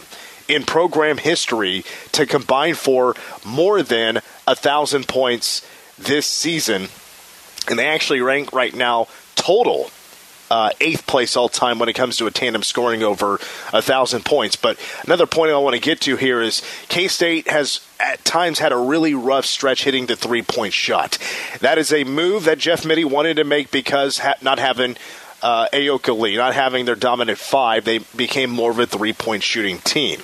in 0.47 0.63
program 0.63 1.17
history 1.17 1.83
to 2.13 2.25
combine 2.25 2.75
for 2.75 3.15
more 3.45 3.81
than 3.83 4.21
a 4.47 4.55
thousand 4.55 5.07
points 5.07 5.67
this 5.97 6.27
season. 6.27 6.87
And 7.69 7.77
they 7.79 7.87
actually 7.87 8.21
rank 8.21 8.53
right 8.53 8.73
now 8.73 9.07
total 9.35 9.89
uh, 10.49 10.69
eighth 10.79 11.07
place 11.07 11.35
all 11.35 11.49
time 11.49 11.79
when 11.79 11.89
it 11.89 11.93
comes 11.93 12.17
to 12.17 12.27
a 12.27 12.31
tandem 12.31 12.63
scoring 12.63 13.03
over 13.03 13.35
a 13.73 13.81
thousand 13.81 14.25
points. 14.25 14.55
But 14.55 14.79
another 15.05 15.25
point 15.25 15.51
I 15.51 15.57
want 15.57 15.75
to 15.75 15.81
get 15.81 16.01
to 16.01 16.15
here 16.15 16.41
is 16.41 16.61
K 16.87 17.07
State 17.07 17.47
has 17.47 17.81
at 17.99 18.23
times 18.25 18.59
had 18.59 18.71
a 18.71 18.77
really 18.77 19.15
rough 19.15 19.45
stretch 19.45 19.83
hitting 19.83 20.05
the 20.05 20.15
three 20.15 20.41
point 20.41 20.73
shot. 20.73 21.17
That 21.61 21.77
is 21.77 21.91
a 21.91 22.03
move 22.03 22.45
that 22.45 22.57
Jeff 22.57 22.85
Mittie 22.85 23.05
wanted 23.05 23.35
to 23.35 23.43
make 23.43 23.71
because 23.71 24.19
ha- 24.19 24.35
not 24.41 24.59
having 24.59 24.97
uh, 25.41 25.67
Ayoka 25.71 26.17
Lee, 26.17 26.37
not 26.37 26.53
having 26.53 26.85
their 26.85 26.95
dominant 26.95 27.37
five, 27.37 27.85
they 27.85 27.99
became 28.15 28.49
more 28.49 28.71
of 28.71 28.79
a 28.79 28.85
three 28.85 29.13
point 29.13 29.43
shooting 29.43 29.79
team. 29.79 30.21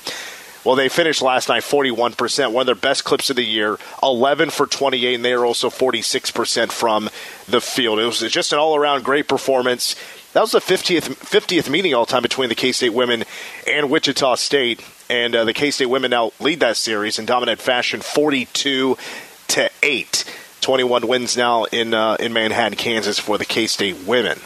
Well, 0.63 0.75
they 0.75 0.89
finished 0.89 1.23
last 1.23 1.49
night 1.49 1.63
41%, 1.63 2.51
one 2.51 2.61
of 2.61 2.65
their 2.67 2.75
best 2.75 3.03
clips 3.03 3.31
of 3.31 3.35
the 3.35 3.45
year, 3.45 3.79
11 4.03 4.51
for 4.51 4.67
28, 4.67 5.15
and 5.15 5.25
they 5.25 5.33
are 5.33 5.45
also 5.45 5.69
46% 5.69 6.71
from 6.71 7.09
the 7.47 7.61
field. 7.61 7.99
It 7.99 8.05
was 8.05 8.19
just 8.19 8.53
an 8.53 8.59
all 8.59 8.75
around 8.75 9.03
great 9.03 9.27
performance. 9.27 9.95
That 10.33 10.41
was 10.41 10.51
the 10.51 10.59
50th 10.59 11.15
50th 11.15 11.69
meeting 11.69 11.93
all 11.93 12.05
time 12.05 12.21
between 12.21 12.49
the 12.49 12.55
K 12.55 12.71
State 12.71 12.93
women 12.93 13.23
and 13.67 13.89
Wichita 13.89 14.35
State, 14.35 14.85
and 15.09 15.35
uh, 15.35 15.45
the 15.45 15.53
K 15.53 15.71
State 15.71 15.87
women 15.87 16.11
now 16.11 16.31
lead 16.39 16.59
that 16.61 16.77
series 16.77 17.19
in 17.19 17.25
dominant 17.25 17.59
fashion, 17.59 17.99
42 17.99 18.97
to 19.49 19.69
eight. 19.83 20.23
21 20.61 21.07
wins 21.07 21.35
now 21.35 21.63
in 21.65 21.93
uh, 21.93 22.15
in 22.19 22.33
Manhattan, 22.33 22.77
Kansas 22.77 23.19
for 23.19 23.37
the 23.37 23.45
K 23.45 23.67
State 23.67 23.97
women. 24.05 24.39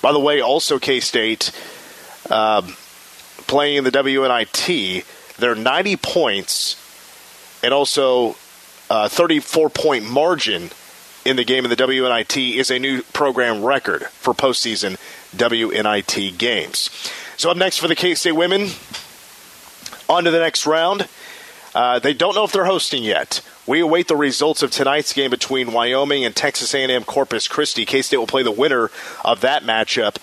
By 0.00 0.12
the 0.12 0.18
way, 0.18 0.40
also 0.40 0.78
K 0.78 1.00
State 1.00 1.52
uh, 2.30 2.62
playing 3.46 3.76
in 3.76 3.84
the 3.84 3.92
WNIT 3.92 5.04
their 5.38 5.54
90 5.54 5.96
points 5.96 6.76
and 7.62 7.72
also 7.72 8.36
uh, 8.90 9.08
34 9.08 9.70
point 9.70 10.04
margin 10.08 10.70
in 11.24 11.36
the 11.36 11.44
game 11.44 11.64
in 11.64 11.70
the 11.70 11.76
WNIT 11.76 12.56
is 12.56 12.70
a 12.70 12.78
new 12.78 13.02
program 13.02 13.62
record 13.64 14.04
for 14.06 14.32
postseason 14.34 14.96
WNIT 15.36 16.38
games. 16.38 16.90
So, 17.36 17.50
up 17.50 17.56
next 17.56 17.78
for 17.78 17.88
the 17.88 17.94
K 17.94 18.14
State 18.14 18.32
women, 18.32 18.68
on 20.08 20.24
to 20.24 20.30
the 20.30 20.40
next 20.40 20.66
round. 20.66 21.08
Uh, 21.74 21.98
they 21.98 22.14
don't 22.14 22.34
know 22.34 22.44
if 22.44 22.52
they're 22.52 22.64
hosting 22.64 23.04
yet. 23.04 23.42
We 23.66 23.80
await 23.80 24.08
the 24.08 24.16
results 24.16 24.62
of 24.62 24.70
tonight's 24.70 25.12
game 25.12 25.30
between 25.30 25.72
Wyoming 25.72 26.24
and 26.24 26.34
Texas 26.34 26.74
A&M 26.74 27.04
Corpus 27.04 27.46
Christi. 27.46 27.84
K 27.84 28.00
State 28.00 28.16
will 28.16 28.26
play 28.26 28.42
the 28.42 28.50
winner 28.50 28.90
of 29.22 29.42
that 29.42 29.64
matchup, 29.64 30.16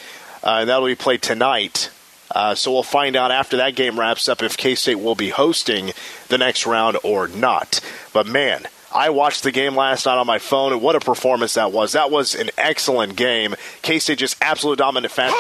uh, 0.43 0.57
and 0.59 0.69
that'll 0.69 0.87
be 0.87 0.95
played 0.95 1.21
tonight 1.21 1.91
uh, 2.35 2.53
so 2.53 2.71
we'll 2.71 2.83
find 2.83 3.15
out 3.15 3.31
after 3.31 3.57
that 3.57 3.75
game 3.75 3.97
wraps 3.97 4.27
up 4.27 4.43
if 4.43 4.57
K 4.57 4.75
State 4.75 4.99
will 4.99 5.15
be 5.15 5.29
hosting 5.29 5.93
the 6.27 6.37
next 6.37 6.65
round 6.65 6.97
or 7.01 7.29
not. 7.29 7.79
But 8.11 8.27
man, 8.27 8.67
I 8.93 9.09
watched 9.09 9.43
the 9.43 9.51
game 9.53 9.73
last 9.75 10.05
night 10.05 10.17
on 10.17 10.27
my 10.27 10.37
phone, 10.37 10.73
and 10.73 10.81
what 10.81 10.97
a 10.97 10.99
performance 10.99 11.53
that 11.53 11.71
was. 11.71 11.93
That 11.93 12.11
was 12.11 12.35
an 12.35 12.49
excellent 12.57 13.15
game. 13.15 13.55
K 13.81 13.99
State 13.99 14.17
just 14.17 14.35
absolute 14.41 14.77
dominant 14.77 15.13
fashion. 15.13 15.37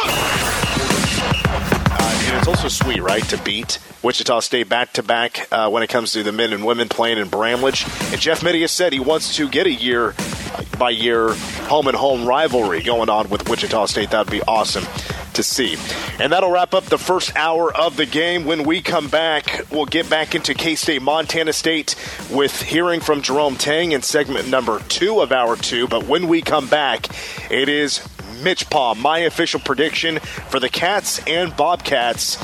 Uh, 1.97 2.21
and 2.27 2.37
it's 2.37 2.47
also 2.47 2.69
sweet, 2.69 3.01
right, 3.01 3.23
to 3.23 3.37
beat 3.43 3.77
Wichita 4.01 4.39
State 4.39 4.69
back 4.69 4.93
to 4.93 5.03
back 5.03 5.47
when 5.69 5.83
it 5.83 5.87
comes 5.87 6.13
to 6.13 6.23
the 6.23 6.31
men 6.31 6.53
and 6.53 6.65
women 6.65 6.87
playing 6.87 7.17
in 7.17 7.27
Bramlage. 7.27 7.85
And 8.13 8.21
Jeff 8.21 8.41
Mittie 8.41 8.65
said 8.67 8.93
he 8.93 9.01
wants 9.01 9.35
to 9.35 9.49
get 9.49 9.67
a 9.67 9.73
year 9.73 10.15
by 10.79 10.91
year 10.91 11.33
home 11.67 11.87
and 11.87 11.97
home 11.97 12.25
rivalry 12.25 12.81
going 12.81 13.09
on 13.09 13.29
with 13.29 13.49
Wichita 13.49 13.87
State. 13.87 14.11
That 14.11 14.25
would 14.27 14.31
be 14.31 14.41
awesome 14.43 14.85
to 15.35 15.43
see. 15.43 15.77
And 16.19 16.31
that'll 16.31 16.51
wrap 16.51 16.73
up 16.73 16.85
the 16.85 16.97
first 16.97 17.35
hour 17.35 17.73
of 17.75 17.97
the 17.97 18.05
game. 18.05 18.45
When 18.45 18.63
we 18.63 18.81
come 18.81 19.07
back, 19.07 19.61
we'll 19.71 19.85
get 19.85 20.09
back 20.09 20.35
into 20.35 20.53
K 20.53 20.75
State, 20.75 21.01
Montana 21.01 21.53
State 21.53 21.95
with 22.31 22.61
hearing 22.61 22.99
from 22.99 23.21
Jerome 23.21 23.55
Tang 23.55 23.91
in 23.91 24.01
segment 24.01 24.49
number 24.49 24.79
two 24.89 25.21
of 25.21 25.31
hour 25.31 25.55
two. 25.55 25.87
But 25.87 26.05
when 26.05 26.27
we 26.27 26.41
come 26.41 26.67
back, 26.67 27.07
it 27.51 27.69
is 27.69 28.07
Mitch 28.43 28.69
Palm, 28.69 28.99
my 29.01 29.19
official 29.19 29.59
prediction 29.59 30.19
for 30.19 30.59
the 30.59 30.69
Cats 30.69 31.21
and 31.27 31.55
Bobcats. 31.55 32.37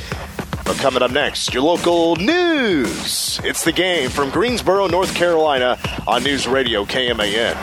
But 0.63 0.77
coming 0.77 1.01
up 1.01 1.11
next, 1.11 1.53
your 1.53 1.63
local 1.63 2.15
news. 2.15 3.39
It's 3.43 3.63
the 3.63 3.71
game 3.71 4.09
from 4.09 4.29
Greensboro, 4.29 4.87
North 4.87 5.13
Carolina 5.15 5.77
on 6.07 6.23
News 6.23 6.47
Radio 6.47 6.85
KMAN. 6.85 7.57